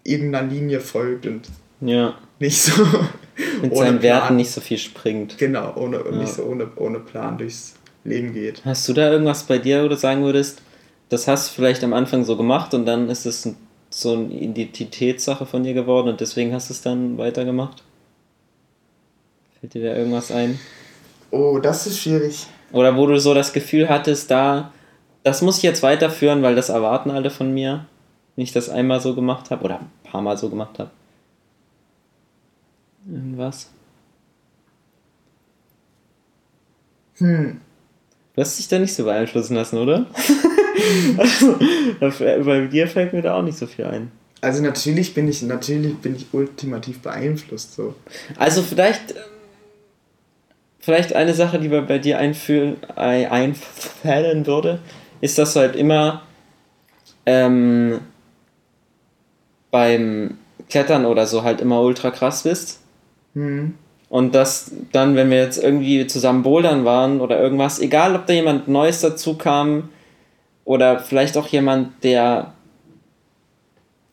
irgendeiner 0.03 0.47
Linie 0.47 0.79
folgt 0.79 1.25
und 1.25 1.47
Ja. 1.81 2.15
nicht 2.39 2.61
so 2.61 2.83
Mit 3.61 3.71
ohne 3.71 3.75
seinen 3.75 3.99
Plan. 3.99 4.01
Werten 4.01 4.35
nicht 4.35 4.51
so 4.51 4.61
viel 4.61 4.77
springt. 4.77 5.37
Genau, 5.37 5.73
ohne, 5.75 5.97
Ja. 6.05 6.11
nicht 6.11 6.33
so 6.33 6.43
ohne, 6.43 6.67
ohne 6.75 6.99
Plan 6.99 7.37
durchs 7.37 7.75
Leben 8.03 8.33
geht. 8.33 8.63
Hast 8.65 8.87
du 8.89 8.93
da 8.93 9.11
irgendwas 9.11 9.43
bei 9.43 9.57
dir, 9.57 9.83
wo 9.83 9.87
du 9.87 9.95
sagen 9.95 10.23
würdest, 10.23 10.61
das 11.09 11.27
hast 11.27 11.49
du 11.49 11.55
vielleicht 11.55 11.83
am 11.83 11.93
Anfang 11.93 12.25
so 12.25 12.35
gemacht 12.37 12.73
und 12.73 12.85
dann 12.85 13.09
ist 13.09 13.25
es 13.25 13.47
so 13.89 14.13
eine 14.13 14.33
Identitätssache 14.33 15.45
von 15.45 15.63
dir 15.63 15.73
geworden 15.73 16.09
und 16.09 16.19
deswegen 16.21 16.53
hast 16.53 16.69
du 16.69 16.73
es 16.73 16.81
dann 16.81 17.17
weitergemacht? 17.17 17.83
Fällt 19.59 19.73
dir 19.73 19.83
da 19.83 19.95
irgendwas 19.97 20.31
ein? 20.31 20.59
Oh, 21.31 21.59
das 21.59 21.87
ist 21.87 21.99
schwierig. 21.99 22.45
Oder 22.71 22.95
wo 22.97 23.05
du 23.07 23.19
so 23.19 23.33
das 23.33 23.53
Gefühl 23.53 23.89
hattest, 23.89 24.29
da, 24.31 24.71
das 25.23 25.41
muss 25.41 25.57
ich 25.57 25.63
jetzt 25.63 25.83
weiterführen, 25.83 26.41
weil 26.41 26.55
das 26.55 26.69
erwarten 26.69 27.11
alle 27.11 27.29
von 27.29 27.53
mir, 27.53 27.85
wenn 28.35 28.43
ich 28.43 28.51
das 28.51 28.69
einmal 28.69 28.99
so 28.99 29.15
gemacht 29.15 29.51
habe 29.51 29.63
oder 29.63 29.79
ein 29.79 29.89
paar 30.03 30.21
Mal 30.21 30.37
so 30.37 30.49
gemacht 30.49 30.79
habe. 30.79 30.89
Irgendwas? 33.09 33.69
Hm. 37.17 37.59
Du 38.35 38.41
hast 38.41 38.57
dich 38.57 38.67
da 38.67 38.79
nicht 38.79 38.95
so 38.95 39.03
beeinflussen 39.03 39.55
lassen, 39.55 39.77
oder? 39.77 40.07
also, 41.17 41.57
bei 42.45 42.67
dir 42.67 42.87
fällt 42.87 43.13
mir 43.13 43.21
da 43.21 43.37
auch 43.37 43.43
nicht 43.43 43.57
so 43.57 43.67
viel 43.67 43.85
ein. 43.85 44.11
Also 44.41 44.61
natürlich 44.61 45.13
bin 45.13 45.27
ich, 45.27 45.41
natürlich 45.43 45.97
bin 45.99 46.15
ich 46.15 46.25
ultimativ 46.33 47.01
beeinflusst. 47.01 47.75
So. 47.75 47.95
Also 48.37 48.61
vielleicht, 48.61 49.11
ähm, 49.11 49.17
vielleicht 50.79 51.13
eine 51.13 51.33
Sache, 51.33 51.59
die 51.59 51.69
mir 51.69 51.81
bei 51.83 51.99
dir 51.99 52.17
einfühlen, 52.17 52.77
ein- 52.95 53.27
einfallen 53.27 54.45
würde, 54.45 54.79
ist, 55.21 55.37
dass 55.37 55.53
du 55.53 55.61
halt 55.61 55.75
immer 55.77 56.23
ähm, 57.25 58.01
beim 59.73 60.37
Klettern 60.69 61.05
oder 61.05 61.25
so 61.25 61.41
halt 61.41 61.59
immer 61.59 61.81
ultra 61.81 62.11
krass 62.11 62.43
bist. 62.43 62.79
Hm. 63.33 63.73
Und 64.07 64.35
dass 64.35 64.71
dann, 64.91 65.15
wenn 65.15 65.31
wir 65.31 65.39
jetzt 65.39 65.61
irgendwie 65.61 66.05
zusammen 66.05 66.43
bouldern 66.43 66.85
waren 66.85 67.19
oder 67.19 67.39
irgendwas, 67.39 67.79
egal 67.79 68.15
ob 68.15 68.27
da 68.27 68.33
jemand 68.33 68.67
Neues 68.67 69.01
dazu 69.01 69.33
kam 69.33 69.89
oder 70.63 70.99
vielleicht 70.99 71.35
auch 71.37 71.47
jemand, 71.47 72.03
der, 72.03 72.53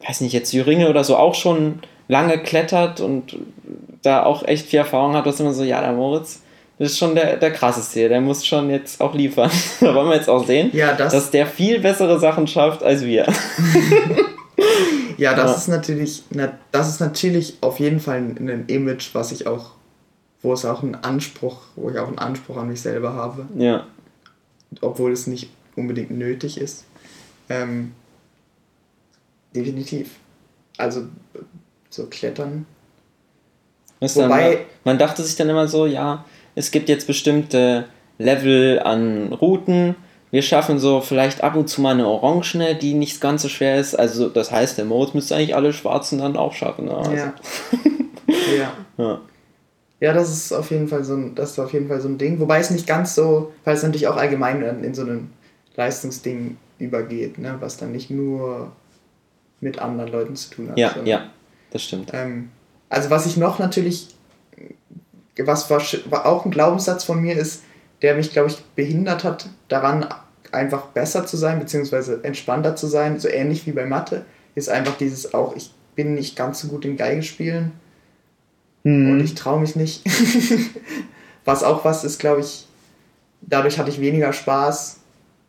weiß 0.07 0.23
nicht, 0.23 0.33
jetzt 0.33 0.55
Jüringe 0.55 0.88
oder 0.88 1.05
so 1.05 1.16
auch 1.16 1.35
schon 1.35 1.81
lange 2.09 2.38
klettert 2.38 3.01
und 3.01 3.37
da 4.01 4.23
auch 4.23 4.42
echt 4.42 4.64
viel 4.64 4.79
Erfahrung 4.79 5.12
hat, 5.12 5.27
was 5.27 5.40
immer 5.40 5.53
so, 5.53 5.62
ja, 5.62 5.83
der 5.83 5.92
Moritz, 5.92 6.40
das 6.79 6.92
ist 6.92 6.99
schon 6.99 7.14
der, 7.14 7.37
der 7.37 7.51
krasseste 7.51 8.01
hier, 8.01 8.09
der 8.09 8.23
muss 8.23 8.46
schon 8.46 8.70
jetzt 8.70 9.03
auch 9.03 9.14
liefern. 9.14 9.51
da 9.83 9.94
wollen 9.94 10.09
wir 10.09 10.16
jetzt 10.16 10.31
auch 10.31 10.46
sehen, 10.46 10.70
Ja, 10.73 10.94
das, 10.94 11.12
dass 11.12 11.31
der 11.31 11.46
viel 11.46 11.81
bessere 11.81 12.18
Sachen 12.18 12.46
schafft 12.46 12.83
als 12.83 13.05
wir. 13.05 13.27
ja, 15.20 15.35
das 15.35 15.50
Ja. 15.50 15.56
ist 15.59 15.68
natürlich, 15.68 16.22
na, 16.30 16.56
das 16.72 16.88
ist 16.88 17.00
natürlich 17.00 17.59
auf 17.61 17.78
jeden 17.78 18.00
Fall 18.00 18.16
ein, 18.18 18.48
ein 18.48 18.64
Image, 18.68 19.11
was 19.14 19.33
ich 19.33 19.46
auch, 19.46 19.72
wo 20.42 20.52
es 20.54 20.64
auch 20.64 20.83
einen 20.83 20.94
Anspruch, 20.94 21.61
wo 21.76 21.90
ich 21.90 21.98
auch 21.98 22.09
einen 22.09 22.18
Anspruch 22.18 22.56
an 22.56 22.68
mich 22.68 22.80
selber 22.80 23.12
habe, 23.12 23.46
ja. 23.56 23.87
obwohl 24.80 25.12
es 25.12 25.26
nicht 25.26 25.50
unbedingt 25.76 26.11
nötig 26.11 26.59
ist. 26.59 26.85
Ähm, 27.50 27.92
definitiv. 29.54 30.12
Also 30.78 31.02
so 31.90 32.06
Klettern. 32.06 32.64
Weißt 34.00 34.16
Wobei- 34.16 34.50
man, 34.54 34.59
man 34.85 34.98
dachte 34.98 35.22
sich 35.22 35.37
dann 35.37 35.50
immer 35.50 35.68
so, 35.68 35.85
ja, 35.87 36.24
es 36.54 36.70
gibt 36.70 36.88
jetzt 36.88 37.06
bestimmte 37.06 37.85
Level 38.18 38.78
an 38.80 39.33
Routen. 39.33 39.94
Wir 40.31 40.43
schaffen 40.43 40.79
so 40.79 41.01
vielleicht 41.01 41.43
ab 41.43 41.57
und 41.57 41.69
zu 41.69 41.81
mal 41.81 41.95
eine 41.95 42.07
Orangene, 42.07 42.77
die 42.77 42.95
nicht 42.95 43.21
ganz 43.21 43.43
so 43.43 43.49
schwer 43.49 43.81
ist. 43.81 43.95
Also 43.95 44.29
das 44.29 44.53
heißt, 44.53 44.79
der 44.79 44.85
Moritz 44.85 45.14
müsste 45.14 45.35
eigentlich 45.35 45.57
alle 45.57 45.73
Schwarzen 45.73 46.19
dann 46.19 46.37
auch 46.37 46.53
schaffen. 46.53 46.87
Ne? 46.87 46.97
Also, 46.97 47.12
Ja. 47.12 47.35
ja. 48.57 48.73
ja. 48.97 49.21
Ja, 50.01 50.14
das 50.14 50.31
ist 50.31 50.53
auf 50.53 50.71
jeden 50.71 50.88
Fall 50.88 51.05
so 51.05 51.14
ein, 51.14 51.35
das 51.35 51.53
ist 51.53 51.59
auf 51.59 51.75
jeden 51.75 51.88
Fall 51.88 52.01
so 52.01 52.09
ein 52.09 52.16
Ding. 52.16 52.40
Wobei 52.40 52.59
es 52.59 52.71
nicht 52.71 52.87
ganz 52.87 53.14
so, 53.14 53.53
weil 53.64 53.77
es 53.77 53.83
natürlich 53.83 54.09
auch 54.09 54.16
allgemein 54.16 54.62
in, 54.62 54.83
in 54.83 54.95
so 54.95 55.03
ein 55.03 55.31
Leistungsding 55.77 56.57
übergeht, 56.79 57.38
ne? 57.38 57.57
was 57.61 57.77
dann 57.77 57.93
nicht 57.93 58.11
nur 58.11 58.73
mit 59.61 59.79
anderen 59.79 60.11
Leuten 60.11 60.37
zu 60.37 60.51
tun 60.51 60.71
hat. 60.71 60.79
Ja, 60.79 60.88
sondern, 60.88 61.07
ja, 61.07 61.31
das 61.71 61.83
stimmt. 61.83 62.11
Ähm, 62.14 62.51
also 62.88 63.11
was 63.11 63.27
ich 63.27 63.37
noch 63.37 63.59
natürlich, 63.59 64.09
was 65.38 65.71
auch 65.71 66.45
ein 66.47 66.51
Glaubenssatz 66.51 67.05
von 67.05 67.21
mir 67.21 67.37
ist, 67.37 67.62
der 68.02 68.14
mich, 68.14 68.32
glaube 68.32 68.48
ich, 68.50 68.58
behindert 68.74 69.24
hat, 69.24 69.48
daran 69.68 70.06
einfach 70.52 70.86
besser 70.86 71.26
zu 71.26 71.36
sein, 71.36 71.58
beziehungsweise 71.58 72.20
entspannter 72.24 72.74
zu 72.76 72.86
sein, 72.86 73.20
so 73.20 73.28
ähnlich 73.28 73.66
wie 73.66 73.72
bei 73.72 73.86
Mathe, 73.86 74.24
ist 74.54 74.68
einfach 74.68 74.96
dieses 74.96 75.32
auch, 75.34 75.54
ich 75.54 75.70
bin 75.94 76.14
nicht 76.14 76.34
ganz 76.36 76.60
so 76.60 76.68
gut 76.68 76.84
im 76.84 76.96
Geige 76.96 77.22
spielen 77.22 77.72
Mhm. 78.82 79.10
und 79.10 79.20
ich 79.20 79.34
traue 79.34 79.60
mich 79.60 79.76
nicht. 79.76 80.02
was 81.44 81.62
auch 81.62 81.84
was 81.84 82.04
ist, 82.04 82.18
glaube 82.18 82.40
ich, 82.40 82.66
dadurch 83.42 83.78
hatte 83.78 83.90
ich 83.90 84.00
weniger 84.00 84.32
Spaß 84.32 85.00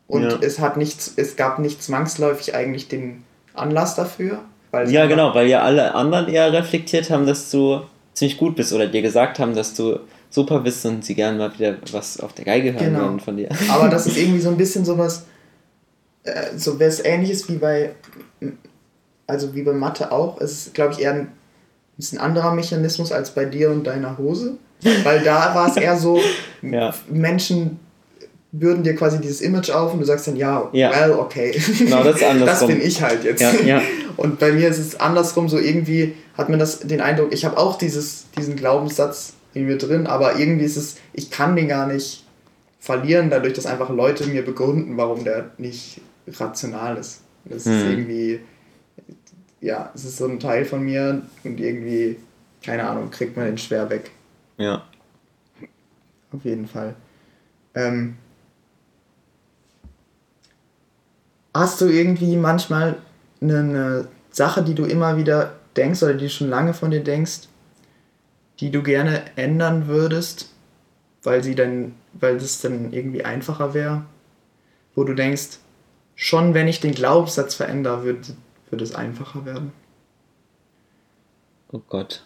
und 0.08 0.24
Ja. 0.24 0.38
es 0.42 0.60
hat 0.60 0.78
nichts, 0.78 1.14
es 1.16 1.36
gab 1.36 1.60
nicht 1.60 1.82
zwangsläufig 1.82 2.54
eigentlich 2.56 2.88
den 2.88 3.24
Anlass 3.54 3.96
dafür. 3.96 4.40
Ja, 4.88 5.06
genau, 5.06 5.36
weil 5.36 5.48
ja 5.48 5.62
alle 5.64 5.94
anderen 5.96 6.28
eher 6.30 6.52
reflektiert 6.54 7.10
haben, 7.10 7.26
dass 7.26 7.52
du 7.52 7.82
ziemlich 8.14 8.38
gut 8.38 8.56
bist 8.56 8.72
oder 8.72 8.88
dir 8.88 9.02
gesagt 9.02 9.40
haben, 9.40 9.54
dass 9.54 9.74
du 9.74 10.00
super 10.32 10.60
bist 10.62 10.84
und 10.86 11.06
sie 11.06 11.14
gerne 11.14 11.38
mal 11.38 11.54
wieder 11.54 11.76
was 11.92 12.20
auf 12.20 12.34
der 12.34 12.46
Geige 12.46 12.74
hören 12.74 12.86
Genau. 12.86 13.00
würden 13.02 13.20
von 13.20 13.38
dir. 13.38 13.50
Aber 13.70 13.90
das 13.90 14.08
ist 14.08 14.18
irgendwie 14.18 14.40
so 14.42 14.50
ein 14.50 14.58
bisschen 14.58 14.84
sowas, 14.86 15.26
äh, 16.24 16.58
so 16.58 16.80
was 16.80 17.04
ähnliches 17.04 17.48
wie 17.50 17.58
bei, 17.58 17.92
also 19.28 19.54
wie 19.54 19.62
bei 19.64 19.74
Mathe 19.74 20.12
auch. 20.12 20.40
Es 20.42 20.52
ist, 20.68 20.74
glaube 20.74 20.94
ich, 20.94 21.00
eher 21.02 21.14
ein 21.14 21.32
bisschen 21.98 22.18
anderer 22.18 22.54
Mechanismus 22.56 23.12
als 23.12 23.32
bei 23.32 23.46
dir 23.46 23.70
und 23.72 23.86
deiner 23.86 24.18
Hose. 24.18 24.58
Weil 25.04 25.22
da 25.24 25.54
war 25.54 25.70
es 25.70 25.78
eher 25.78 25.96
so, 25.98 26.20
Ja. 26.64 26.94
Menschen 27.10 27.80
bürden 28.54 28.84
dir 28.84 28.96
quasi 28.96 29.20
dieses 29.22 29.40
Image 29.42 29.70
auf 29.70 29.94
und 29.94 30.00
du 30.00 30.06
sagst 30.06 30.28
dann, 30.28 30.36
ja, 30.36 30.70
Ja. 30.74 30.92
well, 30.92 31.14
okay. 31.14 31.52
Genau, 31.78 32.04
das 32.04 32.16
ist 32.16 32.22
Das 32.22 32.30
andersrum. 32.32 32.68
bin 32.70 32.82
ich 32.82 33.02
halt 33.02 33.24
jetzt. 33.24 33.42
Ja, 33.42 33.52
ja. 33.66 33.82
Und 34.18 34.40
bei 34.40 34.52
mir 34.52 34.68
ist 34.70 34.78
es 34.80 35.00
andersrum, 35.00 35.48
so 35.50 35.58
irgendwie 35.58 36.16
hat 36.38 36.50
mir 36.50 36.58
das 36.58 36.80
den 36.80 37.00
Eindruck, 37.02 37.34
ich 37.34 37.46
habe 37.46 37.58
auch 37.58 37.78
dieses, 37.78 38.26
diesen 38.38 38.56
Glaubenssatz 38.56 39.34
in 39.54 39.66
mir 39.66 39.78
drin, 39.78 40.08
aber 40.08 40.38
irgendwie 40.38 40.66
ist 40.66 40.78
es, 40.78 40.98
ich 41.14 41.30
kann 41.30 41.56
den 41.56 41.68
gar 41.68 41.88
nicht 41.88 42.26
verlieren, 42.80 43.30
dadurch, 43.30 43.54
dass 43.54 43.66
einfach 43.66 43.90
Leute 43.90 44.26
mir 44.28 44.44
begründen, 44.44 44.98
warum 44.98 45.24
der 45.24 45.52
nicht 45.58 46.02
rational 46.28 46.98
ist. 46.98 47.22
Das 47.46 47.66
ist 47.66 47.84
Hm. 47.84 47.92
irgendwie, 47.92 48.40
ja, 49.60 49.92
es 49.94 50.06
ist 50.06 50.18
so 50.18 50.28
ein 50.28 50.40
Teil 50.40 50.66
von 50.66 50.82
mir 50.84 51.22
und 51.44 51.60
irgendwie, 51.60 52.18
keine 52.64 52.88
Ahnung, 52.88 53.12
kriegt 53.12 53.36
man 53.36 53.46
den 53.46 53.58
schwer 53.58 53.90
weg. 53.90 54.12
Ja. 54.58 54.84
Auf 56.32 56.44
jeden 56.44 56.68
Fall. 56.68 56.96
Ähm, 57.76 58.16
hast 61.54 61.82
du 61.82 61.86
irgendwie 61.86 62.36
manchmal 62.38 62.98
eine, 63.42 63.60
eine 63.60 64.08
Sache, 64.32 64.64
die 64.64 64.76
du 64.76 64.86
immer 64.86 65.18
wieder 65.18 65.54
denkst 65.76 66.04
oder 66.04 66.14
die 66.14 66.26
du 66.26 66.30
schon 66.30 66.50
lange 66.50 66.74
von 66.74 66.92
dir 66.92 67.04
denkst, 67.04 67.42
die 68.62 68.72
du 68.72 68.82
gerne 68.82 69.24
ändern 69.36 69.88
würdest? 69.88 70.52
weil 71.24 71.44
sie 71.44 71.56
dann, 71.56 71.96
weil 72.14 72.38
das 72.38 72.62
dann 72.62 72.94
irgendwie 72.94 73.24
einfacher 73.24 73.74
wäre, 73.74 74.06
wo 74.96 75.04
du 75.04 75.14
denkst, 75.14 75.60
schon 76.16 76.54
wenn 76.54 76.68
ich 76.68 76.80
den 76.80 76.94
Glaubenssatz 76.94 77.56
verändere, 77.56 78.04
wird, 78.04 78.34
wird 78.70 78.82
es 78.82 78.96
einfacher 78.96 79.46
werden. 79.46 79.72
Oh 81.72 81.82
Gott. 81.88 82.24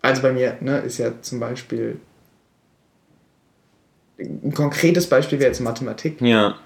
Also 0.00 0.22
bei 0.22 0.32
mir 0.32 0.58
ne, 0.60 0.78
ist 0.78 0.98
ja 0.98 1.20
zum 1.20 1.40
Beispiel 1.40 2.00
ein 4.18 4.54
konkretes 4.54 5.08
Beispiel 5.08 5.40
wäre 5.40 5.48
jetzt 5.48 5.60
Mathematik. 5.60 6.20
Ja. 6.20 6.56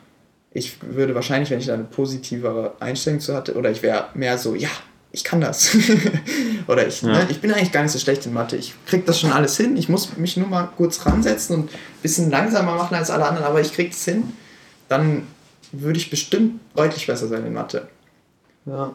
Ich 0.51 0.83
würde 0.83 1.15
wahrscheinlich, 1.15 1.51
wenn 1.51 1.59
ich 1.59 1.67
da 1.67 1.75
eine 1.75 1.85
positivere 1.85 2.75
Einstellung 2.81 3.21
zu 3.21 3.35
hatte, 3.35 3.55
oder 3.55 3.71
ich 3.71 3.83
wäre 3.83 4.09
mehr 4.15 4.37
so, 4.37 4.55
ja, 4.55 4.69
ich 5.13 5.25
kann 5.25 5.41
das. 5.41 5.75
oder 6.69 6.87
ich, 6.87 7.03
Ja. 7.03 7.09
ne, 7.09 7.27
ich 7.31 7.41
bin 7.41 7.53
eigentlich 7.53 7.73
gar 7.73 7.83
nicht 7.83 7.93
so 7.93 7.99
schlecht 7.99 8.27
in 8.27 8.33
Mathe. 8.35 8.57
Ich 8.57 8.75
krieg 8.87 9.07
das 9.07 9.19
schon 9.21 9.33
alles 9.33 9.57
hin. 9.57 9.77
Ich 9.77 9.89
muss 9.89 10.17
mich 10.17 10.37
nur 10.37 10.49
mal 10.49 10.69
kurz 10.77 11.05
ransetzen 11.07 11.57
und 11.57 11.71
ein 11.71 11.79
bisschen 12.03 12.31
langsamer 12.31 12.75
machen 12.77 12.95
als 12.95 13.11
alle 13.11 13.25
anderen, 13.27 13.47
aber 13.47 13.61
ich 13.61 13.73
krieg 13.73 13.93
es 13.93 14.05
hin. 14.05 14.25
Dann 14.89 15.27
würde 15.73 15.99
ich 15.99 16.11
bestimmt 16.11 16.61
deutlich 16.77 17.07
besser 17.07 17.29
sein 17.29 17.45
in 17.47 17.53
Mathe. 17.55 17.89
Ja. 18.67 18.93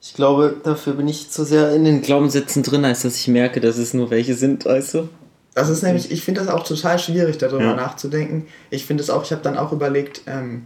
Ich 0.00 0.14
glaube, 0.14 0.56
dafür 0.62 0.92
bin 0.92 1.08
ich 1.08 1.30
zu 1.30 1.44
sehr 1.44 1.72
in 1.74 1.84
den 1.84 2.02
Glaubenssätzen 2.02 2.62
drin, 2.62 2.84
als 2.84 3.02
dass 3.02 3.16
ich 3.16 3.28
merke, 3.28 3.60
dass 3.60 3.76
es 3.78 3.92
nur 3.94 4.10
welche 4.10 4.34
sind, 4.34 4.64
weißt 4.64 4.94
du? 4.94 5.08
Das 5.54 5.68
ist 5.70 5.82
nämlich, 5.82 6.10
ich 6.10 6.22
finde 6.22 6.42
das 6.42 6.50
auch 6.50 6.64
total 6.64 6.98
schwierig, 6.98 7.38
darüber 7.38 7.64
Ja. 7.64 7.74
nachzudenken. 7.74 8.46
Ich 8.70 8.84
finde 8.84 9.02
es 9.02 9.08
auch, 9.10 9.24
ich 9.24 9.32
habe 9.32 9.42
dann 9.42 9.56
auch 9.56 9.72
überlegt, 9.72 10.20
ähm, 10.26 10.64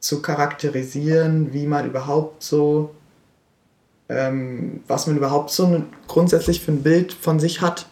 zu 0.00 0.20
charakterisieren, 0.20 1.52
wie 1.52 1.66
man 1.66 1.86
überhaupt 1.86 2.42
so, 2.42 2.90
ähm, 4.10 4.82
was 4.88 5.06
man 5.06 5.16
überhaupt 5.16 5.50
so 5.50 5.84
grundsätzlich 6.08 6.60
für 6.60 6.72
ein 6.72 6.82
Bild 6.82 7.12
von 7.12 7.38
sich 7.38 7.60
hat. 7.60 7.86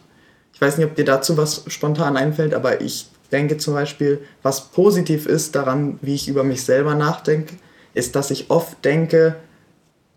Ich 0.53 0.59
weiß 0.59 0.77
nicht, 0.77 0.85
ob 0.85 0.95
dir 0.95 1.05
dazu 1.05 1.37
was 1.37 1.63
spontan 1.67 2.17
einfällt, 2.17 2.53
aber 2.53 2.81
ich 2.81 3.07
denke 3.31 3.57
zum 3.57 3.73
Beispiel, 3.73 4.19
was 4.43 4.69
positiv 4.71 5.25
ist 5.25 5.55
daran, 5.55 5.97
wie 6.01 6.15
ich 6.15 6.27
über 6.27 6.43
mich 6.43 6.63
selber 6.63 6.95
nachdenke, 6.95 7.55
ist, 7.93 8.15
dass 8.15 8.31
ich 8.31 8.49
oft 8.49 8.83
denke, 8.83 9.35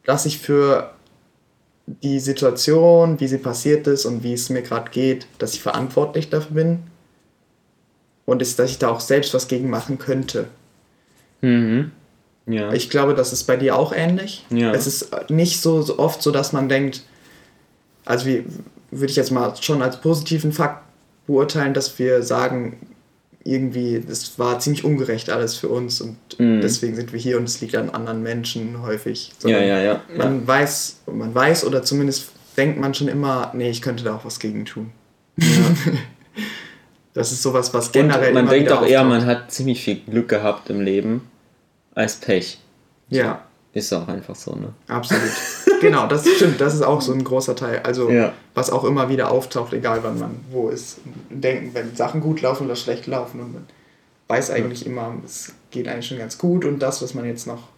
dass 0.04 0.26
ich 0.26 0.38
für 0.38 0.90
die 1.86 2.18
Situation, 2.18 3.20
wie 3.20 3.28
sie 3.28 3.38
passiert 3.38 3.86
ist 3.86 4.04
und 4.04 4.24
wie 4.24 4.32
es 4.32 4.50
mir 4.50 4.62
gerade 4.62 4.90
geht, 4.90 5.28
dass 5.38 5.54
ich 5.54 5.62
verantwortlich 5.62 6.30
dafür 6.30 6.54
bin 6.54 6.78
und 8.24 8.42
ist, 8.42 8.58
dass 8.58 8.70
ich 8.70 8.78
da 8.78 8.88
auch 8.88 9.00
selbst 9.00 9.34
was 9.34 9.46
gegen 9.46 9.70
machen 9.70 9.98
könnte. 9.98 10.48
Mhm. 11.42 11.92
Ja. 12.46 12.72
Ich 12.72 12.90
glaube, 12.90 13.14
das 13.14 13.32
ist 13.32 13.44
bei 13.44 13.56
dir 13.56 13.76
auch 13.76 13.92
ähnlich. 13.92 14.44
Ja. 14.50 14.72
Es 14.72 14.86
ist 14.86 15.10
nicht 15.30 15.60
so, 15.60 15.82
so 15.82 15.98
oft 15.98 16.22
so, 16.22 16.30
dass 16.30 16.52
man 16.52 16.68
denkt, 16.68 17.02
also 18.04 18.26
wie 18.26 18.44
würde 18.90 19.10
ich 19.10 19.16
jetzt 19.16 19.30
mal 19.30 19.54
schon 19.60 19.80
als 19.82 20.00
positiven 20.00 20.52
Fakt 20.52 20.82
beurteilen, 21.26 21.72
dass 21.72 21.98
wir 21.98 22.22
sagen, 22.22 22.78
irgendwie, 23.44 24.00
das 24.06 24.38
war 24.38 24.58
ziemlich 24.60 24.84
ungerecht 24.84 25.30
alles 25.30 25.56
für 25.56 25.68
uns 25.68 26.00
und 26.00 26.16
Mhm. 26.38 26.60
deswegen 26.60 26.94
sind 26.94 27.12
wir 27.12 27.18
hier 27.20 27.38
und 27.38 27.44
es 27.44 27.60
liegt 27.60 27.74
an 27.74 27.90
anderen 27.90 28.22
Menschen 28.22 28.82
häufig. 28.82 29.28
ja, 29.28 29.34
Sondern 29.40 29.66
ja, 29.66 29.80
ja. 29.82 30.00
Man 30.16 30.46
weiß, 30.46 31.00
man 31.12 31.34
weiß 31.34 31.64
oder 31.64 31.82
zumindest 31.82 32.30
denkt 32.56 32.78
man 32.78 32.94
schon 32.94 33.08
immer, 33.08 33.50
nee, 33.54 33.70
ich 33.70 33.82
könnte 33.82 34.04
da 34.04 34.14
auch 34.16 34.24
was 34.24 34.38
gegen 34.38 34.64
tun. 34.64 34.92
das 37.14 37.32
ist 37.32 37.42
sowas, 37.42 37.72
was 37.74 37.92
generell 37.92 38.28
Und 38.28 38.34
man 38.34 38.48
denkt 38.48 38.70
auch 38.70 38.86
eher, 38.86 39.04
man 39.04 39.26
hat 39.26 39.50
ziemlich 39.50 39.82
viel 39.82 39.96
Glück 39.96 40.28
gehabt 40.28 40.70
im 40.70 40.80
Leben 40.80 41.22
als 41.94 42.16
Pech. 42.16 42.58
Ja, 43.08 43.42
Ist 43.74 43.92
auch 43.92 44.06
einfach 44.08 44.34
so, 44.36 44.54
ne? 44.54 44.72
absolut. 44.88 45.22
genau, 45.80 46.06
das 46.06 46.26
stimmt. 46.28 46.60
Das 46.60 46.74
ist 46.74 46.82
auch 46.82 47.00
so 47.00 47.12
ein 47.12 47.24
großer 47.24 47.54
Teil. 47.56 47.80
Also, 47.84 48.10
Ja. 48.10 48.32
was 48.54 48.70
auch 48.70 48.84
immer 48.84 49.08
wieder 49.08 49.30
auftaucht, 49.30 49.72
egal 49.72 50.02
wann 50.02 50.18
man 50.18 50.40
wo 50.50 50.68
ist. 50.68 50.98
Denken, 51.30 51.74
wenn 51.74 51.94
Sachen 51.96 52.20
gut 52.20 52.40
laufen 52.42 52.66
oder 52.66 52.76
schlecht 52.76 53.06
laufen 53.06 53.40
und 53.40 53.52
man 53.54 53.66
weiß 54.28 54.50
eigentlich 54.50 54.86
immer, 54.86 55.14
es 55.24 55.52
geht 55.70 55.88
eigentlich 55.88 56.06
schon 56.06 56.18
ganz 56.18 56.38
gut 56.38 56.64
und 56.64 56.78
das, 56.80 57.02
was 57.02 57.14
man 57.14 57.24
jetzt 57.26 57.46
noch 57.46 57.68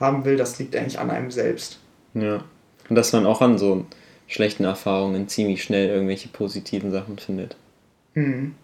haben 0.00 0.24
will, 0.24 0.36
das 0.36 0.58
liegt 0.58 0.74
eigentlich 0.76 0.98
an 0.98 1.10
einem 1.10 1.30
selbst. 1.30 1.78
Ja. 2.14 2.42
Und 2.88 2.96
dass 2.96 3.12
man 3.12 3.26
auch 3.26 3.40
an 3.42 3.58
so 3.58 3.84
schlechten 4.26 4.64
Erfahrungen 4.64 5.28
ziemlich 5.28 5.62
schnell 5.62 5.88
irgendwelche 5.88 6.28
positiven 6.28 6.90
Sachen 6.90 7.18
findet, 7.18 7.56
Hm. 8.14 8.54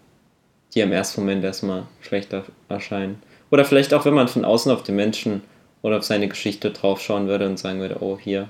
die 0.73 0.79
im 0.81 0.91
ersten 0.91 1.21
Moment 1.21 1.43
erstmal 1.43 1.83
schlechter 2.01 2.43
erscheinen. 2.69 3.21
Oder 3.51 3.65
vielleicht 3.65 3.93
auch, 3.93 4.05
wenn 4.05 4.13
man 4.13 4.27
von 4.27 4.45
außen 4.45 4.71
auf 4.71 4.83
den 4.83 4.95
Menschen 4.95 5.41
oder 5.81 5.97
auf 5.97 6.03
seine 6.03 6.27
Geschichte 6.27 6.71
draufschauen 6.71 7.27
würde 7.27 7.47
und 7.47 7.59
sagen 7.59 7.79
würde, 7.79 7.97
oh, 8.01 8.17
hier, 8.19 8.49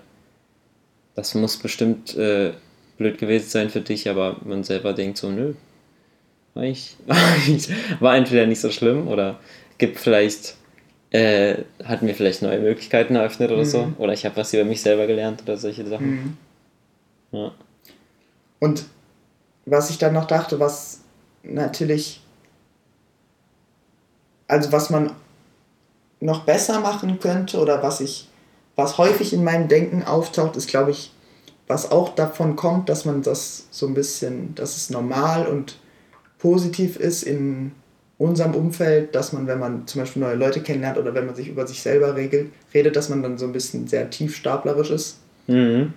das 1.16 1.36
muss 1.36 1.58
bestimmt 1.58 2.16
äh, 2.16 2.54
blöd 2.98 3.18
gewesen 3.18 3.50
sein 3.50 3.70
für 3.70 3.82
dich, 3.82 4.10
aber 4.10 4.38
man 4.43 4.64
selber 4.64 4.93
denkt 4.93 5.18
so, 5.18 5.30
nö, 5.30 5.54
eigentlich 6.56 6.96
war 8.00 8.16
entweder 8.16 8.48
nicht 8.48 8.62
so 8.62 8.72
schlimm 8.72 9.08
oder 9.08 9.39
gibt 9.78 10.00
vielleicht, 10.00 10.56
äh, 11.12 11.58
hat 11.84 12.02
mir 12.02 12.16
vielleicht 12.16 12.41
neue 12.41 12.60
Möglichkeiten 12.60 13.16
eröffnet 13.16 13.52
oder 13.52 13.66
so. 13.66 13.91
Oder 13.98 14.14
ich 14.14 14.26
habe 14.26 14.38
was 14.38 14.54
über 14.54 14.64
mich 14.64 14.82
selber 14.82 15.06
gelernt 15.08 15.41
oder 15.43 15.58
solche 15.58 15.86
Sachen. 15.86 16.10
Mhm. 16.12 16.38
Ja. 17.32 17.52
Und 18.60 18.86
was 19.66 19.89
ich 19.89 19.98
dann 19.98 20.14
noch 20.14 20.26
dachte, 20.26 20.60
was 20.60 21.02
natürlich, 21.43 22.22
also 24.48 24.72
was 24.72 24.89
man 24.89 25.12
noch 26.20 26.46
besser 26.46 26.80
machen 26.80 27.20
könnte 27.20 27.60
oder 27.60 27.84
was 27.84 28.02
ich, 28.02 28.30
was 28.76 28.98
häufig 28.98 29.34
in 29.34 29.43
meinem 29.43 29.68
Denken 29.68 30.04
auftaucht, 30.04 30.56
ist, 30.56 30.68
glaube 30.68 30.91
ich, 30.91 31.12
was 31.68 31.91
auch 31.91 32.16
davon 32.16 32.56
kommt, 32.56 32.89
dass 32.89 33.06
man 33.06 33.22
das 33.22 33.68
so 33.72 33.88
ein 33.88 33.93
bisschen, 33.93 34.54
dass 34.56 34.78
es 34.78 34.89
normal 34.89 35.48
und 35.48 35.80
positiv 36.38 36.98
ist 36.98 37.24
in 37.24 37.72
unserem 38.18 38.54
Umfeld, 38.54 39.14
dass 39.16 39.34
man, 39.34 39.48
wenn 39.48 39.60
man 39.60 39.88
zum 39.88 40.02
Beispiel 40.02 40.22
neue 40.22 40.36
Leute 40.36 40.62
kennenlernt 40.62 40.98
oder 40.98 41.14
wenn 41.14 41.26
man 41.26 41.36
sich 41.36 41.50
über 41.50 41.68
sich 41.68 41.82
selber 41.82 42.16
regelt, 42.16 42.52
redet, 42.74 42.96
dass 42.96 43.10
man 43.10 43.24
dann 43.24 43.38
so 43.38 43.46
ein 43.46 43.52
bisschen 43.52 43.88
sehr 43.88 44.10
tiefstaplerisch 44.10 44.91
ist 44.91 45.18
Mhm. 45.48 45.93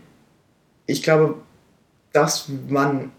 ich 0.87 1.03
glaube, 1.03 1.37
dass 2.13 2.49
man, 2.69 3.13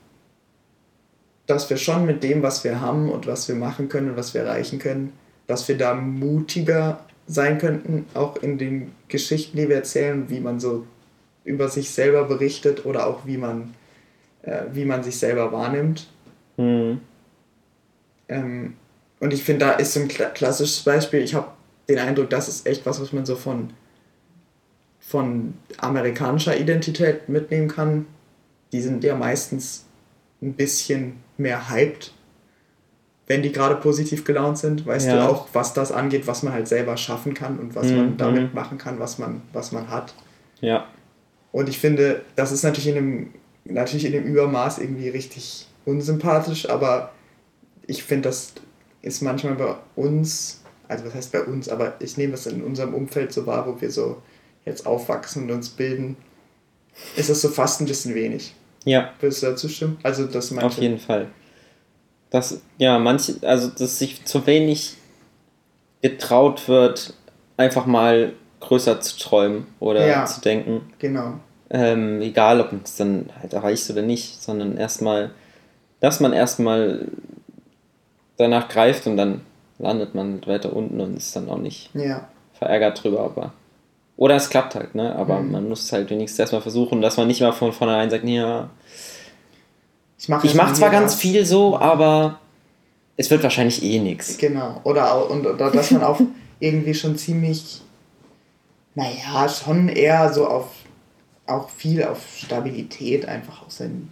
dass 1.50 1.68
wir 1.72 1.78
schon 1.78 2.06
mit 2.06 2.22
dem, 2.22 2.44
was 2.44 2.64
wir 2.64 2.80
haben 2.80 3.10
und 3.10 3.26
was 3.26 3.48
wir 3.48 3.56
machen 3.56 3.90
können 3.90 4.12
und 4.12 4.18
was 4.18 4.36
wir 4.36 4.42
erreichen 4.42 4.78
können, 4.78 5.14
dass 5.48 5.68
wir 5.68 5.78
da 5.78 5.96
mutiger 5.96 7.04
sein 7.26 7.58
könnten, 7.58 8.06
auch 8.14 8.38
in 8.38 8.60
den 8.60 8.92
Geschichten, 9.08 9.58
die 9.58 9.68
wir 9.68 9.78
erzählen, 9.78 10.30
wie 10.30 10.42
man 10.42 10.60
so 10.60 10.86
über 11.44 11.68
sich 11.68 11.90
selber 11.90 12.26
berichtet 12.26 12.86
oder 12.86 13.08
auch 13.08 13.26
wie 13.26 13.38
man, 13.38 13.74
äh, 14.44 14.66
wie 14.74 14.86
man 14.86 15.02
sich 15.02 15.18
selber 15.18 15.52
wahrnimmt. 15.52 16.08
Mhm. 16.58 17.02
Ähm, 18.28 18.76
und 19.20 19.34
ich 19.34 19.44
finde, 19.44 19.66
da 19.66 19.72
ist 19.72 19.94
so 19.94 20.02
ein 20.02 20.08
kla 20.08 20.30
klassisches 20.30 20.84
Beispiel. 20.84 21.22
Ich 21.22 21.34
habe 21.34 21.48
den 21.88 21.98
Eindruck, 21.98 22.30
das 22.30 22.48
ist 22.48 22.68
echt 22.68 22.86
was, 22.86 23.02
was 23.02 23.12
man 23.12 23.26
so 23.26 23.36
von, 23.36 23.72
von 25.00 25.56
amerikanischer 25.78 26.56
Identität 26.56 27.28
mitnehmen 27.28 27.70
kann. 27.70 28.06
Die 28.72 28.82
sind 28.82 29.04
ja 29.04 29.16
meistens 29.16 29.86
ein 30.44 30.54
bisschen 30.54 31.28
mehr 31.40 31.70
hyped, 31.70 32.14
wenn 33.28 33.42
die 33.44 33.52
gerade 33.52 33.76
positiv 33.76 34.24
gelaunt 34.26 34.58
sind. 34.58 34.86
Weißt 34.86 35.08
Ja. 35.08 35.18
du 35.18 35.30
auch, 35.32 35.48
was 35.54 35.74
das 35.74 35.92
angeht, 35.92 36.28
was 36.28 36.44
man 36.44 36.54
halt 36.54 36.68
selber 36.68 36.98
schaffen 36.98 37.34
kann 37.34 37.60
und 37.60 37.76
was 37.76 37.88
Mhm, 37.88 37.96
man 37.98 38.18
damit 38.18 38.50
mhm. 38.50 38.56
machen 38.56 38.78
kann, 38.78 39.00
was 39.00 39.18
man, 39.20 39.42
was 39.54 39.72
man 39.72 39.90
hat. 39.90 40.14
Ja. 40.62 40.88
Und 41.52 41.70
ich 41.70 41.80
finde, 41.80 42.22
das 42.36 42.52
ist 42.52 42.64
natürlich 42.64 42.88
in 42.88 42.98
einem, 42.98 43.34
natürlich 43.66 44.06
in 44.06 44.12
dem 44.12 44.24
Übermaß 44.26 44.80
irgendwie 44.80 45.10
richtig 45.10 45.68
unsympathisch, 45.86 46.70
aber 46.70 47.12
ich 47.88 48.04
finde, 48.04 48.30
das 48.30 48.54
ist 49.02 49.22
manchmal 49.22 49.56
bei 49.56 49.76
uns, 49.96 50.62
also 50.88 51.06
was 51.06 51.14
heißt 51.16 51.32
bei 51.32 51.44
uns, 51.44 51.70
aber 51.70 51.94
ich 52.00 52.18
nehme 52.18 52.32
das 52.34 52.46
in 52.48 52.62
unserem 52.64 52.94
Umfeld 52.94 53.32
so 53.34 53.46
wahr, 53.48 53.66
wo 53.68 53.80
wir 53.80 53.90
so 53.92 54.22
jetzt 54.66 54.86
aufwachsen 54.86 55.44
und 55.44 55.52
uns 55.52 55.70
bilden, 55.70 56.18
ist 57.16 57.30
das 57.30 57.42
so 57.42 57.50
fast 57.50 57.80
ein 57.82 57.86
bisschen 57.86 58.14
wenig. 58.14 58.54
Ja, 58.86 59.12
Würdest 59.20 59.44
du 59.44 59.48
dazu 59.48 59.68
stimmen? 59.70 59.98
Also, 60.04 60.26
dass 60.26 60.52
manche, 60.52 60.68
auf 60.68 60.78
jeden 60.78 61.00
Fall. 61.00 61.28
Das, 62.30 62.62
ja, 62.78 63.00
manche, 63.00 63.36
also 63.42 63.70
dass 63.70 64.00
sich 64.00 64.24
zu 64.26 64.46
wenig 64.46 64.96
getraut 66.02 66.68
wird, 66.68 67.14
einfach 67.58 67.86
mal 67.86 68.34
größer 68.62 69.02
zu 69.02 69.18
träumen 69.18 69.68
oder 69.80 70.06
Ja. 70.08 70.26
zu 70.26 70.42
denken. 70.42 70.94
Genau. 71.00 71.40
Ähm, 71.70 72.22
egal, 72.22 72.62
ob 72.62 72.72
man 72.72 72.82
es 72.84 72.96
dann 72.96 73.30
halt 73.40 73.54
erreicht 73.54 73.90
oder 73.90 74.02
nicht, 74.02 74.42
sondern 74.42 74.78
erstmal, 74.78 75.32
dass 76.00 76.20
man 76.20 76.34
erstmal 76.34 77.08
danach 78.38 78.70
greift 78.70 79.06
und 79.08 79.18
dann 79.18 79.42
landet 79.78 80.16
man 80.16 80.46
weiter 80.48 80.74
unten 80.74 81.00
und 81.00 81.18
ist 81.18 81.36
dann 81.36 81.50
auch 81.50 81.58
nicht 81.58 81.90
Ja. 81.94 82.28
verärgert 82.54 83.04
drüber, 83.04 83.22
aber. 83.22 83.54
Oder 84.20 84.36
es 84.36 84.50
klappt 84.50 84.76
halt, 84.76 84.96
ne? 84.96 85.16
Aber 85.16 85.40
Mhm. 85.40 85.52
man 85.54 85.70
muss 85.70 85.90
halt 85.94 86.10
wenigstens 86.10 86.40
erstmal 86.40 86.62
versuchen, 86.62 87.02
dass 87.02 87.16
man 87.16 87.26
nicht 87.28 87.40
mal 87.40 87.54
von 87.54 87.72
vornherein 87.72 88.10
sagt, 88.10 88.26
ja, 88.26 88.70
Ich 90.20 90.28
mache 90.28 90.46
ich 90.46 90.54
mache 90.56 90.74
zwar 90.74 90.90
ganz 90.90 91.16
viel 91.16 91.46
so, 91.46 91.78
aber 91.80 92.38
es 93.16 93.30
wird 93.32 93.42
wahrscheinlich 93.44 93.82
eh 93.82 93.98
nichts. 94.00 94.38
Genau. 94.38 94.82
Oder, 94.84 95.14
auch, 95.14 95.30
und, 95.30 95.48
oder 95.48 95.72
dass 95.72 95.92
man 95.92 96.04
auch 96.04 96.20
irgendwie 96.60 96.94
schon 96.94 97.18
ziemlich, 97.18 97.80
naja, 98.94 99.48
schon 99.48 99.88
eher 99.88 100.34
so 100.34 100.46
auf, 100.48 100.66
auch 101.48 101.70
viel 101.70 102.04
auf 102.04 102.20
Stabilität 102.36 103.26
einfach 103.26 103.66
aus 103.66 103.78
seinem 103.78 104.10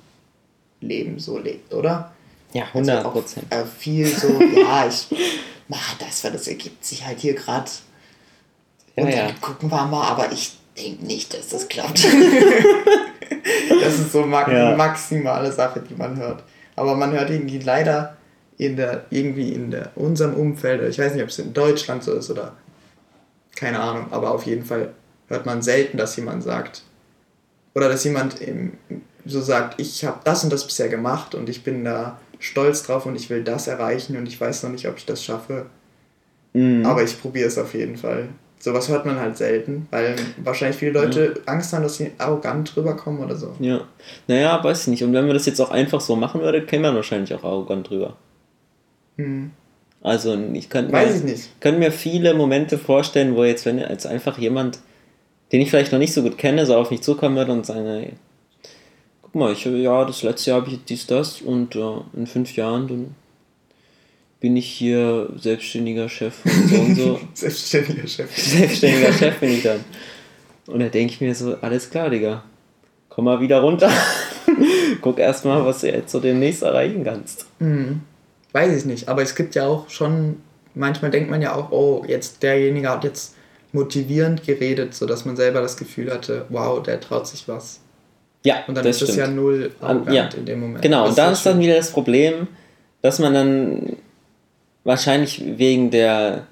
Leben 0.80 1.20
so 1.20 1.38
lebt, 1.38 1.74
oder? 1.74 2.14
Ja, 2.54 2.64
100 2.74 3.04
Prozent. 3.12 3.46
Also 3.50 3.64
auch, 3.66 3.68
äh, 3.68 3.70
viel 3.78 4.08
so, 4.08 4.28
ja, 4.56 4.88
ich 4.88 5.08
mach 5.68 5.98
das, 5.98 6.24
weil 6.24 6.32
das 6.32 6.48
ergibt 6.48 6.86
sich 6.86 7.06
halt 7.06 7.20
hier 7.20 7.34
gerade. 7.34 7.70
Ja, 8.98 9.04
und 9.04 9.10
ja. 9.12 9.28
dann 9.28 9.42
gucken 9.42 9.70
wir 9.72 9.86
mal, 9.86 10.08
aber 10.10 10.32
ich 10.32 10.58
denke 10.78 11.06
nicht, 11.06 11.34
dass 11.34 11.48
das 11.50 11.68
klappt. 11.68 12.04
das 13.82 14.00
ist 14.00 14.12
so 14.12 14.26
ma 14.26 14.50
Ja. 14.52 14.76
maximale 14.76 15.52
Sache, 15.52 15.82
die 15.88 15.96
man 15.96 16.18
hört. 16.18 16.44
Aber 16.76 16.96
man 16.96 17.12
hört 17.12 17.30
irgendwie 17.30 17.60
leider 17.60 18.18
in 18.58 18.76
der, 18.76 19.06
irgendwie 19.10 19.54
in 19.54 19.72
der, 19.72 19.92
unserem 19.96 20.34
Umfeld, 20.34 20.82
ich 20.90 21.00
weiß 21.00 21.14
nicht, 21.14 21.24
ob 21.24 21.30
es 21.30 21.40
in 21.40 21.54
Deutschland 21.54 22.04
so 22.04 22.14
ist 22.14 22.30
oder 22.30 22.54
keine 23.56 23.80
Ahnung, 23.80 24.08
aber 24.12 24.32
auf 24.32 24.46
jeden 24.46 24.66
Fall 24.66 24.94
hört 25.28 25.46
man 25.46 25.62
selten, 25.62 25.98
dass 25.98 26.16
jemand 26.16 26.44
sagt, 26.44 26.84
oder 27.76 27.90
dass 27.90 28.04
jemand 28.04 28.40
im, 28.42 28.74
so 29.26 29.42
sagt, 29.42 29.80
ich 29.80 30.06
habe 30.06 30.20
das 30.24 30.44
und 30.44 30.52
das 30.54 30.66
bisher 30.66 30.90
gemacht 30.90 31.36
und 31.36 31.50
ich 31.50 31.64
bin 31.64 31.84
da 31.84 32.20
stolz 32.40 32.84
drauf 32.84 33.06
und 33.08 33.16
ich 33.16 33.30
will 33.30 33.44
das 33.44 33.68
erreichen 33.68 34.16
und 34.18 34.28
ich 34.28 34.40
weiß 34.40 34.64
noch 34.64 34.70
nicht, 34.72 34.88
ob 34.88 34.98
ich 34.98 35.06
das 35.06 35.24
schaffe, 35.24 35.66
Mhm. 36.54 36.86
aber 36.86 37.04
ich 37.04 37.20
probiere 37.22 37.48
es 37.48 37.58
auf 37.58 37.74
jeden 37.74 37.98
Fall. 37.98 38.30
Sowas 38.60 38.90
hört 38.90 39.06
man 39.06 39.20
halt 39.20 39.38
selten, 39.38 39.88
weil 39.92 40.16
wahrscheinlich 40.44 40.78
viele 40.78 40.92
Leute 40.92 41.42
Angst 41.46 41.74
haben, 41.74 41.84
dass 41.84 41.98
sie 41.98 42.12
arrogant 42.18 42.76
rüberkommen 42.76 43.24
oder 43.24 43.36
so. 43.36 43.56
Ja. 43.60 43.82
Naja, 44.28 44.64
weiß 44.64 44.82
ich 44.82 44.88
nicht. 44.88 45.04
Und 45.04 45.14
wenn 45.14 45.26
man 45.26 45.36
das 45.36 45.46
jetzt 45.46 45.60
auch 45.62 45.70
einfach 45.70 46.02
so 46.02 46.16
machen 46.16 46.42
würde, 46.42 46.66
käme 46.66 46.88
man 46.88 46.96
wahrscheinlich 46.96 47.34
auch 47.36 47.44
arrogant 47.44 47.90
drüber. 47.90 48.18
Hm. 49.18 49.52
Also 50.02 50.38
ich 50.54 50.70
könnte 50.70 50.92
mir, 50.92 51.16
ich 51.16 51.24
nicht. 51.24 51.60
könnte 51.60 51.80
mir 51.80 51.92
viele 51.92 52.34
Momente 52.34 52.78
vorstellen, 52.78 53.36
wo 53.36 53.44
jetzt, 53.44 53.66
wenn 53.66 53.78
jetzt 53.78 54.08
einfach 54.08 54.38
jemand, 54.38 54.80
den 55.52 55.62
ich 55.62 55.70
vielleicht 55.70 55.92
noch 55.92 56.00
nicht 56.00 56.14
so 56.14 56.24
gut 56.24 56.38
kenne, 56.38 56.66
so 56.66 56.76
auf 56.76 56.92
mich 56.92 57.02
zukommen 57.02 57.36
würde 57.36 57.52
und 57.52 57.66
sagen, 57.66 57.86
hey, 57.86 58.14
guck 59.22 59.36
mal, 59.36 59.54
ich, 59.54 59.66
ja, 59.66 60.06
das 60.06 60.24
letzte 60.24 60.52
Jahr 60.52 60.62
habe 60.62 60.72
ich 60.72 60.84
dies, 60.86 61.08
das 61.08 61.42
und 61.42 61.76
äh, 61.76 61.98
in 62.16 62.28
fünf 62.28 62.56
Jahren 62.56 62.88
dann 62.88 63.16
bin 64.40 64.56
ich 64.56 64.68
hier 64.68 65.30
selbstständiger 65.38 66.10
Chef 66.10 66.34
und 66.46 66.68
so 66.70 66.76
und 66.82 66.96
so. 66.96 67.20
Selbstständiger 67.34 68.08
Chef. 68.08 68.38
Selbstständiger 68.38 69.12
Chef 69.14 69.40
bin 69.40 69.52
ich 69.52 69.64
dann. 69.64 69.84
Und 70.68 70.80
da 70.80 70.90
denke 70.90 71.14
ich 71.14 71.22
mir 71.22 71.34
so, 71.34 71.56
alles 71.62 71.90
klar, 71.90 72.10
Digga. 72.10 72.44
Komm 73.10 73.26
mal 73.26 73.40
wieder 73.42 73.62
runter. 73.62 73.90
Guck 75.02 75.18
erst 75.20 75.46
mal, 75.46 75.66
was 75.66 75.82
du 75.82 75.88
jetzt 75.88 76.12
so 76.12 76.20
demnächst 76.20 76.62
erreichen 76.62 77.04
kannst. 77.04 77.46
Hm. 77.60 78.02
Weiß 78.52 78.78
ich 78.78 78.86
nicht, 78.86 79.08
aber 79.10 79.22
es 79.24 79.34
gibt 79.36 79.56
ja 79.56 79.66
auch 79.68 79.90
schon, 79.90 80.38
manchmal 80.76 81.12
denkt 81.12 81.30
man 81.30 81.42
ja 81.42 81.56
auch, 81.56 81.72
oh, 81.72 82.04
jetzt 82.08 82.44
derjenige 82.44 82.90
hat 82.90 83.04
jetzt 83.04 83.36
motivierend 83.74 84.46
geredet, 84.46 84.94
sodass 84.94 85.26
man 85.26 85.36
selber 85.36 85.62
das 85.62 85.78
Gefühl 85.78 86.12
hatte, 86.12 86.46
wow, 86.50 86.82
der 86.82 87.00
traut 87.00 87.28
sich 87.28 87.48
was. 87.48 87.80
Ja, 88.46 88.58
Und 88.68 88.76
dann 88.76 88.86
das 88.86 89.02
ist 89.02 89.12
stimmt. 89.14 89.18
ja 89.18 89.28
null 89.28 89.72
An- 89.82 89.98
arrogant 89.98 90.34
ja. 90.34 90.40
in 90.40 90.46
dem 90.46 90.60
Moment. 90.62 90.82
Genau, 90.82 91.02
Das 91.02 91.10
und 91.10 91.18
da 91.18 91.32
ist 91.32 91.46
dann 91.46 91.60
wieder 91.60 91.76
das 91.76 91.92
Problem, 91.92 92.48
dass 93.02 93.20
man 93.20 93.34
dann 93.34 93.98
wahrscheinlich 94.88 95.44
wegen 95.58 95.92
der 95.92 96.48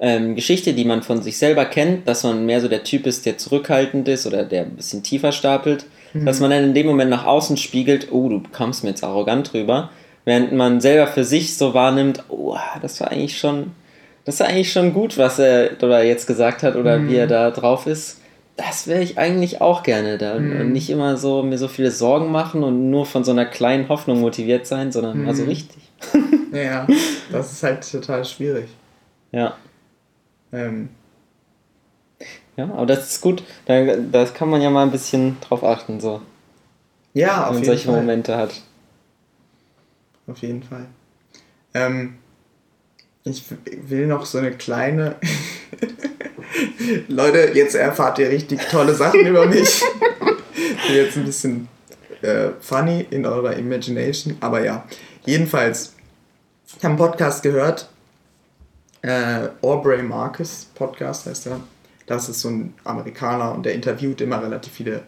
ähm, 0.00 0.34
Geschichte, 0.34 0.74
die 0.74 0.84
man 0.84 1.02
von 1.02 1.22
sich 1.22 1.38
selber 1.38 1.64
kennt, 1.64 2.06
dass 2.06 2.22
man 2.24 2.44
mehr 2.44 2.60
so 2.60 2.68
der 2.68 2.84
Typ 2.84 3.06
ist, 3.06 3.24
der 3.26 3.38
zurückhaltend 3.38 4.06
ist 4.08 4.26
oder 4.26 4.44
der 4.44 4.62
ein 4.62 4.76
bisschen 4.76 5.02
tiefer 5.02 5.32
stapelt, 5.32 5.86
Mhm. 6.14 6.24
dass 6.24 6.40
man 6.40 6.50
dann 6.50 6.64
in 6.64 6.74
dem 6.74 6.86
Moment 6.86 7.10
nach 7.10 7.26
außen 7.26 7.56
spiegelt, 7.58 8.08
oh, 8.12 8.28
du 8.30 8.42
kamst 8.52 8.82
mir 8.82 8.90
jetzt 8.90 9.04
arrogant 9.04 9.52
rüber, 9.52 9.90
während 10.24 10.52
man 10.52 10.80
selber 10.80 11.06
für 11.06 11.22
sich 11.24 11.56
so 11.58 11.74
wahrnimmt, 11.74 12.24
oh, 12.30 12.56
das 12.80 12.98
war 13.00 13.10
eigentlich 13.10 13.36
schon, 13.38 13.72
das 14.24 14.40
war 14.40 14.46
eigentlich 14.48 14.72
schon 14.72 14.94
gut, 14.94 15.18
was 15.18 15.38
er 15.38 15.70
oder 15.82 16.02
jetzt 16.02 16.26
gesagt 16.26 16.62
hat 16.62 16.76
oder 16.76 17.06
wie 17.06 17.16
er 17.16 17.26
Mhm. 17.26 17.30
da 17.30 17.50
drauf 17.50 17.86
ist. 17.86 18.20
Das 18.56 18.86
wäre 18.88 19.02
ich 19.02 19.18
eigentlich 19.18 19.60
auch 19.60 19.82
gerne 19.82 20.16
da. 20.18 20.38
Mhm. 20.38 20.60
Und 20.60 20.72
nicht 20.72 20.88
immer 20.90 21.16
so 21.18 21.42
mir 21.42 21.58
so 21.58 21.68
viele 21.68 21.90
Sorgen 21.90 22.32
machen 22.32 22.64
und 22.64 22.88
nur 22.90 23.04
von 23.04 23.22
so 23.22 23.30
einer 23.32 23.44
kleinen 23.44 23.88
Hoffnung 23.90 24.20
motiviert 24.20 24.66
sein, 24.66 24.90
sondern 24.92 25.24
mal 25.24 25.34
so 25.34 25.42
Mhm. 25.42 25.48
richtig. 25.50 25.82
Ja, 26.52 26.86
das 27.30 27.52
ist 27.52 27.62
halt 27.62 27.90
total 27.90 28.24
schwierig. 28.24 28.68
Ja. 29.32 29.56
Ähm, 30.52 30.88
Ja, 32.56 32.64
aber 32.64 32.86
das 32.86 33.10
ist 33.12 33.20
gut. 33.20 33.42
Da, 33.66 33.96
das 33.96 34.32
kann 34.34 34.48
man 34.48 34.62
ja 34.62 34.70
mal 34.70 34.82
ein 34.82 34.90
bisschen 34.90 35.36
drauf 35.40 35.62
achten, 35.62 36.00
so, 36.00 36.22
ja, 37.12 37.26
wenn 37.28 37.42
auf 37.42 37.46
man 37.46 37.54
jeden 37.56 37.66
solche 37.66 37.86
Fall. 37.88 37.96
Momente 38.00 38.36
hat. 38.36 38.62
Auf 40.26 40.38
jeden 40.38 40.62
Fall. 40.62 40.86
Ähm, 41.74 42.16
ich 43.24 43.44
will 43.82 44.06
noch 44.06 44.24
so 44.24 44.38
eine 44.38 44.52
kleine. 44.52 45.16
Leute, 47.08 47.50
jetzt 47.54 47.74
erfahrt 47.74 48.18
ihr 48.18 48.30
richtig 48.30 48.60
tolle 48.70 48.94
Sachen 48.94 49.20
über 49.20 49.46
mich. 49.46 49.82
Bin 50.86 50.96
jetzt 50.96 51.16
ein 51.16 51.24
bisschen 51.24 51.68
äh, 52.22 52.48
funny 52.60 53.06
in 53.10 53.26
eurer 53.26 53.54
Imagination, 53.56 54.36
aber 54.40 54.64
ja. 54.64 54.84
Jedenfalls, 55.24 55.94
ich 56.66 56.74
habe 56.76 56.88
einen 56.88 56.96
Podcast 56.96 57.42
gehört. 57.42 57.88
Äh, 59.02 59.48
Aubrey 59.62 60.02
Marcus 60.02 60.66
Podcast 60.74 61.26
heißt 61.26 61.46
er. 61.46 61.60
Das 62.06 62.28
ist 62.28 62.40
so 62.40 62.48
ein 62.48 62.74
Amerikaner 62.84 63.54
und 63.54 63.64
der 63.64 63.74
interviewt 63.74 64.20
immer 64.20 64.42
relativ 64.42 64.72
viele 64.72 65.02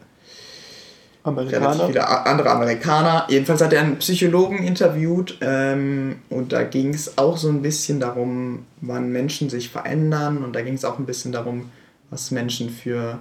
relativ 1.24 1.86
viele 1.86 2.26
andere 2.26 2.50
Amerikaner. 2.50 3.26
Jedenfalls 3.28 3.60
hat 3.60 3.72
er 3.72 3.82
einen 3.82 3.98
Psychologen 3.98 4.58
interviewt 4.58 5.38
ähm, 5.42 6.16
und 6.30 6.52
da 6.52 6.62
ging 6.62 6.94
es 6.94 7.18
auch 7.18 7.36
so 7.36 7.48
ein 7.48 7.62
bisschen 7.62 8.00
darum, 8.00 8.64
wann 8.80 9.12
Menschen 9.12 9.50
sich 9.50 9.68
verändern 9.68 10.42
und 10.42 10.54
da 10.54 10.62
ging 10.62 10.74
es 10.74 10.84
auch 10.84 10.98
ein 10.98 11.06
bisschen 11.06 11.32
darum, 11.32 11.70
was 12.08 12.30
Menschen 12.30 12.70
für 12.70 13.18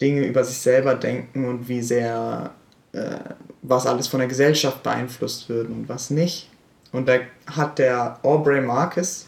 Dinge 0.00 0.24
über 0.24 0.44
sich 0.44 0.58
selber 0.58 0.94
denken 0.94 1.46
und 1.46 1.68
wie 1.68 1.82
sehr 1.82 2.54
was 3.62 3.86
alles 3.86 4.08
von 4.08 4.18
der 4.20 4.28
Gesellschaft 4.28 4.82
beeinflusst 4.82 5.48
wird 5.48 5.68
und 5.68 5.88
was 5.88 6.10
nicht. 6.10 6.48
Und 6.92 7.06
da 7.08 7.18
hat 7.46 7.78
der 7.78 8.18
Aubrey 8.22 8.60
Marcus 8.60 9.26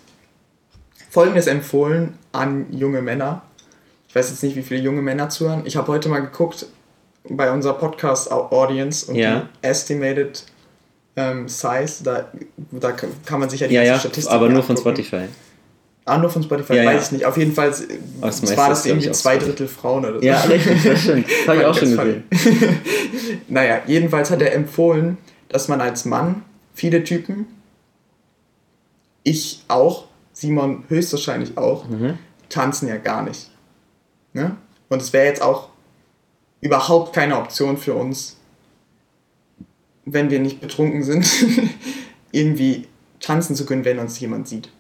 Folgendes 1.11 1.47
empfohlen 1.47 2.15
an 2.33 2.67
junge 2.73 3.03
Männer. 3.03 3.43
Ich 4.09 4.15
weiß 4.15 4.31
jetzt 4.31 4.43
nicht, 4.43 4.57
wie 4.57 4.63
viele 4.63 4.81
junge 4.81 5.03
Männer 5.03 5.29
zuhören. 5.29 5.63
Ich 5.65 5.77
habe 5.77 5.89
heute 5.89 6.09
mal 6.09 6.21
geguckt 6.21 6.67
bei 7.29 7.51
unserer 7.51 7.75
Podcast-Audience 7.75 9.07
und 9.11 9.17
Ja. 9.17 9.41
die 9.63 9.67
Estimated 9.67 10.45
ähm, 11.17 11.49
Size, 11.49 12.03
da, 12.05 12.29
da 12.71 12.93
kann 12.93 13.41
man 13.41 13.51
sich 13.51 13.61
ja 13.61 13.67
die 13.69 13.75
Ja, 13.75 13.83
ja, 13.83 13.99
Statistik 13.99 14.33
aber 14.33 14.49
nur 14.49 14.63
von 14.63 14.77
angucken. 14.77 14.97
Spotify. 15.03 15.29
Ah, 16.11 16.19
nur 16.19 16.31
von 16.31 16.43
Spotify, 16.43 16.75
Ja, 16.77 16.85
weiß 16.87 16.95
ja. 16.95 17.03
ich 17.03 17.13
nicht. 17.13 17.25
Auf 17.25 17.37
jeden 17.37 17.53
Fall 17.53 17.69
das 17.71 17.81
es 17.81 18.43
meiste 18.43 18.57
war 18.57 18.69
das 18.69 18.87
irgendwie 18.87 19.11
zwei. 19.13 19.39
Drittel 19.39 19.69
Frauen 19.69 20.05
oder 20.05 20.19
so. 20.21 20.25
Ja, 20.27 20.41
richtig, 20.43 20.83
das 20.83 21.01
stimmt. 21.03 21.27
Das 21.47 21.49
habe 21.49 21.59
ich 21.61 21.65
auch 21.67 21.75
schon 21.77 21.97
Das 21.97 22.05
gesehen. 22.05 22.81
naja, 23.49 23.81
jedenfalls 23.87 24.31
hat 24.31 24.43
er 24.43 24.53
empfohlen, 24.55 25.17
dass 25.49 25.69
man 25.69 25.81
als 25.81 26.05
Mann 26.05 26.43
viele 26.75 27.05
Typen, 27.05 27.47
ich 29.23 29.63
auch, 29.69 30.07
Simon 30.33 30.85
höchstwahrscheinlich 30.89 31.57
auch, 31.59 31.87
Mhm. 31.89 32.19
tanzen 32.49 32.89
ja 32.89 32.97
gar 32.97 33.23
nicht. 33.23 33.51
Ne? 34.33 34.57
Und 34.89 35.03
es 35.03 35.13
wäre 35.13 35.27
jetzt 35.27 35.43
auch 35.43 35.69
überhaupt 36.61 37.15
keine 37.15 37.37
Option 37.39 37.77
für 37.77 37.95
uns, 37.95 38.37
wenn 40.05 40.31
wir 40.31 40.41
nicht 40.41 40.61
betrunken 40.61 41.03
sind, 41.03 41.27
irgendwie 42.33 42.87
tanzen 43.21 43.55
zu 43.55 43.67
können, 43.67 43.85
wenn 43.85 43.99
uns 43.99 44.19
jemand 44.19 44.49
sieht. 44.49 44.71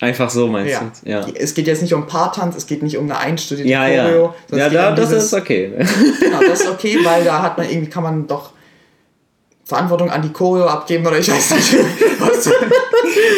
Einfach 0.00 0.30
so 0.30 0.46
meinst 0.48 0.72
Ja. 0.72 0.90
du? 1.04 1.10
Ja. 1.10 1.26
Es 1.34 1.52
geht 1.54 1.66
jetzt 1.66 1.82
nicht 1.82 1.92
um 1.92 2.06
Paartanz, 2.06 2.56
es 2.56 2.66
geht 2.66 2.82
nicht 2.82 2.96
um 2.96 3.04
eine 3.04 3.18
einstudierte 3.18 3.70
Ja, 3.70 3.86
ja. 3.86 4.04
Choreo. 4.04 4.34
Ja, 4.52 4.68
geht 4.68 4.78
da, 4.78 4.88
um 4.90 4.96
das 4.96 5.08
dieses- 5.10 5.24
ist 5.26 5.34
okay. 5.34 5.72
Genau, 6.20 6.40
das 6.40 6.60
ist 6.62 6.68
okay, 6.70 6.98
weil 7.04 7.22
da 7.24 7.42
hat 7.42 7.58
man 7.58 7.68
irgendwie, 7.68 7.90
kann 7.90 8.02
man 8.02 8.26
doch 8.26 8.52
Verantwortung 9.64 10.10
an 10.10 10.22
die 10.22 10.30
Choreo 10.32 10.66
abgeben 10.66 11.06
oder 11.06 11.18
ich 11.18 11.30
weiß 11.30 11.50
nicht, 11.54 11.74
was, 12.18 12.50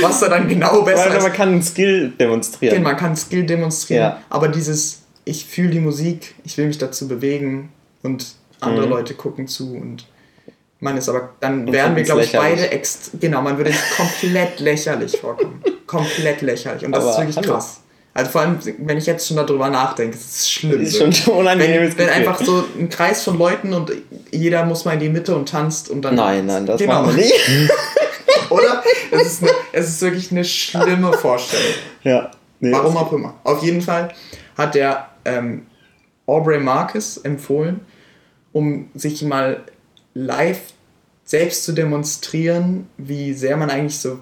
was 0.00 0.20
da 0.20 0.28
dann 0.28 0.48
genau 0.48 0.82
besser 0.82 1.10
Weil 1.10 1.16
ist. 1.18 1.22
man 1.24 1.32
kann 1.32 1.48
einen 1.50 1.62
Skill 1.62 2.12
demonstrieren. 2.18 2.82
Man 2.82 2.96
kann 2.96 3.16
Skill 3.16 3.44
demonstrieren, 3.44 4.02
Ja. 4.02 4.18
aber 4.30 4.48
dieses, 4.48 5.02
ich 5.24 5.44
fühle 5.44 5.70
die 5.70 5.80
Musik, 5.80 6.34
ich 6.44 6.56
will 6.56 6.66
mich 6.68 6.78
dazu 6.78 7.06
bewegen 7.06 7.70
und 8.02 8.34
andere 8.60 8.86
Mhm. 8.86 8.92
Leute 8.92 9.14
gucken 9.14 9.46
zu 9.46 9.74
und 9.74 10.06
man 10.82 10.96
ist 10.96 11.08
aber, 11.08 11.30
dann 11.40 11.66
Und 11.66 11.72
wären 11.72 11.94
wir, 11.96 12.02
glaube 12.02 12.22
ich, 12.24 12.32
beide 12.32 12.70
ext 12.70 13.12
genau, 13.20 13.40
man 13.40 13.56
würde 13.56 13.72
komplett 13.96 14.60
lächerlich 14.60 15.16
vorkommen. 15.18 15.62
Komplett 15.86 16.42
lächerlich. 16.42 16.84
Und 16.84 16.92
das 16.92 17.02
Aber 17.04 17.12
ist 17.12 17.18
wirklich 17.18 17.36
hallo. 17.36 17.52
krass. 17.54 17.78
Also 18.14 18.30
vor 18.30 18.40
allem, 18.42 18.58
wenn 18.78 18.98
ich 18.98 19.06
jetzt 19.06 19.26
schon 19.26 19.38
darüber 19.38 19.70
nachdenke, 19.70 20.16
es 20.16 20.24
ist 20.40 20.50
schlimm. 20.52 20.72
Das 20.84 20.92
ist 20.94 20.98
schon 20.98 21.34
ein 21.34 21.38
unangenehmes 21.40 21.96
wenn, 21.96 22.08
wenn 22.08 22.12
einfach 22.14 22.42
so 22.44 22.64
ein 22.78 22.88
Kreis 22.90 23.22
von 23.24 23.38
Leuten 23.38 23.72
und 23.72 23.90
jeder 24.30 24.64
muss 24.66 24.84
mal 24.84 24.92
in 24.94 25.00
die 25.00 25.08
Mitte 25.08 25.34
und 25.34 25.48
tanzt 25.48 25.88
und 25.88 26.02
dann. 26.02 26.16
Nein, 26.16 26.44
nein, 26.46 26.66
das 26.66 26.78
Genau. 26.78 27.02
machen 27.02 27.16
wir 27.16 27.24
nicht. 27.24 27.32
Oder? 28.50 28.82
Es 29.12 29.22
ist, 29.26 29.42
eine, 29.42 29.52
es 29.72 29.88
ist 29.88 30.02
wirklich 30.02 30.30
eine 30.30 30.44
schlimme 30.44 31.12
Vorstellung. 31.14 31.74
ja. 32.02 32.30
Nee, 32.60 32.70
Warum 32.72 32.96
auch 32.96 33.12
immer. 33.12 33.34
Auf 33.44 33.62
jeden 33.64 33.80
Fall 33.80 34.12
hat 34.56 34.74
der 34.76 35.08
ähm, 35.24 35.66
Aubrey 36.26 36.60
Marcus 36.60 37.16
empfohlen, 37.16 37.80
um 38.52 38.88
sich 38.94 39.22
mal 39.22 39.62
live 40.14 40.60
selbst 41.24 41.64
zu 41.64 41.72
demonstrieren, 41.72 42.86
wie 42.98 43.32
sehr 43.32 43.56
man 43.56 43.70
eigentlich 43.70 43.98
so 43.98 44.18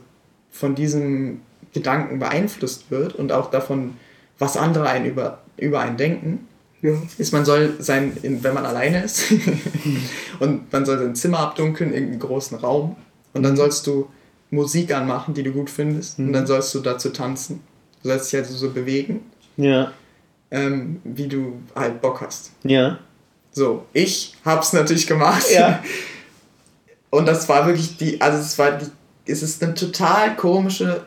von 0.50 0.74
diesem 0.74 1.40
Gedanken 1.72 2.18
beeinflusst 2.18 2.90
wird 2.90 3.14
und 3.14 3.32
auch 3.32 3.50
davon, 3.50 3.94
was 4.38 4.56
andere 4.56 4.88
einen 4.88 5.06
über, 5.06 5.38
über 5.56 5.80
einen 5.80 5.96
denken. 5.96 6.46
Ist, 7.18 7.32
man 7.32 7.44
soll 7.44 7.74
sein, 7.78 8.16
in, 8.22 8.42
wenn 8.42 8.54
man 8.54 8.64
alleine 8.64 9.04
ist, 9.04 9.30
und 10.40 10.72
man 10.72 10.86
soll 10.86 10.98
sein 10.98 11.14
Zimmer 11.14 11.40
abdunkeln, 11.40 11.92
irgendeinen 11.92 12.20
großen 12.20 12.56
Raum 12.58 12.96
Und 13.34 13.42
dann 13.42 13.56
sollst 13.56 13.86
du 13.86 14.08
Musik 14.50 14.92
anmachen, 14.94 15.34
die 15.34 15.42
du 15.42 15.52
gut 15.52 15.68
findest. 15.70 16.18
Und 16.18 16.28
Mhm. 16.28 16.32
dann 16.32 16.46
sollst 16.46 16.74
du 16.74 16.80
dazu 16.80 17.10
tanzen. 17.10 17.60
Du 18.02 18.08
sollst 18.08 18.32
dich 18.32 18.40
also 18.40 18.54
so 18.56 18.70
bewegen, 18.70 19.20
Ja. 19.56 19.92
ähm, 20.50 21.00
wie 21.04 21.28
du 21.28 21.60
halt 21.76 22.00
Bock 22.00 22.22
hast. 22.22 22.50
Ja. 22.64 22.98
So, 23.52 23.86
ich 23.92 24.34
hab's 24.44 24.72
natürlich 24.72 25.06
gemacht. 25.06 25.46
Ja. 25.52 25.82
Und 27.10 27.26
das 27.26 27.48
war 27.48 27.66
wirklich 27.66 27.96
die, 27.96 28.20
also 28.20 28.38
es 28.38 28.56
war 28.58 28.72
die, 28.72 28.86
es 29.30 29.42
ist 29.42 29.62
eine 29.62 29.74
total 29.74 30.36
komische 30.36 31.04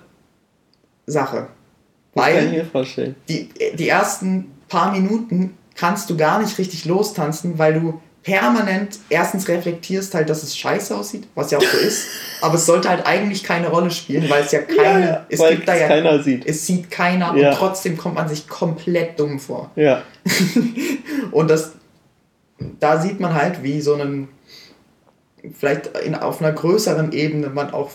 Sache. 1.05 1.47
Das 2.13 2.23
kann 2.25 2.33
ich 2.33 2.37
Weil 2.41 2.49
mir 2.49 2.65
vorstellen. 2.65 3.15
die, 3.29 3.49
die 3.75 3.87
ersten 3.89 4.51
paar 4.67 4.91
Minuten 4.91 5.57
kannst 5.75 6.09
du 6.09 6.17
gar 6.17 6.39
nicht 6.41 6.57
richtig 6.57 6.85
lostanzen, 6.85 7.57
weil 7.57 7.79
du 7.79 8.01
permanent 8.21 8.99
erstens 9.09 9.47
reflektierst 9.49 10.13
halt, 10.13 10.29
dass 10.29 10.43
es 10.43 10.55
scheiße 10.57 10.95
aussieht, 10.95 11.27
was 11.35 11.51
ja 11.51 11.57
auch 11.57 11.63
so 11.63 11.77
ist, 11.77 12.07
aber 12.41 12.55
es 12.55 12.65
sollte 12.65 12.87
halt 12.87 13.05
eigentlich 13.05 13.43
keine 13.43 13.67
Rolle 13.67 13.91
spielen, 13.91 14.29
weil 14.29 14.43
es 14.43 14.51
ja 14.53 14.59
keine, 14.61 15.05
ja, 15.05 15.25
es 15.27 15.39
weil 15.39 15.55
gibt 15.55 15.67
da 15.67 15.75
ja, 15.75 15.87
keiner 15.87 16.23
sieht. 16.23 16.45
es 16.45 16.65
sieht 16.65 16.89
keiner 16.89 17.35
Ja. 17.35 17.49
und 17.49 17.57
trotzdem 17.57 17.97
kommt 17.97 18.15
man 18.15 18.29
sich 18.29 18.47
komplett 18.47 19.19
dumm 19.19 19.39
vor. 19.39 19.71
Ja. 19.75 20.03
Und 21.31 21.49
das, 21.49 21.72
da 22.79 23.01
sieht 23.01 23.19
man 23.19 23.33
halt, 23.33 23.63
wie 23.63 23.81
so 23.81 23.93
einen, 23.95 24.27
vielleicht 25.53 25.87
in, 25.97 26.15
auf 26.15 26.41
einer 26.41 26.51
größeren 26.53 27.11
Ebene 27.11 27.49
man 27.49 27.71
auch 27.71 27.91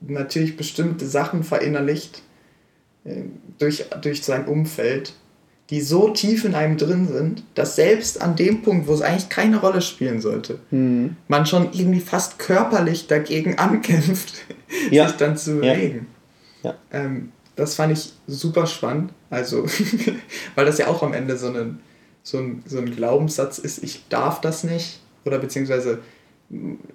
natürlich 0.00 0.56
bestimmte 0.56 1.06
Sachen 1.06 1.42
verinnerlicht 1.44 2.22
äh, 3.04 3.22
durch, 3.58 3.86
durch 4.02 4.22
sein 4.22 4.46
Umfeld, 4.46 5.14
die 5.70 5.80
so 5.80 6.10
tief 6.10 6.44
in 6.44 6.54
einem 6.54 6.76
drin 6.76 7.08
sind, 7.08 7.42
dass 7.54 7.74
selbst 7.74 8.20
an 8.20 8.36
dem 8.36 8.60
Punkt, 8.62 8.86
wo 8.86 8.92
es 8.92 9.00
eigentlich 9.00 9.30
keine 9.30 9.58
Rolle 9.60 9.80
spielen 9.80 10.20
sollte, 10.20 10.58
Mhm. 10.70 11.16
man 11.28 11.46
schon 11.46 11.72
irgendwie 11.72 12.00
fast 12.00 12.38
körperlich 12.38 13.06
dagegen 13.06 13.56
ankämpft, 13.58 14.34
Ja. 14.90 15.08
sich 15.08 15.16
dann 15.16 15.36
zu 15.38 15.62
Ja. 15.62 15.72
bewegen. 15.72 16.06
Ja. 16.62 16.74
Ähm, 16.92 17.32
das 17.56 17.76
fand 17.76 17.92
ich 17.92 18.12
super 18.26 18.66
spannend, 18.66 19.12
also, 19.30 19.64
weil 20.54 20.66
das 20.66 20.76
ja 20.78 20.88
auch 20.88 21.02
am 21.02 21.14
Ende 21.14 21.36
so 21.38 21.46
ein, 21.48 21.80
so, 22.24 22.38
ein, 22.38 22.62
so 22.66 22.78
ein 22.78 22.96
Glaubenssatz 22.96 23.58
ist, 23.58 23.84
ich 23.84 24.08
darf 24.08 24.40
das 24.40 24.64
nicht, 24.64 24.98
oder 25.24 25.38
beziehungsweise 25.38 26.00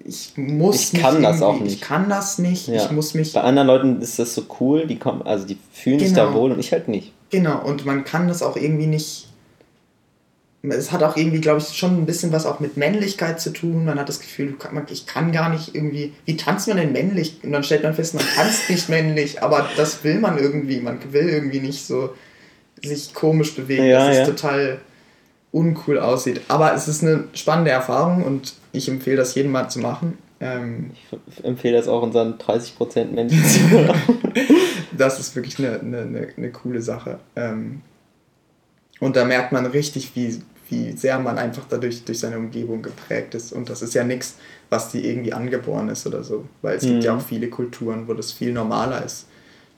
ich 0.05 0.33
muss 0.35 0.91
Ich 0.93 1.01
kann 1.01 1.21
das 1.23 1.41
auch 1.41 1.59
nicht. 1.59 1.73
Ich 1.75 1.81
kann 1.81 2.09
das 2.09 2.37
nicht, 2.39 2.67
Ja. 2.67 2.83
ich 2.85 2.91
muss 2.91 3.13
mich 3.13 3.33
Bei 3.33 3.41
anderen 3.41 3.67
Leuten 3.67 4.01
ist 4.01 4.19
das 4.19 4.33
so 4.35 4.43
cool, 4.59 4.85
die 4.87 4.97
kommen, 4.99 5.21
also 5.21 5.45
die 5.45 5.57
fühlen 5.71 5.99
sich 5.99 6.13
da 6.13 6.25
Genau. 6.25 6.37
wohl 6.37 6.51
und 6.51 6.59
ich 6.59 6.71
halt 6.71 6.87
nicht. 6.87 7.13
Genau, 7.29 7.63
und 7.63 7.85
man 7.85 8.03
kann 8.03 8.27
das 8.27 8.41
auch 8.43 8.55
irgendwie 8.57 8.87
nicht. 8.87 9.27
Es 10.61 10.91
hat 10.91 11.03
auch 11.03 11.15
irgendwie, 11.15 11.39
glaube 11.39 11.59
ich, 11.59 11.77
schon 11.77 11.95
ein 11.97 12.05
bisschen 12.05 12.33
was 12.33 12.45
auch 12.45 12.59
mit 12.59 12.75
Männlichkeit 12.75 13.39
zu 13.39 13.51
tun. 13.53 13.85
Man 13.85 13.97
hat 13.97 14.09
das 14.09 14.19
Gefühl, 14.19 14.53
kann- 14.57 14.85
ich 14.91 15.05
kann 15.05 15.31
gar 15.31 15.49
nicht 15.49 15.73
irgendwie. 15.73 16.11
Wie 16.25 16.35
tanzt 16.35 16.67
man 16.67 16.75
denn 16.75 16.91
männlich? 16.91 17.39
Und 17.43 17.53
dann 17.53 17.63
stellt 17.63 17.83
man 17.83 17.93
fest, 17.93 18.13
man 18.13 18.25
tanzt 18.35 18.69
nicht 18.69 18.89
männlich, 18.89 19.41
aber 19.41 19.69
das 19.77 20.03
will 20.03 20.19
man 20.19 20.37
irgendwie. 20.37 20.81
Man 20.81 20.99
will 21.13 21.29
irgendwie 21.29 21.61
nicht 21.61 21.85
so 21.85 22.09
sich 22.83 23.13
komisch 23.13 23.55
bewegen, 23.55 23.85
Ja, 23.85 24.07
dass 24.07 24.15
ja. 24.17 24.21
es 24.23 24.27
total 24.29 24.81
uncool 25.51 25.99
aussieht. 25.99 26.41
Aber 26.47 26.73
es 26.73 26.87
ist 26.87 27.03
eine 27.03 27.25
spannende 27.33 27.71
Erfahrung 27.71 28.23
und 28.23 28.53
ich 28.71 28.87
empfehle 28.87 29.17
das 29.17 29.33
jedem 29.35 29.51
mal 29.51 29.67
zu 29.69 29.79
machen. 29.79 30.17
Ähm, 30.39 30.91
Ich 31.37 31.43
empfehle 31.43 31.77
das 31.77 31.87
auch 31.87 32.01
unseren 32.03 32.35
30% 32.37 33.05
Menschen 33.11 33.43
zu 33.43 33.59
hören. 33.69 33.99
das 34.97 35.19
ist 35.19 35.35
wirklich 35.35 35.57
eine, 35.59 35.79
eine, 35.79 36.01
eine, 36.01 36.27
eine 36.37 36.51
coole 36.51 36.81
Sache. 36.81 37.19
Ähm, 37.35 37.81
und 38.99 39.15
da 39.15 39.25
merkt 39.25 39.51
man 39.51 39.65
richtig, 39.65 40.15
wie, 40.15 40.41
wie 40.69 40.91
sehr 40.91 41.17
man 41.19 41.37
einfach 41.37 41.63
dadurch 41.69 42.03
durch 42.05 42.19
seine 42.19 42.37
Umgebung 42.37 42.81
geprägt 42.81 43.33
ist. 43.33 43.51
Und 43.51 43.69
das 43.69 43.81
ist 43.81 43.93
ja 43.95 44.03
nichts, 44.03 44.35
was 44.69 44.91
die 44.91 45.05
irgendwie 45.07 45.33
angeboren 45.33 45.89
ist 45.89 46.05
oder 46.05 46.23
so. 46.23 46.45
Weil 46.61 46.77
es 46.77 46.83
gibt 46.83 47.03
ja 47.03 47.13
Mhm. 47.13 47.19
auch 47.19 47.23
viele 47.25 47.49
Kulturen, 47.49 48.07
wo 48.07 48.13
das 48.13 48.31
viel 48.31 48.53
normaler 48.53 49.03
ist, 49.03 49.27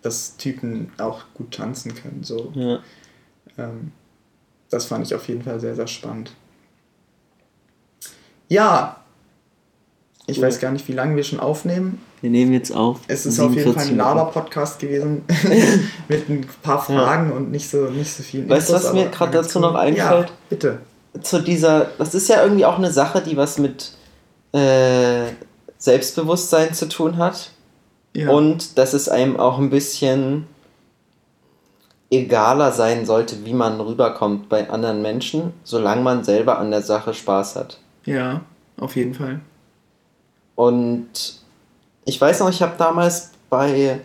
dass 0.02 0.36
Typen 0.38 0.92
auch 0.98 1.24
gut 1.34 1.54
tanzen 1.54 1.96
können. 1.96 2.24
So. 2.24 2.52
ja. 2.56 2.80
Ähm, 3.58 3.92
das 4.72 4.86
fand 4.86 5.06
ich 5.06 5.14
auf 5.14 5.28
jeden 5.28 5.44
Fall 5.44 5.60
sehr, 5.60 5.76
sehr 5.76 5.88
spannend. 5.88 6.32
Ja, 8.50 8.98
ich 10.28 10.38
Cool. 10.38 10.46
weiß 10.46 10.60
gar 10.60 10.72
nicht, 10.72 10.88
wie 10.88 10.94
lange 10.94 11.16
wir 11.16 11.24
schon 11.24 11.40
aufnehmen. 11.40 12.02
Wir 12.22 12.30
nehmen 12.30 12.54
jetzt 12.54 12.74
auf. 12.76 13.00
Es 13.08 13.26
ist 13.26 13.40
auf 13.40 13.52
jeden 13.56 13.74
Fall 13.74 13.84
47 13.84 13.92
ein. 13.94 13.98
Laber-Podcast 13.98 14.80
gewesen 14.80 15.24
mit 16.08 16.30
ein 16.30 16.48
paar 16.62 16.82
Fragen 16.82 17.32
und 17.32 17.50
nicht 17.52 17.70
so, 17.70 17.86
nicht 17.90 18.14
so 18.14 18.22
viel. 18.24 18.48
Weißt 18.48 18.70
du, 18.70 18.74
was 18.74 18.94
mir 18.94 19.10
gerade 19.10 19.32
dazu 19.32 19.60
noch 19.60 19.74
Ja, 19.74 19.80
einfällt? 19.80 20.32
bitte. 20.50 20.80
Zu 21.22 21.42
dieser, 21.42 21.88
das 21.98 22.14
ist 22.14 22.30
ja 22.30 22.44
irgendwie 22.44 22.66
auch 22.66 22.78
eine 22.78 22.92
Sache, 22.92 23.22
die 23.22 23.36
was 23.36 23.58
mit 23.58 23.94
äh, 24.54 25.32
Selbstbewusstsein 25.78 26.74
zu 26.74 26.88
tun 26.88 27.18
hat. 27.18 27.52
Ja. 28.16 28.30
Und 28.30 28.78
dass 28.78 28.94
es 28.94 29.10
einem 29.10 29.38
auch 29.40 29.58
ein 29.58 29.70
bisschen 29.70 30.46
egaler 32.12 32.72
sein 32.72 33.06
sollte, 33.06 33.46
wie 33.46 33.54
man 33.54 33.80
rüberkommt 33.80 34.50
bei 34.50 34.70
anderen 34.70 35.02
Menschen, 35.02 35.54
solange 35.64 36.02
man 36.02 36.24
selber 36.24 36.60
an 36.60 36.70
der 36.70 36.82
Sache 36.82 37.14
Spaß 37.14 37.56
hat. 37.56 37.80
ja, 38.06 38.42
auf 38.78 38.96
jeden 38.96 39.14
Fall. 39.14 39.40
Und 40.56 41.40
ich 42.06 42.20
weiß 42.20 42.42
noch, 42.42 42.50
ich 42.50 42.62
habe 42.62 42.74
damals 42.78 43.32
bei 43.50 44.02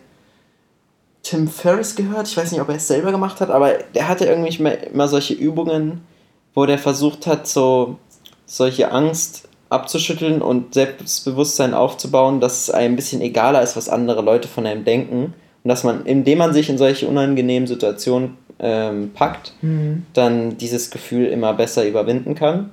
Tim 1.23 1.49
Ferriss 1.49 1.97
gehört, 1.97 2.29
ich 2.29 2.37
weiß 2.37 2.53
nicht, 2.53 2.61
ob 2.61 2.69
er 2.69 2.77
es 2.77 2.87
selber 2.87 3.11
gemacht 3.11 3.41
hat, 3.41 3.51
aber 3.51 3.73
der 3.95 4.07
hatte 4.07 4.27
irgendwie 4.27 4.57
immer, 4.57 4.79
immer 4.79 5.09
solche 5.09 5.35
Übungen, 5.35 6.07
wo 6.55 6.67
der 6.67 6.79
versucht 6.79 7.27
hat, 7.27 7.49
so 7.49 7.99
solche 8.47 8.93
Angst 8.93 9.49
abzuschütteln 9.69 10.41
und 10.41 10.75
Selbstbewusstsein 10.75 11.75
aufzubauen, 11.75 12.41
dass 12.41 12.63
es 12.63 12.71
einem 12.71 12.93
ein 12.93 12.97
bisschen 12.97 13.21
egaler 13.21 13.63
ist, 13.63 13.77
was 13.77 13.89
andere 13.89 14.23
Leute 14.23 14.47
von 14.47 14.67
einem 14.67 14.85
denken. 14.85 15.35
Und 15.67 15.71
dass 15.71 15.83
man, 15.83 16.07
indem 16.07 16.39
man 16.39 16.53
sich 16.53 16.71
in 16.71 16.79
solche 16.79 17.09
unangenehmen 17.09 17.67
Situationen 17.67 18.37
ähm, 18.61 19.11
packt, 19.13 19.53
Mhm. 19.63 20.07
dann 20.13 20.57
dieses 20.59 20.93
Gefühl 20.93 21.27
immer 21.27 21.55
besser 21.55 21.85
überwinden 21.89 22.37
kann. 22.37 22.71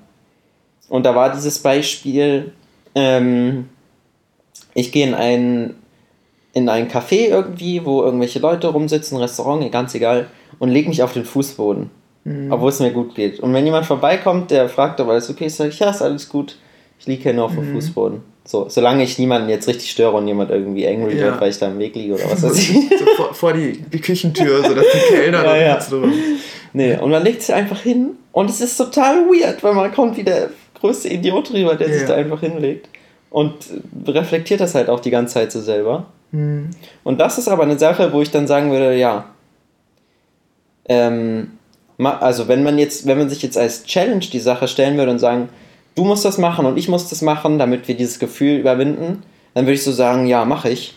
Und 0.90 1.04
da 1.04 1.16
war 1.16 1.32
dieses 1.34 1.58
Beispiel, 1.58 2.52
ähm, 2.94 3.68
ich 4.76 4.92
gehe 4.92 5.08
in 5.08 5.16
ein, 5.16 5.74
in 6.54 6.70
ein 6.70 6.88
Café 6.88 7.30
irgendwie, 7.30 7.84
wo 7.84 8.04
irgendwelche 8.04 8.38
Leute 8.38 8.68
rumsitzen, 8.68 9.18
Restaurant, 9.18 9.72
ganz 9.72 9.96
egal, 9.96 10.28
und 10.60 10.70
lege 10.70 10.88
mich 10.88 11.02
auf 11.02 11.14
den 11.14 11.26
Fußboden, 11.26 11.90
Mhm. 12.26 12.52
obwohl 12.52 12.70
es 12.70 12.80
mir 12.80 12.92
gut 12.92 13.16
geht. 13.16 13.40
Und 13.40 13.56
wenn 13.56 13.66
jemand 13.66 13.88
vorbeikommt, 13.88 14.52
der 14.52 14.70
fragt, 14.70 15.02
ob 15.02 15.10
alles 15.10 15.32
okay 15.32 15.48
ist, 15.48 15.58
sage 15.58 15.72
ich, 15.72 15.80
ja, 15.80 15.90
ist 15.90 16.04
alles 16.04 16.30
gut, 16.30 16.58
ich 17.00 17.08
liege 17.08 17.24
hier 17.24 17.34
nur 17.34 17.46
auf 17.46 17.56
dem 17.56 17.68
Mhm. 17.72 17.74
Fußboden. 17.74 18.33
So, 18.46 18.68
solange 18.68 19.04
ich 19.04 19.18
niemanden 19.20 19.48
jetzt 19.50 19.68
richtig 19.70 19.90
störe 19.92 20.12
und 20.18 20.28
jemand 20.28 20.52
irgendwie 20.52 20.86
angry 20.88 21.16
Ja. 21.18 21.26
wird, 21.28 21.42
weil 21.42 21.50
ich 21.50 21.60
da 21.60 21.68
im 21.68 21.80
Weg 21.80 21.96
liege 21.96 22.16
oder 22.16 22.30
was 22.30 22.44
weiß 22.44 22.58
ich. 22.58 22.74
so 23.00 23.06
vor, 23.16 23.34
vor 23.34 23.54
die, 23.54 23.82
die 23.82 24.02
Küchentür, 24.02 24.64
sodass 24.64 24.86
die 24.94 25.14
Kellner 25.16 25.38
Ja, 25.40 25.44
da 25.44 25.58
ja. 25.58 25.78
drüber. 25.80 26.10
Nee, 26.74 26.98
und 26.98 27.10
man 27.12 27.24
legt 27.24 27.42
sich 27.42 27.56
einfach 27.56 27.80
hin 27.80 28.12
und 28.34 28.50
es 28.50 28.60
ist 28.60 28.76
total 28.78 29.28
weird, 29.28 29.64
weil 29.64 29.74
man 29.74 29.94
kommt 29.94 30.18
wie 30.18 30.24
der 30.24 30.50
größte 30.80 31.08
Idiot 31.08 31.54
rüber, 31.54 31.76
der 31.76 31.88
sich 31.88 32.02
Ja. 32.02 32.08
da 32.10 32.16
einfach 32.16 32.42
hinlegt 32.42 32.90
und 33.30 33.54
reflektiert 34.08 34.60
das 34.60 34.76
halt 34.76 34.90
auch 34.90 35.00
die 35.00 35.12
ganze 35.12 35.36
Zeit 35.36 35.52
so 35.52 35.62
selber. 35.62 36.08
Mhm. 36.32 36.72
Und 37.06 37.22
das 37.22 37.38
ist 37.38 37.48
aber 37.48 37.64
eine 37.64 37.80
Sache, 37.80 38.12
wo 38.12 38.22
ich 38.22 38.32
dann 38.32 38.48
sagen 38.48 38.72
würde, 38.72 38.98
ja, 38.98 39.26
ähm, 40.90 41.52
also 41.98 42.48
wenn 42.48 42.64
man 42.64 42.78
jetzt, 42.78 43.06
wenn 43.08 43.18
man 43.18 43.30
sich 43.30 43.42
jetzt 43.42 43.58
als 43.58 43.86
Challenge 43.86 44.20
die 44.26 44.40
Sache 44.40 44.68
stellen 44.68 44.98
würde 44.98 45.12
und 45.12 45.20
sagen, 45.20 45.48
du 45.96 46.04
musst 46.06 46.26
das 46.26 46.38
machen 46.38 46.66
und 46.66 46.78
ich 46.78 46.88
muss 46.88 47.10
das 47.10 47.22
machen, 47.22 47.60
damit 47.60 47.88
wir 47.88 47.96
dieses 47.96 48.20
Gefühl 48.20 48.58
überwinden, 48.58 49.24
dann 49.54 49.66
würde 49.66 49.74
ich 49.76 49.84
so 49.84 49.92
sagen, 49.92 50.26
ja, 50.26 50.46
mache 50.46 50.70
ich. 50.70 50.96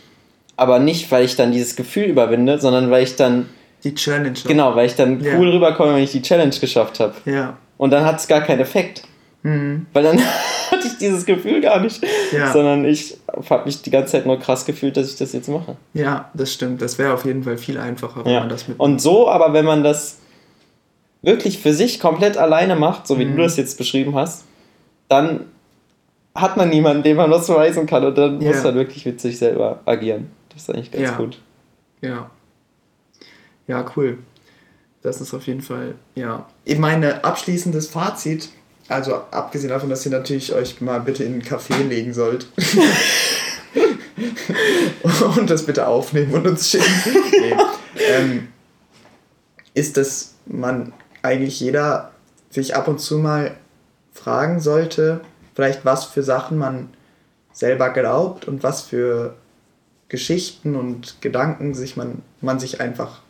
Aber 0.57 0.79
nicht, 0.79 1.11
weil 1.13 1.25
ich 1.25 1.37
dann 1.37 1.53
dieses 1.53 1.77
Gefühl 1.77 2.05
überwinde, 2.05 2.59
sondern 2.59 2.91
weil 2.91 3.03
ich 3.03 3.17
dann, 3.17 3.49
Die 3.85 3.95
Challenge. 3.95 4.33
genau, 4.47 4.75
weil 4.75 4.87
ich 4.87 4.95
dann 4.95 5.21
Ja. 5.23 5.37
cool 5.39 5.51
rüberkomme, 5.51 5.95
wenn 5.97 6.03
ich 6.03 6.13
die 6.13 6.23
Challenge 6.23 6.55
geschafft 6.59 6.99
habe. 7.01 7.15
Ja. 7.27 7.59
Und 7.77 7.91
dann 7.91 8.05
hat 8.07 8.19
es 8.21 8.27
gar 8.27 8.41
keinen 8.41 8.61
Effekt. 8.61 9.03
Mhm. 9.43 9.87
Weil 9.93 10.03
dann 10.05 10.19
hatte 10.71 10.87
ich 10.87 10.97
dieses 10.97 11.27
Gefühl 11.27 11.61
gar 11.61 11.79
nicht. 11.81 12.03
Ja. 12.33 12.51
Sondern 12.53 12.87
ich 12.87 13.19
habe 13.51 13.67
mich 13.67 13.83
die 13.83 13.91
ganze 13.91 14.13
Zeit 14.13 14.25
nur 14.27 14.39
krass 14.39 14.65
gefühlt, 14.65 14.97
dass 14.97 15.11
ich 15.11 15.17
das 15.17 15.35
jetzt 15.35 15.49
mache. 15.51 15.77
ja, 15.93 16.31
das 16.33 16.55
stimmt. 16.55 16.81
Das 16.81 16.99
wäre 16.99 17.13
auf 17.13 17.27
jeden 17.27 17.43
Fall 17.45 17.59
viel 17.59 17.77
einfacher, 17.79 18.25
wenn 18.25 18.33
Ja. 18.33 18.41
man 18.41 18.49
das 18.49 18.67
mit. 18.67 18.81
Und 18.81 19.03
so, 19.03 19.29
aber 19.29 19.53
wenn 19.53 19.67
man 19.67 19.85
das 19.85 20.17
wirklich 21.23 21.59
für 21.59 21.75
sich 21.75 22.01
komplett 22.01 22.37
alleine 22.39 22.77
macht, 22.77 23.07
so 23.07 23.19
wie 23.19 23.25
Mhm. 23.27 23.37
du 23.37 23.43
das 23.43 23.57
jetzt 23.59 23.77
beschrieben 23.79 24.15
hast, 24.15 24.45
dann 25.09 25.47
hat 26.35 26.57
man 26.57 26.69
niemanden, 26.69 27.03
dem 27.03 27.17
man 27.17 27.31
was 27.31 27.47
beweisen 27.47 27.87
kann 27.87 28.05
und 28.05 28.17
dann 28.19 28.41
Ja. 28.41 28.51
muss 28.53 28.63
man 28.63 28.75
wirklich 28.75 29.07
mit 29.07 29.21
sich 29.21 29.39
selber 29.39 29.81
agieren. 29.87 30.31
Das 30.53 30.63
ist 30.63 30.71
eigentlich 30.71 30.91
ganz 30.93 31.05
Ja. 31.05 31.17
gut. 31.17 31.41
Ja. 32.03 32.31
Ja, 33.67 33.85
cool. 33.97 34.19
Das 35.03 35.21
ist 35.21 35.33
auf 35.35 35.47
jeden 35.47 35.63
Fall, 35.63 35.95
ja. 36.15 36.47
Ich 36.65 36.79
meine, 36.79 37.25
abschließendes 37.25 37.89
Fazit, 37.89 38.49
also 38.89 39.15
abgesehen 39.31 39.71
davon, 39.71 39.89
dass 39.91 40.05
ihr 40.05 40.13
natürlich 40.13 40.53
euch 40.53 40.81
mal 40.81 41.01
bitte 41.01 41.25
in 41.25 41.35
einen 41.35 41.43
Café 41.43 41.83
legen 41.83 42.13
sollt. 42.13 42.47
und 45.37 45.51
das 45.51 45.65
bitte 45.67 45.87
aufnehmen 45.87 46.33
und 46.35 46.47
uns 46.47 46.71
schicken. 46.71 46.85
Nee. 47.33 47.55
Ähm, 48.09 48.49
ist, 49.75 49.97
dass 49.97 50.35
man 50.47 50.93
eigentlich 51.23 51.61
jeder 51.61 52.13
sich 52.51 52.75
ab 52.75 52.89
und 52.89 52.99
zu 53.01 53.19
mal 53.19 53.57
fragen 54.17 54.61
sollte, 54.61 55.21
vielleicht 55.55 55.85
was 55.85 56.05
für 56.05 56.23
Sachen 56.23 56.59
man 56.59 56.89
selber 57.53 57.91
glaubt 57.91 58.47
und 58.49 58.63
was 58.63 58.83
für 58.83 59.35
Geschichten 60.09 60.77
und 60.77 61.21
Gedanken 61.21 61.75
sich 61.75 61.97
man, 61.97 62.23
man 62.41 62.59
sich 62.61 62.81
einfach 62.81 63.23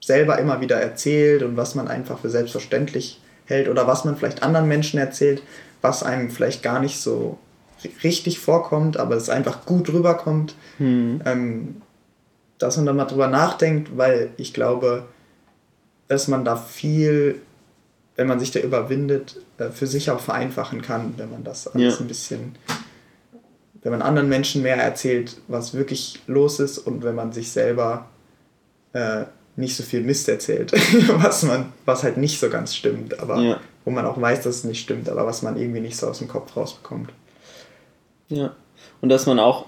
selber 0.00 0.38
immer 0.38 0.60
wieder 0.60 0.80
erzählt 0.80 1.42
und 1.42 1.56
was 1.56 1.74
man 1.74 1.88
einfach 1.88 2.18
für 2.18 2.30
selbstverständlich 2.30 3.20
hält 3.46 3.68
oder 3.68 3.86
was 3.86 4.04
man 4.04 4.16
vielleicht 4.16 4.42
anderen 4.42 4.68
Menschen 4.68 4.98
erzählt, 4.98 5.42
was 5.80 6.02
einem 6.02 6.30
vielleicht 6.30 6.62
gar 6.62 6.80
nicht 6.80 7.00
so 7.00 7.38
richtig 8.04 8.38
vorkommt, 8.38 8.96
aber 8.96 9.16
es 9.16 9.28
einfach 9.28 9.66
gut 9.66 9.92
rüberkommt. 9.92 10.54
Hm. 10.78 11.20
Ähm, 11.24 11.82
dass 12.58 12.76
man 12.76 12.86
dann 12.86 12.96
mal 12.96 13.06
drüber 13.06 13.26
nachdenkt, 13.26 13.96
weil 13.98 14.30
ich 14.36 14.54
glaube, 14.54 15.06
dass 16.06 16.28
man 16.28 16.44
da 16.44 16.56
viel, 16.56 17.40
wenn 18.16 18.26
man 18.26 18.38
sich 18.40 18.50
da 18.50 18.60
überwindet, 18.60 19.36
äh, 19.58 19.70
für 19.70 19.86
sich 19.86 20.10
auch 20.10 20.20
vereinfachen 20.20 20.82
kann, 20.82 21.14
wenn 21.16 21.30
man 21.30 21.44
das 21.44 21.66
alles 21.68 21.94
Ja. 21.94 22.00
ein 22.00 22.08
bisschen, 22.08 22.54
wenn 23.82 23.92
man 23.92 24.02
anderen 24.02 24.28
Menschen 24.28 24.62
mehr 24.62 24.76
erzählt, 24.76 25.36
was 25.48 25.74
wirklich 25.74 26.20
los 26.26 26.60
ist 26.60 26.78
und 26.78 27.02
wenn 27.04 27.14
man 27.14 27.32
sich 27.32 27.50
selber 27.50 28.06
äh, 28.92 29.24
nicht 29.56 29.76
so 29.76 29.82
viel 29.82 30.02
Mist 30.02 30.28
erzählt, 30.28 30.72
was 31.22 31.42
man, 31.42 31.72
was 31.84 32.02
halt 32.02 32.16
nicht 32.16 32.38
so 32.38 32.48
ganz 32.50 32.74
stimmt, 32.74 33.18
aber 33.20 33.40
Ja. 33.40 33.60
wo 33.84 33.90
man 33.90 34.04
auch 34.06 34.20
weiß, 34.20 34.42
dass 34.42 34.56
es 34.56 34.64
nicht 34.64 34.80
stimmt, 34.82 35.08
aber 35.08 35.26
was 35.26 35.42
man 35.42 35.56
irgendwie 35.56 35.80
nicht 35.80 35.96
so 35.96 36.06
aus 36.08 36.18
dem 36.18 36.28
Kopf 36.28 36.56
rausbekommt. 36.56 37.10
Ja. 38.28 38.54
Und 39.00 39.08
dass 39.08 39.26
man 39.26 39.38
auch, 39.38 39.66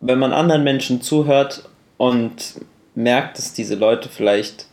wenn 0.00 0.18
man 0.18 0.32
anderen 0.32 0.62
Menschen 0.64 1.00
zuhört 1.02 1.68
und 1.96 2.60
merkt, 2.94 3.38
dass 3.38 3.52
diese 3.54 3.74
Leute 3.74 4.08
vielleicht 4.08 4.66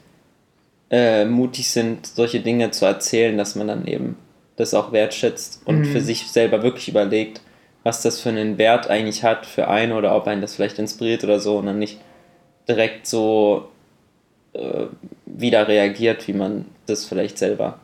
äh, 0.91 1.25
mutig 1.25 1.69
sind, 1.71 2.05
solche 2.05 2.41
Dinge 2.41 2.69
zu 2.71 2.85
erzählen, 2.85 3.37
dass 3.37 3.55
man 3.55 3.67
dann 3.67 3.87
eben 3.87 4.17
das 4.57 4.73
auch 4.73 4.91
wertschätzt 4.91 5.61
und 5.65 5.79
Mhm. 5.79 5.85
für 5.85 6.01
sich 6.01 6.29
selber 6.29 6.61
wirklich 6.61 6.89
überlegt, 6.89 7.41
was 7.83 8.01
das 8.03 8.19
für 8.19 8.29
einen 8.29 8.57
Wert 8.59 8.89
eigentlich 8.89 9.23
hat 9.23 9.45
für 9.47 9.67
einen 9.69 9.93
oder 9.93 10.15
ob 10.15 10.27
einen 10.27 10.41
das 10.41 10.53
vielleicht 10.55 10.77
inspiriert 10.77 11.23
oder 11.23 11.39
so 11.39 11.57
und 11.57 11.65
dann 11.65 11.79
nicht 11.79 11.99
direkt 12.67 13.07
so 13.07 13.69
äh, 14.53 14.85
wieder 15.25 15.67
reagiert, 15.67 16.27
wie 16.27 16.33
man 16.33 16.65
das 16.85 17.05
vielleicht 17.05 17.37
selber 17.37 17.79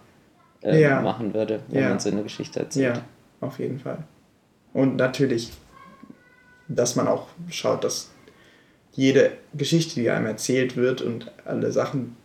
äh, 0.62 0.82
Ja. 0.82 1.02
machen 1.02 1.34
würde, 1.34 1.62
wenn 1.70 1.82
Ja. 1.84 1.90
man 1.90 2.00
so 2.00 2.10
eine 2.10 2.24
Geschichte 2.24 2.60
erzählt. 2.60 2.98
Ja, 2.98 3.04
auf 3.40 3.58
jeden 3.60 3.80
Fall. 3.80 4.00
Und 4.74 4.98
natürlich, 4.98 5.52
dass 6.68 6.96
man 6.98 7.08
auch 7.08 7.28
schaut, 7.50 7.84
dass 7.86 8.12
jede 8.92 9.32
Geschichte, 9.54 9.96
die 9.96 10.10
einem 10.10 10.26
erzählt 10.26 10.76
wird 10.76 11.02
und 11.02 11.32
alle 11.46 11.72
Sachen, 11.72 12.18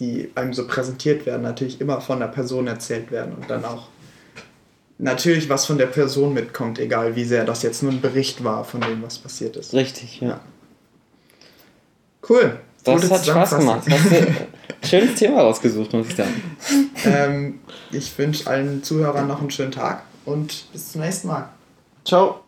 die 0.00 0.30
einem 0.34 0.52
so 0.52 0.66
präsentiert 0.66 1.26
werden, 1.26 1.42
natürlich 1.42 1.80
immer 1.80 2.00
von 2.00 2.20
der 2.20 2.28
Person 2.28 2.66
erzählt 2.66 3.10
werden 3.10 3.34
und 3.34 3.50
dann 3.50 3.64
auch 3.64 3.88
natürlich 4.98 5.48
was 5.48 5.66
von 5.66 5.78
der 5.78 5.86
Person 5.86 6.34
mitkommt, 6.34 6.78
egal 6.78 7.16
wie 7.16 7.24
sehr 7.24 7.44
das 7.44 7.62
jetzt 7.62 7.82
nur 7.82 7.92
ein 7.92 8.00
Bericht 8.00 8.44
war 8.44 8.64
von 8.64 8.80
dem, 8.80 9.02
was 9.02 9.18
passiert 9.18 9.56
ist. 9.56 9.72
Richtig, 9.72 10.20
ja. 10.20 10.40
Cool. 12.28 12.58
Das 12.84 13.02
Gute 13.02 13.14
hat 13.14 13.26
Spaß 13.26 13.58
gemacht. 13.58 13.82
Hast 13.88 14.10
du 14.10 14.16
ein 14.16 14.36
schönes 14.82 15.14
Thema 15.14 15.40
rausgesucht, 15.42 15.92
muss 15.92 16.08
ich 16.08 16.16
sagen. 16.16 16.42
ähm, 17.04 17.60
ich 17.90 18.16
wünsche 18.18 18.48
allen 18.48 18.82
Zuhörern 18.82 19.26
noch 19.26 19.40
einen 19.40 19.50
schönen 19.50 19.72
Tag 19.72 20.02
und 20.24 20.70
bis 20.72 20.92
zum 20.92 21.00
nächsten 21.00 21.28
Mal. 21.28 21.48
Ciao. 22.04 22.47